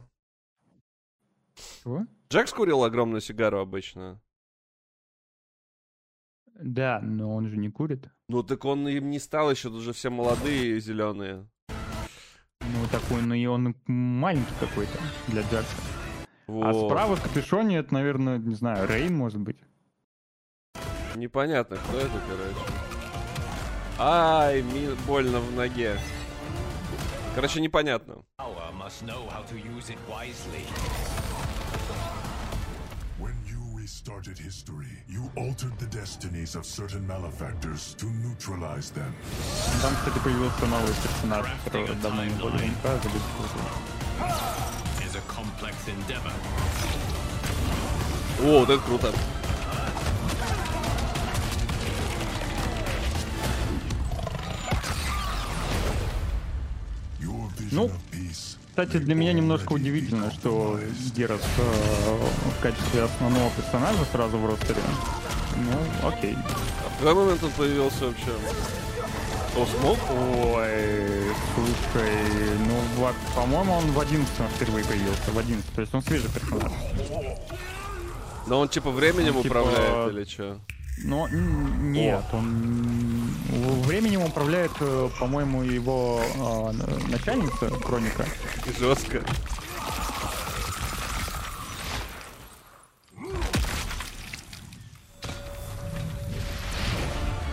[1.85, 2.05] Чего?
[2.31, 4.21] Джекс курил огромную сигару обычно.
[6.61, 8.09] Да, но он же не курит.
[8.29, 11.49] Ну так он им не стал еще, тут же все молодые и зеленые.
[12.61, 14.99] Ну, такой, ну и он маленький какой-то
[15.29, 15.77] для Джекса.
[16.49, 16.91] А Вот.
[16.91, 19.59] справа в капюшоне это, наверное, не знаю, Рейн, может быть.
[21.17, 22.73] Непонятно, кто это, короче.
[23.99, 25.99] Ай, ми- больно в ноге.
[27.35, 28.25] Короче, непонятно.
[33.92, 39.14] you restarted history, you altered the destinies of certain malefactors to neutralize them.
[39.82, 42.50] Там, кстати, появился новый персонаж, которого давно не было.
[42.52, 45.06] МК, забыл, кто это.
[45.06, 46.32] Is a complex endeavor.
[48.42, 49.14] О, вот это круто.
[57.20, 58.11] Your vision Ну, of peace.
[58.73, 60.81] Кстати, для меня немножко удивительно, что
[61.15, 62.17] Герас э,
[62.59, 64.81] в качестве основного персонажа сразу в ростере.
[65.59, 66.35] Ну, окей.
[66.35, 68.33] А в какой момент он появился вообще?
[69.59, 69.99] О, смог?
[70.09, 72.13] Ой, слушай,
[72.67, 76.73] ну, по-моему, он в 11 впервые появился, в 11 то есть он свежий персонаж.
[78.47, 80.59] Но он типа временем Он, типа, управляет или что?
[80.99, 86.73] Но нет, он м, временем управляет, э, по-моему, его э,
[87.11, 88.25] начальница Хроника.
[88.79, 89.23] Жестко.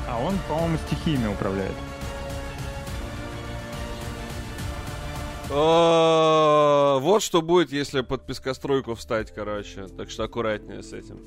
[0.07, 1.73] А он, по-моему, стихиями управляет.
[5.51, 9.87] А, Вот что будет, если под пескостройку встать, короче.
[9.87, 11.19] Так что аккуратнее с этим.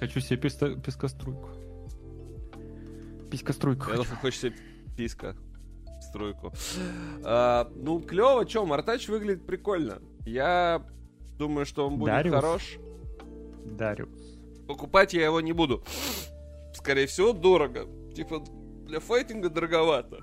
[0.00, 1.48] Хочу себе песто- пескоструйку.
[3.30, 3.90] Писькоструйку.
[3.90, 4.56] Я думаю, хочешь себе
[4.96, 5.34] писка.
[6.00, 6.52] Стройку.
[7.24, 9.98] А, ну, клево, чё, Мартач выглядит прикольно.
[10.24, 10.86] Я
[11.38, 12.34] думаю, что он будет Дариус?
[12.34, 12.78] хорош.
[13.64, 14.38] Дариус.
[14.66, 15.82] Покупать я его не буду.
[16.72, 17.86] Скорее всего, дорого.
[18.14, 18.42] Типа,
[18.86, 20.18] для файтинга дороговато.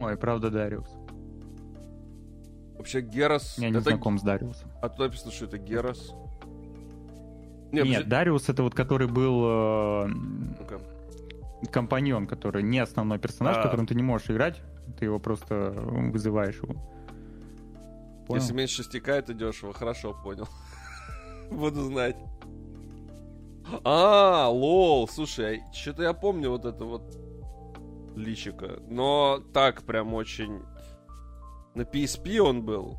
[0.00, 0.88] Ой, правда, Дариус.
[2.78, 3.58] Вообще, Герас...
[3.58, 3.90] Я не это...
[3.90, 4.70] знаком с Дариусом.
[4.80, 6.14] А тут написано, что это Герас.
[7.72, 10.80] Не, Нет, подожди- Дариус это вот который был э, ну-ка.
[11.70, 13.62] компаньон, который не основной персонаж, А.
[13.62, 14.60] которым ты не можешь играть,
[14.98, 15.70] ты его просто
[16.12, 16.74] вызываешь его.
[18.26, 18.40] Понял?
[18.42, 19.72] Если меньше стекает, то дешево.
[19.72, 20.48] Хорошо, понял.
[21.50, 22.16] Буду знать.
[23.84, 27.16] А, лол, слушай, что-то я помню вот это вот
[28.16, 28.80] личика.
[28.88, 30.60] Но так прям очень...
[31.74, 32.98] На PSP он был.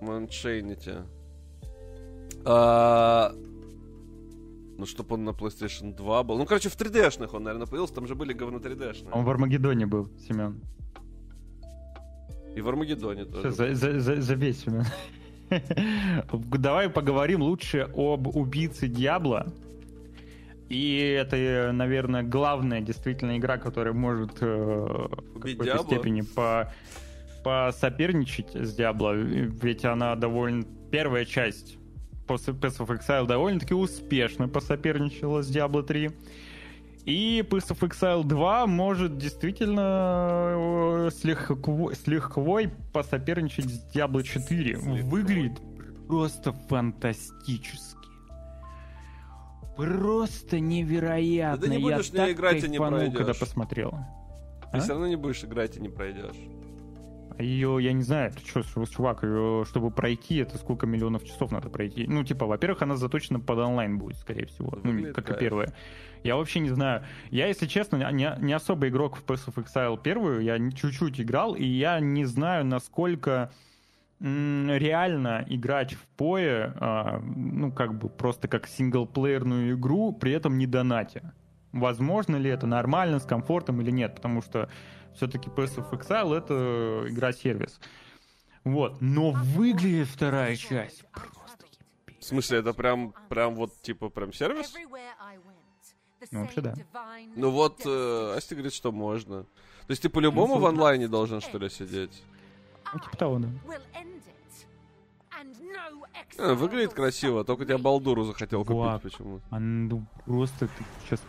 [0.00, 1.06] В Unchained.
[2.44, 3.32] А...
[4.76, 6.36] Ну, чтоб он на PlayStation 2 был.
[6.36, 7.94] Ну, короче, в 3D-шных он, наверное, появился.
[7.94, 9.10] Там же были говно 3D-шные.
[9.12, 10.60] Он в Армагеддоне был, Семен.
[12.56, 13.50] И в Армагеддоне тоже.
[13.50, 14.84] Всё, за, за, за, Семен.
[16.58, 19.52] Давай поговорим лучше об убийце Диабло.
[20.68, 26.72] И это, наверное, главная действительно игра, которая может э, в какой-то степени по
[27.44, 30.64] посоперничать с Диабло, ведь она довольно...
[30.90, 31.76] Первая часть
[32.26, 36.10] после Path of Exile довольно-таки успешно посоперничала с Diablo 3.
[37.04, 44.22] И Path of Exile 2 может действительно э, с, легко, с легкой посоперничать с Diablo
[44.22, 44.76] 4.
[45.02, 45.60] Выглядит
[46.08, 47.98] просто фантастически.
[49.76, 51.56] Просто невероятно.
[51.58, 53.40] Да ты не Я будешь неё так играть и не кайфанул, когда пройдешь.
[53.40, 53.90] посмотрел.
[54.70, 54.80] Ты А?
[54.80, 56.36] все равно не будешь играть и не пройдешь.
[57.36, 61.50] А ее, я не знаю, ты что, чувак, её, чтобы пройти, это сколько миллионов часов
[61.50, 62.06] надо пройти?
[62.06, 64.78] Ну, типа, во-первых, она заточена под онлайн будет, скорее всего.
[64.84, 65.40] Ну, как и кайф.
[65.40, 65.74] первая.
[66.22, 67.02] Я вообще не знаю.
[67.30, 71.54] Я, если честно, не, не особо игрок в Path of Exile первую, я чуть-чуть играл,
[71.54, 73.50] и я не знаю, насколько
[74.20, 80.66] реально играть в пое, а, ну, как бы просто как синглплеерную игру, при этом не
[80.66, 81.34] донатя.
[81.72, 84.70] Возможно ли это нормально, с комфортом или нет, потому что
[85.14, 87.78] все-таки Path of Exile это игра-сервис.
[88.64, 89.00] Вот.
[89.00, 91.66] Но выглядит вторая часть просто
[92.18, 94.74] В смысле, это прям, прям вот, типа, прям сервис?
[96.30, 96.74] Ну, вообще, да.
[97.36, 99.42] Ну вот, э, Асти говорит, что можно.
[99.42, 102.22] То есть ты по-любому Ну, в онлайне должен, что ли, сидеть?
[102.94, 103.48] Ну, типа того, да.
[106.38, 111.20] Э, выглядит красиво, только тебя Балдуру захотел купить почему А ну просто ты сейчас...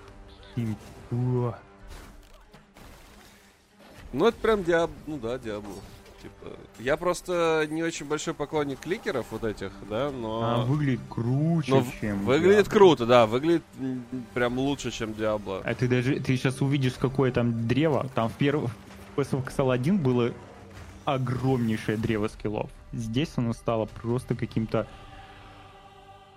[4.15, 4.89] Ну это прям Диаб...
[5.07, 5.73] Ну да, Диабло.
[6.21, 6.55] типа.
[6.79, 10.41] Я просто не очень большой поклонник кликеров вот этих, да, но...
[10.41, 12.19] А выглядит круче, но чем...
[12.23, 12.71] выглядит Diablo.
[12.71, 13.63] круто, да, выглядит
[14.33, 15.61] прям лучше, чем Диабло.
[15.65, 18.09] А ты даже, ты сейчас увидишь, какое там древо.
[18.15, 18.69] Там в первом,
[19.17, 20.31] в 1 было
[21.03, 22.69] огромнейшее древо скиллов.
[22.93, 24.87] Здесь оно стало просто каким-то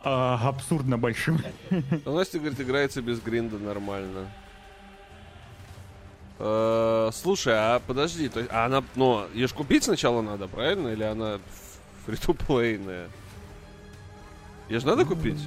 [0.03, 1.39] а, абсурдно большим.
[1.71, 4.29] Ну, Настя говорит, играется без гринда нормально.
[6.39, 10.89] Э, Слушай, а подожди, то есть, а она, ну, ее ж купить сначала надо, правильно?
[10.89, 11.39] Или она
[12.07, 13.09] фри-то-плейная?
[14.69, 15.41] Ее же надо купить?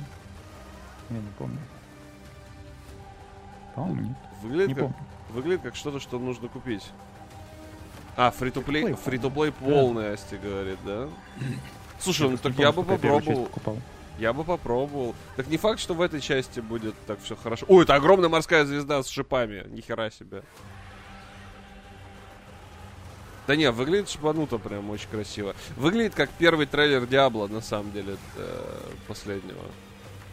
[1.09, 1.59] Я не помню.
[3.75, 4.17] По-моему, нет.
[4.41, 4.97] Выглядит Не как, помню.
[5.29, 6.83] выглядит как что-то, что нужно купить.
[8.17, 11.07] А, фри-то-плей, фри-то-плей полный, Асти говорит, да?
[11.99, 13.47] Слушай, ну так я бы попробовал.
[14.19, 15.15] Я бы попробовал.
[15.37, 17.65] Так не факт, что в этой части будет так все хорошо.
[17.69, 19.65] Ой, это огромная морская звезда с шипами.
[19.69, 20.43] Нихера себе.
[23.51, 25.53] Да не, выглядит шпануто прям очень красиво.
[25.75, 28.73] Выглядит как первый трейлер Диабло, на самом деле, э,
[29.09, 29.59] последнего.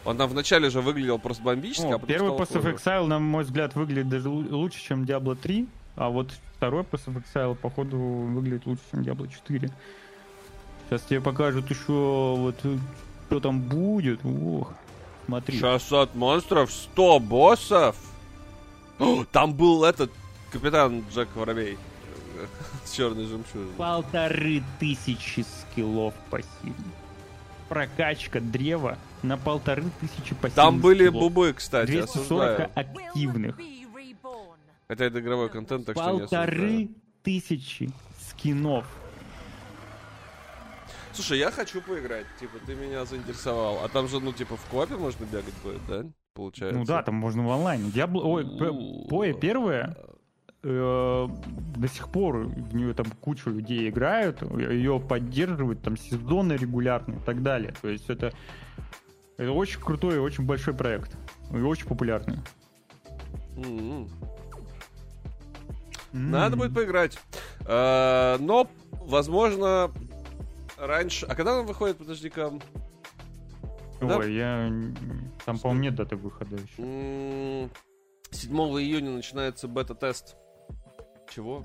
[0.05, 2.73] Он там вначале же выглядел просто бомбически, Ну, а первый Pass of.
[2.73, 5.67] Exile, на мой взгляд, выглядит даже лу- лучше, чем Diablo 3,
[5.97, 9.69] а вот второй Pass of Exile, походу, выглядит лучше, чем Diablo 4.
[10.87, 11.91] Сейчас тебе покажут еще
[12.37, 12.55] вот
[13.27, 14.21] что там будет.
[14.23, 14.71] Ох,
[15.25, 15.59] смотри.
[15.59, 17.97] 600 монстров, 100 боссов.
[18.97, 20.09] О, там был этот
[20.53, 21.77] капитан Джек Воробей
[22.85, 23.73] с черной жемчужиной.
[23.77, 26.75] Полторы тысячи скиллов пассивных.
[27.67, 31.21] Прокачка древа на полторы тысячи пассивных Там были скиллов.
[31.21, 32.71] бубы, кстати, 240 осуждаю.
[32.75, 33.57] активных.
[34.87, 36.47] Это это игровой контент, так что не осуждаю.
[36.47, 36.89] Полторы
[37.21, 37.91] тысячи
[38.29, 38.85] скинов.
[41.13, 43.83] Слушай, я хочу поиграть, типа, ты меня заинтересовал.
[43.83, 46.05] А там же, ну, типа, в копе можно бегать будет, да?
[46.33, 46.79] Получается.
[46.79, 47.91] Ну да, там можно в онлайне.
[47.91, 48.21] Диабло...
[48.21, 48.45] Ой,
[49.09, 49.97] Поя первая
[50.63, 51.27] э,
[51.75, 57.21] до сих пор в нее там куча людей играют, ее поддерживают, там сезоны регулярные и
[57.21, 57.73] так далее.
[57.81, 58.33] То есть это,
[59.37, 61.15] это очень крутой и очень большой проект.
[61.51, 62.37] И очень популярный.
[63.55, 64.09] М-м.
[66.13, 66.31] М.
[66.31, 67.19] Надо будет поиграть.
[67.65, 69.91] Э, Но, возможно,
[70.77, 71.25] раньше...
[71.25, 72.51] А когда он выходит, подожди-ка?
[74.01, 74.17] да?
[74.17, 74.71] Ой, я...
[75.45, 76.81] Там, по-моему, нет даты выхода еще.
[76.81, 77.69] М,
[78.31, 80.35] 7 июня начинается бета-тест.
[81.29, 81.63] Чего?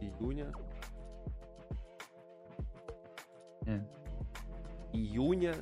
[0.00, 0.52] Июня?
[3.62, 3.86] Не.
[4.92, 5.54] Июня?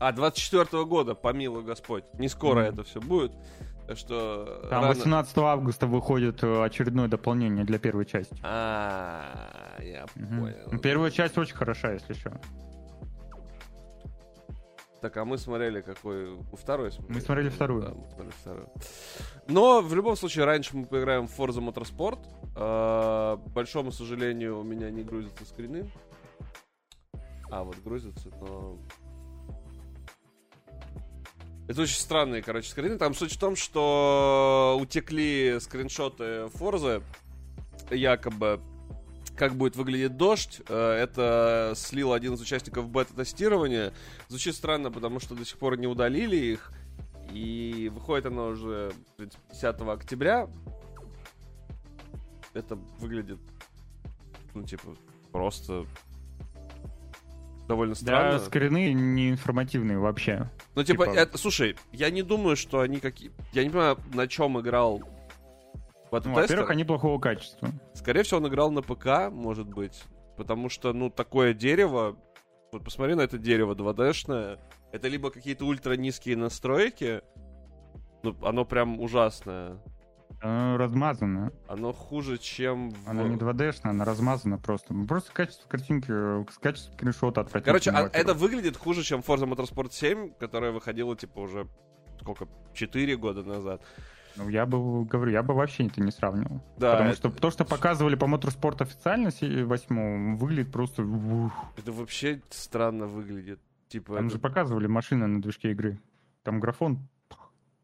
[0.00, 2.04] А, 24 года, помилуй Господь.
[2.14, 2.72] Не скоро Мгм.
[2.74, 3.32] это все будет.
[3.86, 4.66] Так что...
[4.70, 8.36] Там рано- 18 августа выходит э, очередное дополнение для первой части.
[8.42, 10.40] А, я Мгм.
[10.40, 10.56] понял.
[10.72, 12.32] Ну, Первая часть очень хороша, если что.
[15.04, 16.34] Так, а мы смотрели какой...
[16.54, 17.18] Второй смотрели.
[17.18, 17.82] Мы смотрели вторую.
[17.82, 18.68] Да, мы смотрели вторую.
[19.48, 22.20] Но, в любом случае, раньше мы поиграем в Forza Motorsport.
[22.56, 25.90] А, К большому сожалению, у меня не грузятся скрины.
[27.50, 28.78] А, вот грузятся, но...
[31.68, 32.96] Это очень странные, короче, скрины.
[32.96, 37.02] Там суть в том, что утекли скриншоты Форзы,
[37.90, 38.58] якобы,
[39.36, 40.60] как будет выглядеть дождь.
[40.68, 43.92] Э, Это слил один из участников бета-тестирования.
[44.28, 46.72] Звучит странно, потому что до сих пор не удалили их.
[47.32, 50.48] И выходит оно уже в принципе, 10 октября.
[52.52, 53.38] Это выглядит,
[54.54, 54.94] ну, типа,
[55.32, 55.84] просто
[57.66, 58.38] довольно странно.
[58.38, 60.48] Да, скрины не информативные вообще.
[60.76, 63.32] Ну, типа, Типа- это, слушай, я не думаю, что они какие...
[63.52, 65.02] Я не понимаю, на чем играл
[66.20, 67.70] бета Ну, во-первых, они плохого качества.
[67.94, 70.02] Скорее всего, он играл на ПК, может быть.
[70.36, 72.16] Потому что, ну, такое дерево...
[72.72, 74.58] Вот посмотри на это дерево 2D-шное.
[74.92, 77.22] Это либо какие-то ультра низкие настройки.
[78.22, 79.80] Ну, оно прям ужасное.
[80.40, 81.52] Оно размазано.
[81.68, 83.08] Оно хуже, чем в...
[83.08, 84.92] Она не 2D-шная, она размазана просто.
[84.92, 87.80] Ну, Просто качество картинки, э, качество скриншота отвратительное.
[87.80, 91.68] Короче, а это выглядит хуже, чем Forza Motorsport 7, которая выходила, типа, уже
[92.20, 92.48] сколько?
[92.74, 93.82] 4 года назад.
[94.36, 96.60] Ну, я бы, говорю, я бы вообще это не сравнивал.
[96.76, 99.30] Да, Потому это- что то, что показывали по Motorsport официально
[99.64, 101.02] восьмому, выглядит просто...
[101.02, 101.52] ух.
[101.76, 103.60] Это вообще странно выглядит.
[103.88, 106.00] Типа, Там это- же показывали машины на движке игры.
[106.42, 106.98] Там графон.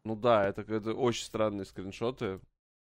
[0.03, 2.39] Ну да, это, это очень странные скриншоты.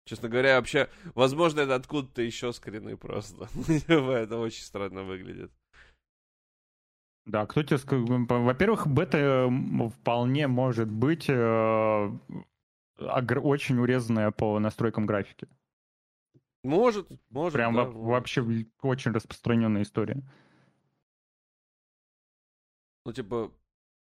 [0.06, 3.49] Честно говоря, вообще, возможно, это откуда-то еще скрины просто.
[3.88, 5.52] это очень странно выглядит.
[7.26, 8.06] Да, кто тебе сказал?
[8.07, 9.52] Во-первых, бета
[9.99, 12.11] вполне может быть э,
[12.99, 15.47] очень урезанная по настройкам графики.
[16.63, 17.53] Может, может.
[17.53, 18.07] Прям да, во- может.
[18.07, 20.21] вообще очень распространенная история.
[23.05, 23.53] Ну, типа...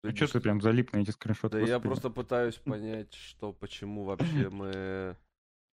[0.03, 1.59] Ну что ты прям залип на эти скриншоты?
[1.59, 1.87] Да я господи?
[1.87, 5.17] просто пытаюсь понять, что, почему вообще мы...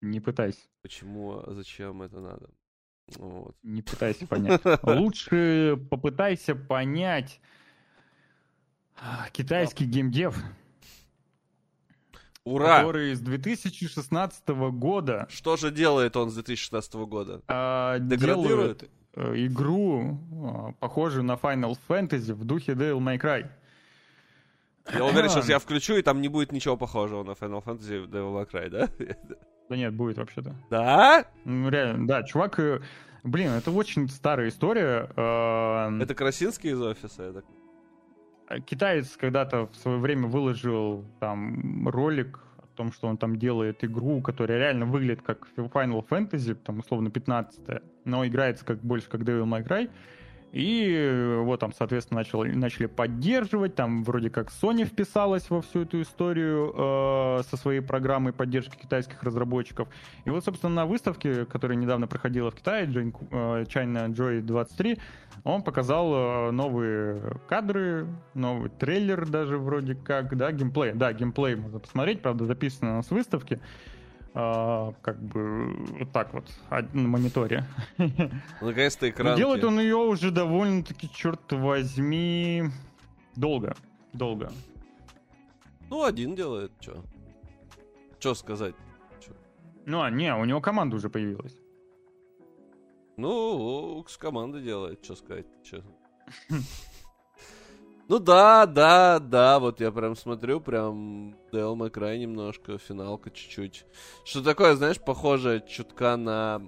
[0.01, 0.61] Не пытайся.
[0.83, 2.51] Почему, а зачем это надо.
[3.17, 3.57] Вот.
[3.63, 4.63] Не пытайся понять.
[4.83, 7.41] Лучше попытайся понять
[8.97, 10.37] а, китайский геймдев,
[12.55, 12.79] Ура!
[12.79, 17.43] который с 2016 года Что же делает он с 2016 года?
[17.49, 18.47] а, Деградирует?
[18.49, 23.47] делает э, игру, а, похожую на Final Fantasy в духе Devil May Cry.
[24.95, 28.33] Я уверен, сейчас я включу, и там не будет ничего похожего на Final Fantasy Devil
[28.35, 28.89] May Cry, да?
[29.69, 30.55] Да нет, будет вообще-то.
[30.71, 31.27] Да?
[31.45, 32.59] Ну, реально, да, чувак...
[32.59, 32.81] э,
[33.25, 35.11] Блин, это очень старая история.
[35.15, 37.45] э, Это Красинский из офиса, я так
[38.67, 44.23] Китаец когда-то в свое время выложил там ролик о том, что он там делает игру,
[44.23, 47.61] которая реально выглядит как Final Fantasy, там условно 15
[48.05, 49.91] но играется как больше как Devil May Cry.
[50.53, 55.83] И э, вот там, соответственно, начал, начали поддерживать, там вроде как Sony вписалась во всю
[55.83, 59.89] эту историю э, со своей программой поддержки китайских разработчиков.
[60.25, 64.99] И вот, собственно, на выставке, которая недавно проходила в Китае, э, China Joy 23,
[65.45, 70.93] он показал э, новые кадры, новый трейлер даже вроде как, да, геймплей.
[70.93, 73.61] Да, геймплей можно посмотреть, правда, записано с выставки.
[74.35, 77.65] А, как бы вот так вот а, на мониторе.
[78.61, 79.37] Наконец-то экран.
[79.37, 82.65] Делает он ее уже довольно-таки, черт возьми,
[83.37, 83.75] долго.
[84.13, 84.53] Долго.
[85.91, 87.03] Ну, один делает, чё?
[88.19, 88.75] Чё сказать?
[89.87, 91.57] Ну, а, не, у него команда уже появилась.
[93.17, 95.83] Ну, с команды делает, что сказать, чё.
[98.09, 103.85] Ну да, да, да, вот я прям смотрю, прям Devil May немножко, финалка чуть-чуть.
[104.25, 106.63] Что такое, знаешь, похоже чутка на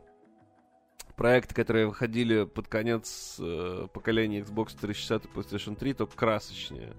[1.17, 6.93] проекты, которые выходили под конец э, поколения Xbox 360 и PlayStation 3, только красочнее.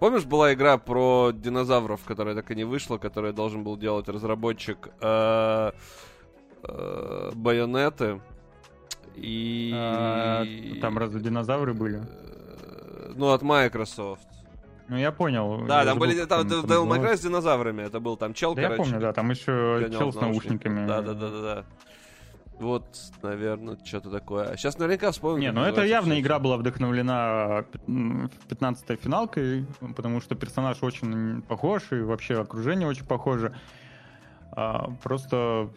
[0.00, 4.88] Помнишь, была игра про динозавров, которая так и не вышла, которая должен был делать разработчик
[5.00, 5.70] э,
[6.64, 8.20] э, Байонеты
[9.14, 9.72] и...
[9.74, 10.44] А,
[10.80, 12.02] там разве динозавры были?
[13.16, 14.26] Ну, от Microsoft.
[14.88, 15.66] Ну, я понял.
[15.66, 17.16] Да, Я там забыл, были там там Cry назывался.
[17.16, 17.82] с динозаврами.
[17.82, 18.84] Это был там чел, Да я короче.
[18.84, 20.86] помню, да, там еще гонял чел с наушниками.
[20.86, 21.64] Да, да, да, да, да.
[22.58, 22.84] Вот,
[23.22, 24.56] наверное, что-то такое.
[24.56, 25.40] Сейчас наверняка вспомню.
[25.42, 31.92] Не, ну это явно игра была вдохновлена м, 15-й финалкой, потому что персонаж очень похож,
[31.92, 33.54] и вообще окружение очень похоже.
[34.52, 35.70] А, просто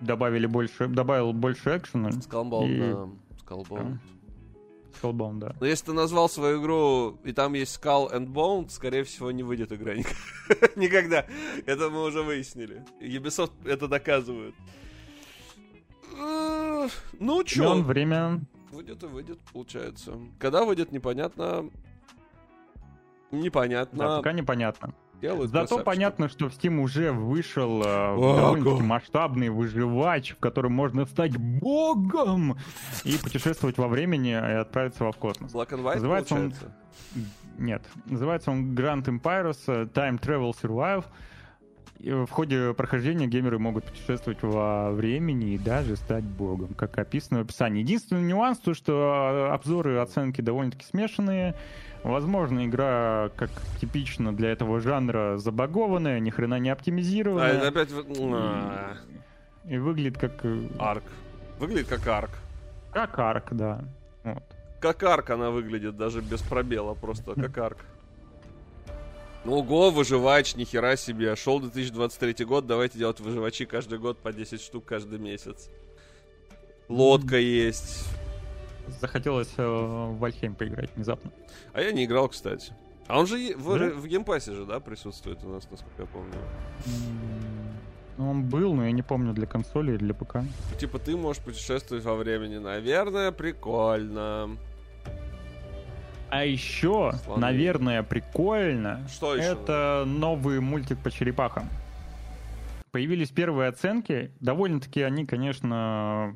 [0.00, 2.08] добавили больше, добавил больше экшена.
[2.10, 3.06] Skullbound, И- да.
[3.46, 3.98] Skullbound.
[5.02, 5.54] Skullbound, да.
[5.60, 9.42] Но если ты назвал свою игру, и там есть Skull and Bone, скорее всего, не
[9.42, 10.16] выйдет игра ник-
[10.76, 11.26] никогда.
[11.66, 12.84] Это мы уже выяснили.
[13.00, 14.54] Ubisoft это доказывает.
[17.18, 18.40] Ну, чё, время.
[18.70, 20.18] выйдет и выйдет, получается.
[20.38, 21.70] Когда выйдет, непонятно.
[23.30, 23.98] Непонятно.
[23.98, 24.94] Да, пока непонятно.
[25.24, 25.84] Делают Зато красавчики.
[25.86, 28.36] понятно, что в Steam уже вышел э, Ого.
[28.36, 32.56] довольно-таки масштабный выживач, в котором можно стать богом
[33.04, 35.54] и путешествовать во времени и отправиться в космос.
[35.54, 36.72] Black and White, Называется он- получается?
[37.56, 41.04] Нет, называется он Grand Empires э, Time Travel Survive.
[42.00, 47.38] И в ходе прохождения геймеры могут путешествовать во времени и даже стать богом, как описано
[47.40, 47.80] в описании.
[47.80, 51.54] Единственный нюанс, то что э, обзоры и оценки довольно-таки смешанные.
[52.04, 53.50] Возможно, игра, как
[53.80, 57.52] типично для этого жанра, забагованная, ни хрена не А, оптимизированная.
[57.54, 57.90] это опять...
[57.90, 58.04] в-
[58.34, 58.96] А,
[59.66, 60.44] И выглядит как...
[60.44, 61.02] э, Арк.
[61.58, 62.30] Выглядит как арк.
[62.92, 63.82] Как арк, да.
[64.22, 64.42] Вот.
[64.80, 67.78] Как арк она выглядит, даже без пробела, просто как арк.
[69.46, 71.34] Ого, выживач, нихера себе.
[71.36, 75.70] Шел 2023 год, давайте делать выживачи каждый год по 10 штук каждый месяц.
[76.88, 78.06] Лодка есть.
[79.00, 81.30] Захотелось э, в Valheim поиграть внезапно.
[81.72, 82.72] А я не играл, кстати.
[83.06, 83.90] А он же в, Да?
[83.90, 86.32] в геймпассе же, да, присутствует у нас, насколько я помню.
[88.16, 90.36] Ну, он был, но я не помню, для консоли или для ПК.
[90.78, 92.58] Типа ты можешь путешествовать во времени.
[92.58, 94.56] Наверное, прикольно.
[96.30, 97.40] А еще, Слоны.
[97.40, 99.52] наверное, прикольно, Что еще?
[99.52, 101.68] это новый мультик по черепахам.
[102.90, 104.32] Появились первые оценки.
[104.40, 106.32] Довольно-таки они, конечно,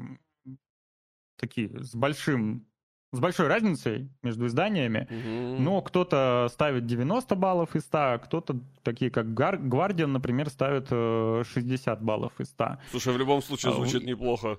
[1.39, 2.67] такие с большим
[3.11, 5.07] с большой разницей между изданиями.
[5.11, 5.65] Мгм.
[5.65, 11.43] Но кто-то ставит 90 баллов из 100, а кто-то, такие как Guardian, например, ставит э,
[11.51, 12.77] 60 баллов из 100.
[12.91, 14.59] Слушай, в любом случае А, звучит у- неплохо.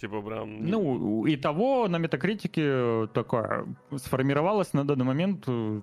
[0.00, 0.66] Типа прям...
[0.66, 3.66] Ну, и того на метакритике такая
[3.96, 5.80] сформировалась на данный момент э,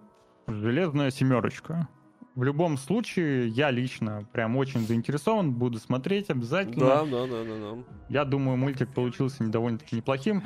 [0.48, 1.88] железная семерочка.
[2.36, 6.86] В любом случае, я лично прям очень заинтересован, буду смотреть обязательно.
[6.86, 7.84] Да, да, да, да, да.
[8.10, 10.44] Я думаю, мультик получился довольно-таки неплохим.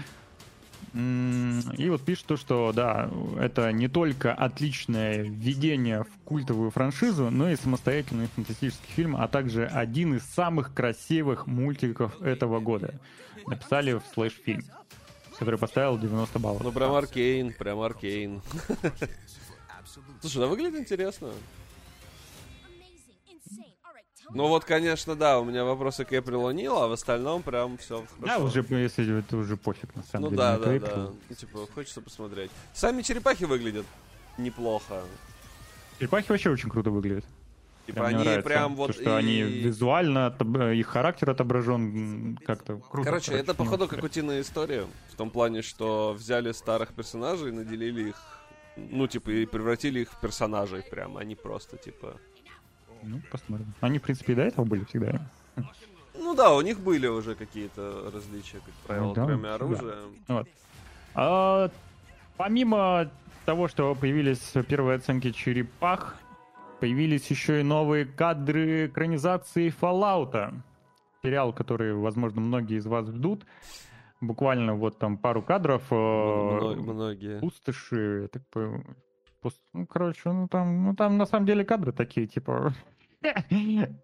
[0.93, 3.09] И вот пишет то, что да,
[3.39, 9.65] это не только отличное введение в культовую франшизу, но и самостоятельный фантастический фильм, а также
[9.65, 12.99] один из самых красивых мультиков этого года.
[13.47, 14.63] Написали в слэш-фильм,
[15.37, 16.63] который поставил 90 баллов.
[16.63, 18.41] Ну, прям Аркейн, прям Аркейн.
[20.21, 21.29] Слушай, ну выглядит интересно.
[24.33, 28.05] Ну вот, конечно, да, у меня вопросы к Эприл О'Нил, а в остальном прям все
[28.19, 30.41] Да, уже, если это уже пофиг, на самом Ну деле.
[30.41, 30.95] да, на да, Эйприл.
[30.95, 31.11] да.
[31.29, 32.51] Ну, типа, хочется посмотреть.
[32.73, 33.85] Сами черепахи выглядят
[34.37, 35.01] неплохо.
[35.99, 37.25] Черепахи вообще очень круто выглядят.
[37.87, 38.47] Типа они нравится.
[38.47, 43.09] прям То, вот что они и- визуально, отобра- их характер отображен как-то круто.
[43.09, 44.85] Короче, это ну, походу как утиная история.
[45.11, 48.15] В том плане, что взяли старых персонажей, наделили их,
[48.77, 52.17] ну, типа, и превратили их в персонажей прям, а не просто, типа...
[53.03, 53.73] Ну, посмотрим.
[53.81, 55.19] Они, в принципе, и до этого были всегда.
[56.15, 59.95] Ну да, у них были уже какие-то различия, как правило, Ну да, кроме оружия.
[60.27, 60.47] Вот.
[61.15, 61.71] А,
[62.37, 63.09] помимо
[63.45, 66.17] того, что появились первые оценки черепах,
[66.79, 70.53] появились еще и новые кадры экранизации Fallout.
[71.23, 73.45] Сериал, который, возможно, многие из вас ждут.
[74.21, 75.83] Буквально вот там пару кадров.
[75.91, 77.39] э, Мно- Многие.
[77.39, 78.85] пустоши, я так понимаю,
[79.41, 82.73] пус- Ну, короче, ну там, ну там на самом деле кадры такие, типа.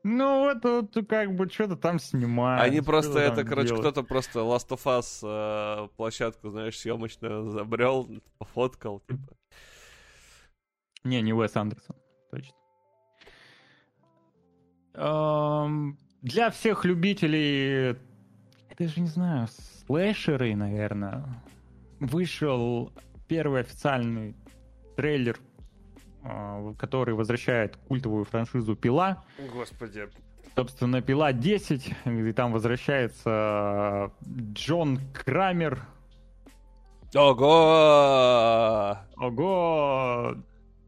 [0.03, 0.63] Ну вот,
[0.93, 2.61] вот как бы что-то там снимают.
[2.63, 3.85] Они просто, это, короче, делают.
[3.85, 9.33] кто-то просто Last of Us э, площадку, знаешь, съемочную забрел, пофоткал, типа.
[11.05, 11.95] Не, не Уэс Андерсон,
[12.31, 12.55] точно.
[14.95, 17.95] Эм, Для всех любителей, я
[18.77, 19.47] даже не знаю,
[19.85, 21.23] слэшеры, наверное,
[21.99, 22.91] вышел
[23.27, 24.35] первый официальный
[24.95, 25.39] трейлер,
[26.23, 29.23] э, который возвращает культовую франшизу «Пила».
[29.53, 30.07] Господи.
[30.55, 34.11] Собственно, «Пила 10», и там возвращается
[34.53, 35.81] Джон Крамер.
[37.13, 38.97] Ого!
[39.17, 40.35] Ого!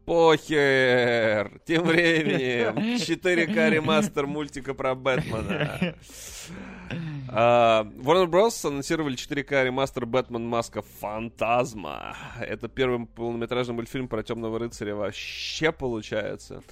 [0.04, 1.60] Похер!
[1.66, 5.94] Тем временем 4К ремастер мультика про Бэтмена.
[7.30, 8.66] А, Warner Bros.
[8.66, 12.16] анонсировали 4К ремастер Бэтмен Маска Фантазма.
[12.40, 16.62] Это первый полнометражный мультфильм про Темного Рыцаря вообще получается.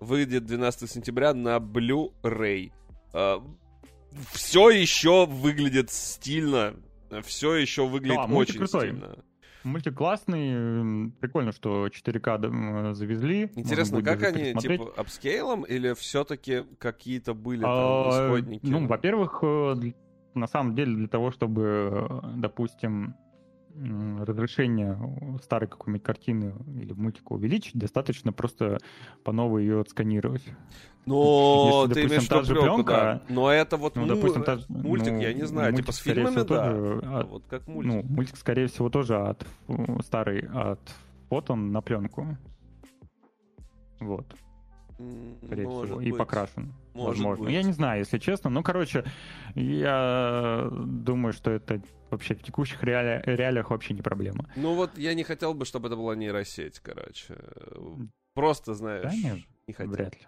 [0.00, 2.72] Выйдет 12 сентября на Blu-ray.
[4.32, 6.74] Все еще выглядит стильно.
[7.24, 8.88] Все еще выглядит Да, мультик очень крутой.
[8.88, 9.16] стильно.
[9.64, 13.50] Мультик классный, прикольно, что 4К д- м, завезли.
[13.54, 18.66] Интересно, как они, типа, апскейлом или все-таки какие-то были там А, исходники?
[18.66, 19.74] Ну, во-первых, э,
[20.34, 23.14] на самом деле для того, чтобы, э, допустим,
[24.20, 24.98] разрешение
[25.42, 28.78] старой какой-нибудь картины или мультика увеличить, достаточно просто
[29.24, 30.44] по новой ее отсканировать.
[31.04, 33.22] Но если, ты допустим, имеешь та же пленку, пленка, да.
[33.34, 35.98] Но это вот Ну, му- допустим, та мультик, ну, я не знаю, мультик, типа с
[35.98, 36.70] фильмами, всего, да.
[36.70, 37.92] тоже А от- вот как мультик.
[37.92, 39.44] Ну, мультик, скорее всего, тоже от
[40.04, 40.80] старый, от
[41.28, 42.36] вот он на пленку.
[44.00, 44.26] Вот.
[45.44, 46.18] Скорее может всего, и быть.
[46.18, 46.72] покрашен.
[46.94, 47.44] Может возможно.
[47.44, 47.54] быть.
[47.54, 48.50] Я не знаю, если честно.
[48.50, 49.04] Ну, короче,
[49.54, 54.48] я думаю, что это вообще в текущих реали- реалиях вообще не проблема.
[54.56, 57.36] Ну вот я не хотел бы, чтобы это была нейросеть, короче.
[58.34, 59.92] Просто, знаешь, Да нет, не хотел.
[59.92, 60.26] Вряд ли.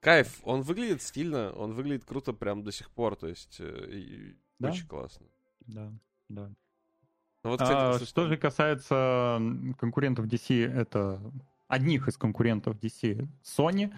[0.00, 4.36] Кайф, он выглядит стильно, он выглядит круто прям до сих пор, то есть э, и
[4.58, 4.70] Да.
[4.70, 5.26] очень классно.
[5.66, 5.92] Да,
[6.28, 6.50] да.
[7.44, 9.40] Ну вот, А, кстати, слушай, что же касается
[9.78, 11.20] конкурентов DC, это
[11.74, 13.92] одних из конкурентов DC Sony,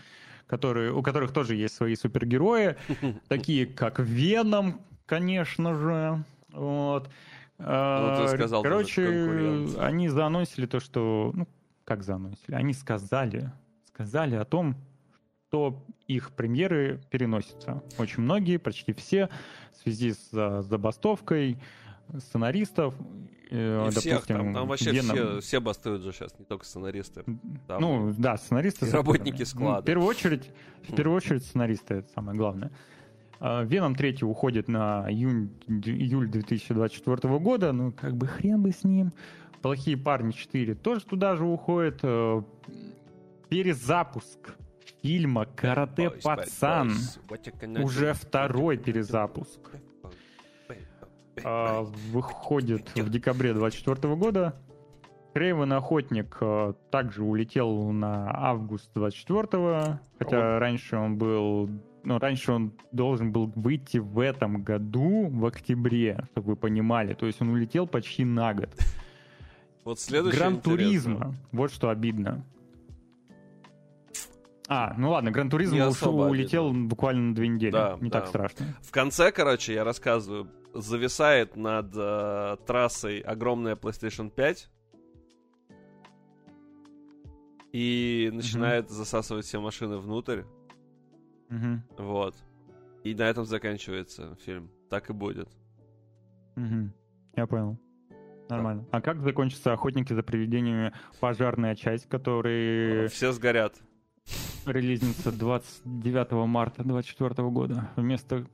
[0.46, 2.76] которые, у которых тоже есть свои супергерои,
[3.28, 6.24] такие как Веном, конечно же.
[6.52, 7.10] Вот.
[7.58, 11.32] А, Ну, ты сказал Короче, они заанонсили то, что...
[11.34, 11.48] Ну,
[11.84, 12.54] как заанонсили?
[12.54, 13.52] Они сказали,
[13.88, 14.76] сказали о том,
[15.48, 17.82] что их премьеры переносятся.
[17.98, 19.28] Очень многие, почти все,
[19.72, 21.58] в связи с а, забастовкой
[22.18, 22.94] сценаристов.
[23.50, 26.64] э, и всех допустим, там, там вообще Веном- все, все бастуют же сейчас, не только
[26.64, 27.24] сценаристы.
[27.66, 28.90] Там ну, да, сценаристы.
[28.90, 29.82] работники ну, склада.
[29.82, 30.50] В первую очередь,
[30.88, 32.70] в первую очередь сценаристы, это самое главное.
[33.38, 38.84] А, Веном 3 уходит на июнь, июль 2024 года, ну, как бы хрен бы с
[38.84, 39.12] ним.
[39.62, 42.00] Плохие парни 4 тоже туда же уходит.
[42.02, 42.42] Э,
[43.48, 44.56] Перезапуск
[45.02, 46.92] фильма «Карате пацан».
[47.82, 49.60] Уже второй перезапуск.
[51.44, 51.82] А,
[52.12, 54.54] выходит в декабре 24 года.
[55.34, 61.68] Крейвен Охотник э, также улетел на август 24 хотя раньше он был...
[62.04, 67.12] Ну, раньше он должен был выйти в этом году, в октябре, чтобы вы понимали.
[67.14, 68.70] То есть он улетел почти на год.
[69.84, 70.60] Вот следующее Гран.
[70.60, 71.34] Туризма.
[71.52, 72.42] Вот что обидно.
[74.68, 77.72] А, ну ладно, Гран Туризм ушел- улетел буквально на две недели.
[77.72, 78.20] Да, Не да.
[78.20, 78.66] так страшно.
[78.82, 80.48] В конце, короче, я рассказываю,
[80.80, 84.70] зависает над э, трассой огромная PlayStation 5
[87.72, 90.42] и начинает засасывать все машины внутрь.
[91.48, 92.34] Мгм, Вот.
[93.04, 94.70] И на этом заканчивается фильм.
[94.90, 95.48] Так и будет.
[96.56, 96.92] мгм.
[97.36, 97.78] Я понял.
[98.48, 98.86] Нормально.
[98.92, 103.74] А как закончится «Охотники за привидениями» пожарная часть, который Все сгорят.
[104.64, 108.46] релизнится 29 марта 2024 года вместо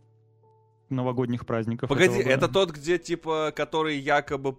[0.92, 1.88] новогодних праздников.
[1.88, 4.56] Погоди, это тот, где, типа, который якобы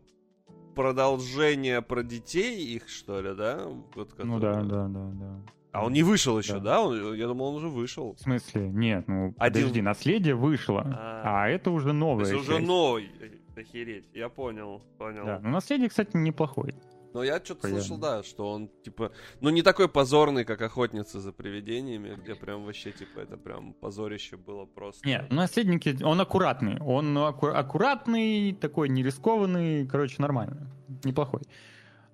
[0.75, 3.65] продолжение про детей их, что ли, да?
[3.95, 5.39] Вот Ну который- да, да, да, да.
[5.71, 6.59] А он не вышел еще, Да.
[6.59, 6.81] да?
[6.81, 8.15] Он- я думал, он уже вышел.
[8.15, 8.69] В смысле?
[8.69, 11.43] Нет, ну Один- подожди, наследие вышло, А.
[11.45, 12.25] а, это уже новое.
[12.25, 13.09] есть уже новый.
[13.55, 14.05] Охереть.
[14.13, 15.25] Я понял, понял.
[15.25, 16.73] Да, ну наследие, кстати, неплохой.
[17.13, 21.31] Но я что-то слышал, да, что он, типа, ну не такой позорный, как охотница за
[21.31, 25.07] привидениями, где прям вообще, типа, это прям позорище было просто.
[25.07, 26.79] Нет, наследники, он аккуратный.
[26.81, 30.67] Он аку- аккуратный, такой не рискованный, короче, нормально.
[31.03, 31.41] Неплохой.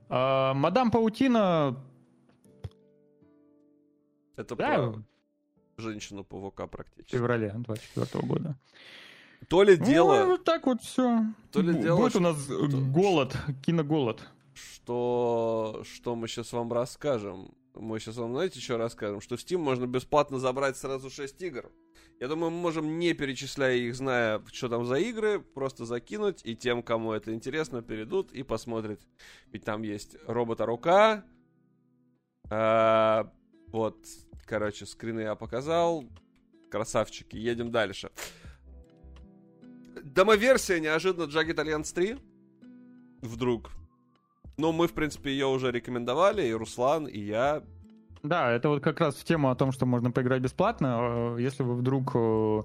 [0.09, 1.77] А, Мадам Паутина,
[4.35, 5.03] Это да, про
[5.77, 7.15] женщину-паука в практически.
[7.15, 8.57] феврале 24 года.
[9.47, 11.23] То ли Ну, дело, вот так вот все.
[11.51, 14.21] То ли дело, Будет что- у нас голод, киноголод.
[14.59, 17.53] Что, что мы сейчас вам расскажем.
[17.75, 19.21] Мы сейчас вам, знаете, что расскажем?
[19.21, 21.71] Что в Steam можно бесплатно забрать сразу 6 игр.
[22.19, 26.55] Я думаю, мы можем, не перечисляя их, зная, что там за игры, просто закинуть, и
[26.55, 28.99] тем, кому это интересно, перейдут и посмотрят.
[29.47, 31.23] Ведь там есть робота-рука.
[32.49, 33.31] а,
[33.67, 33.97] вот,
[34.45, 36.03] короче, скрины я показал.
[36.69, 38.11] Красавчики, едем дальше.
[40.03, 42.17] Домоверсия неожиданно Jagged Alliance 3.
[43.21, 43.71] Вдруг.
[44.59, 47.63] Ну, мы, в принципе, ее уже рекомендовали, и Руслан, и я.
[48.23, 50.97] Да, это вот как раз в тему о том, что можно поиграть бесплатно.
[50.99, 52.61] Э, Если вы вдруг э,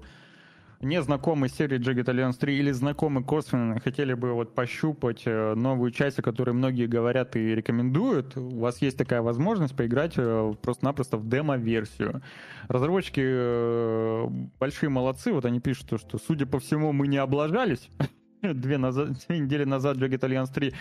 [0.81, 5.53] не знакомы с серией Jagged Alliance 3 или знакомы косвенно, хотели бы вот пощупать э,
[5.55, 11.15] новую часть, о которой многие говорят и рекомендуют, у вас есть такая возможность поиграть просто-напросто
[11.15, 12.21] в демо-версию.
[12.67, 14.27] Разработчики
[14.59, 17.89] большие молодцы, вот они пишут, то, что, судя по всему, мы не облажались.
[18.53, 20.73] Две, назад, две недели назад Jagged Alliance 3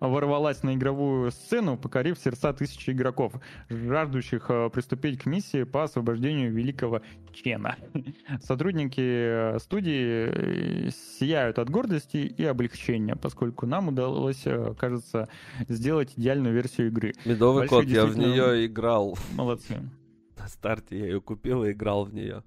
[0.00, 3.34] ворвалась на игровую сцену, покорив сердца тысячи игроков,
[3.68, 7.02] жаждущих э, приступить к миссии по освобождению великого
[7.32, 7.76] Чена.
[8.42, 14.44] Сотрудники э, студии э, сияют от гордости и облегчения, поскольку нам удалось,
[14.78, 15.28] кажется,
[15.68, 17.12] сделать идеальную версию игры.
[17.24, 19.18] Медовый Большой кот, я в нее играл.
[19.34, 19.78] Молодцы.
[20.38, 22.42] На старте я ее купил и играл в нее.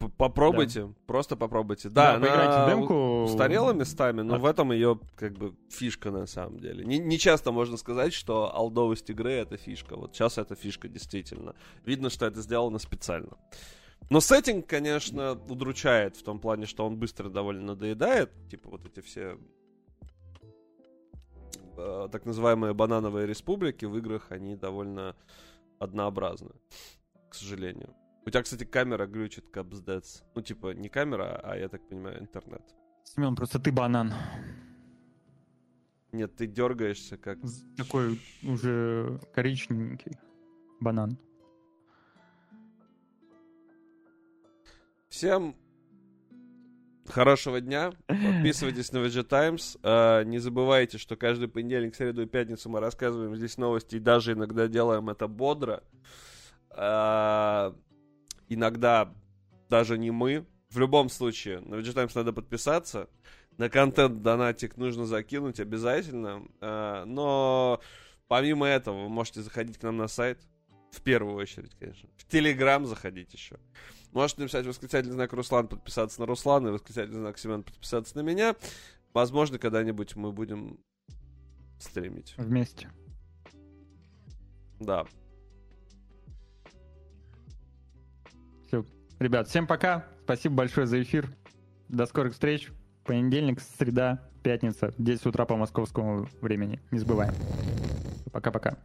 [0.00, 0.08] Да.
[0.16, 1.88] Попробуйте, просто попробуйте.
[1.88, 3.22] Да, поиграйте она в демку.
[3.24, 4.38] устарела местами, но А.
[4.38, 6.84] в этом ее как бы фишка на самом деле.
[6.84, 9.96] Не, не часто можно сказать, что алдовость игры это фишка.
[9.96, 11.54] Вот сейчас это фишка действительно.
[11.84, 13.36] Видно, что это сделано специально.
[14.10, 18.30] Но сеттинг, конечно, удручает в том плане, что он быстро довольно надоедает.
[18.50, 19.36] Типа вот эти все
[21.76, 25.14] э, так называемые банановые республики в играх, они довольно
[25.78, 26.50] однообразны,
[27.28, 27.94] к сожалению.
[28.26, 30.22] У тебя, кстати, камера глючит капздец.
[30.34, 32.62] Ну, типа, не камера, а, я так понимаю, интернет.
[33.04, 34.12] Семен, просто ты банан.
[36.12, 37.38] Нет, ты дергаешься как...
[37.76, 40.18] Такой уже коричневенький
[40.80, 41.18] банан.
[45.08, 45.56] Всем
[47.06, 47.92] хорошего дня.
[48.06, 49.78] Подписывайтесь на VG Times.
[49.82, 54.32] Э, не забывайте, что каждый понедельник, среду и пятницу мы рассказываем здесь новости и даже
[54.32, 55.82] иногда делаем это бодро.
[58.48, 59.14] Иногда
[59.68, 60.46] даже не мы.
[60.70, 63.08] В любом случае, на VG Times надо подписаться.
[63.56, 66.46] На контент донатик нужно закинуть обязательно.
[66.60, 67.80] Э, но
[68.28, 70.38] помимо этого, вы можете заходить к нам на сайт.
[70.90, 72.08] В первую очередь, конечно.
[72.16, 73.58] В Телеграм заходить еще.
[74.12, 78.56] Можете написать восклицательный знак Руслан, подписаться на Руслана, и восклицательный знак Семен, подписаться на меня.
[79.12, 80.78] Возможно, когда-нибудь мы будем
[81.78, 82.34] стримить.
[82.36, 82.90] Вместе.
[84.80, 85.06] Да.
[89.18, 90.04] Ребят, всем пока.
[90.22, 91.28] Спасибо большое за эфир.
[91.88, 92.68] До скорых встреч.
[93.04, 96.80] Понедельник, среда, пятница, 10 утра по московскому времени.
[96.92, 97.34] Не забываем.
[98.30, 98.76] Пока-пока.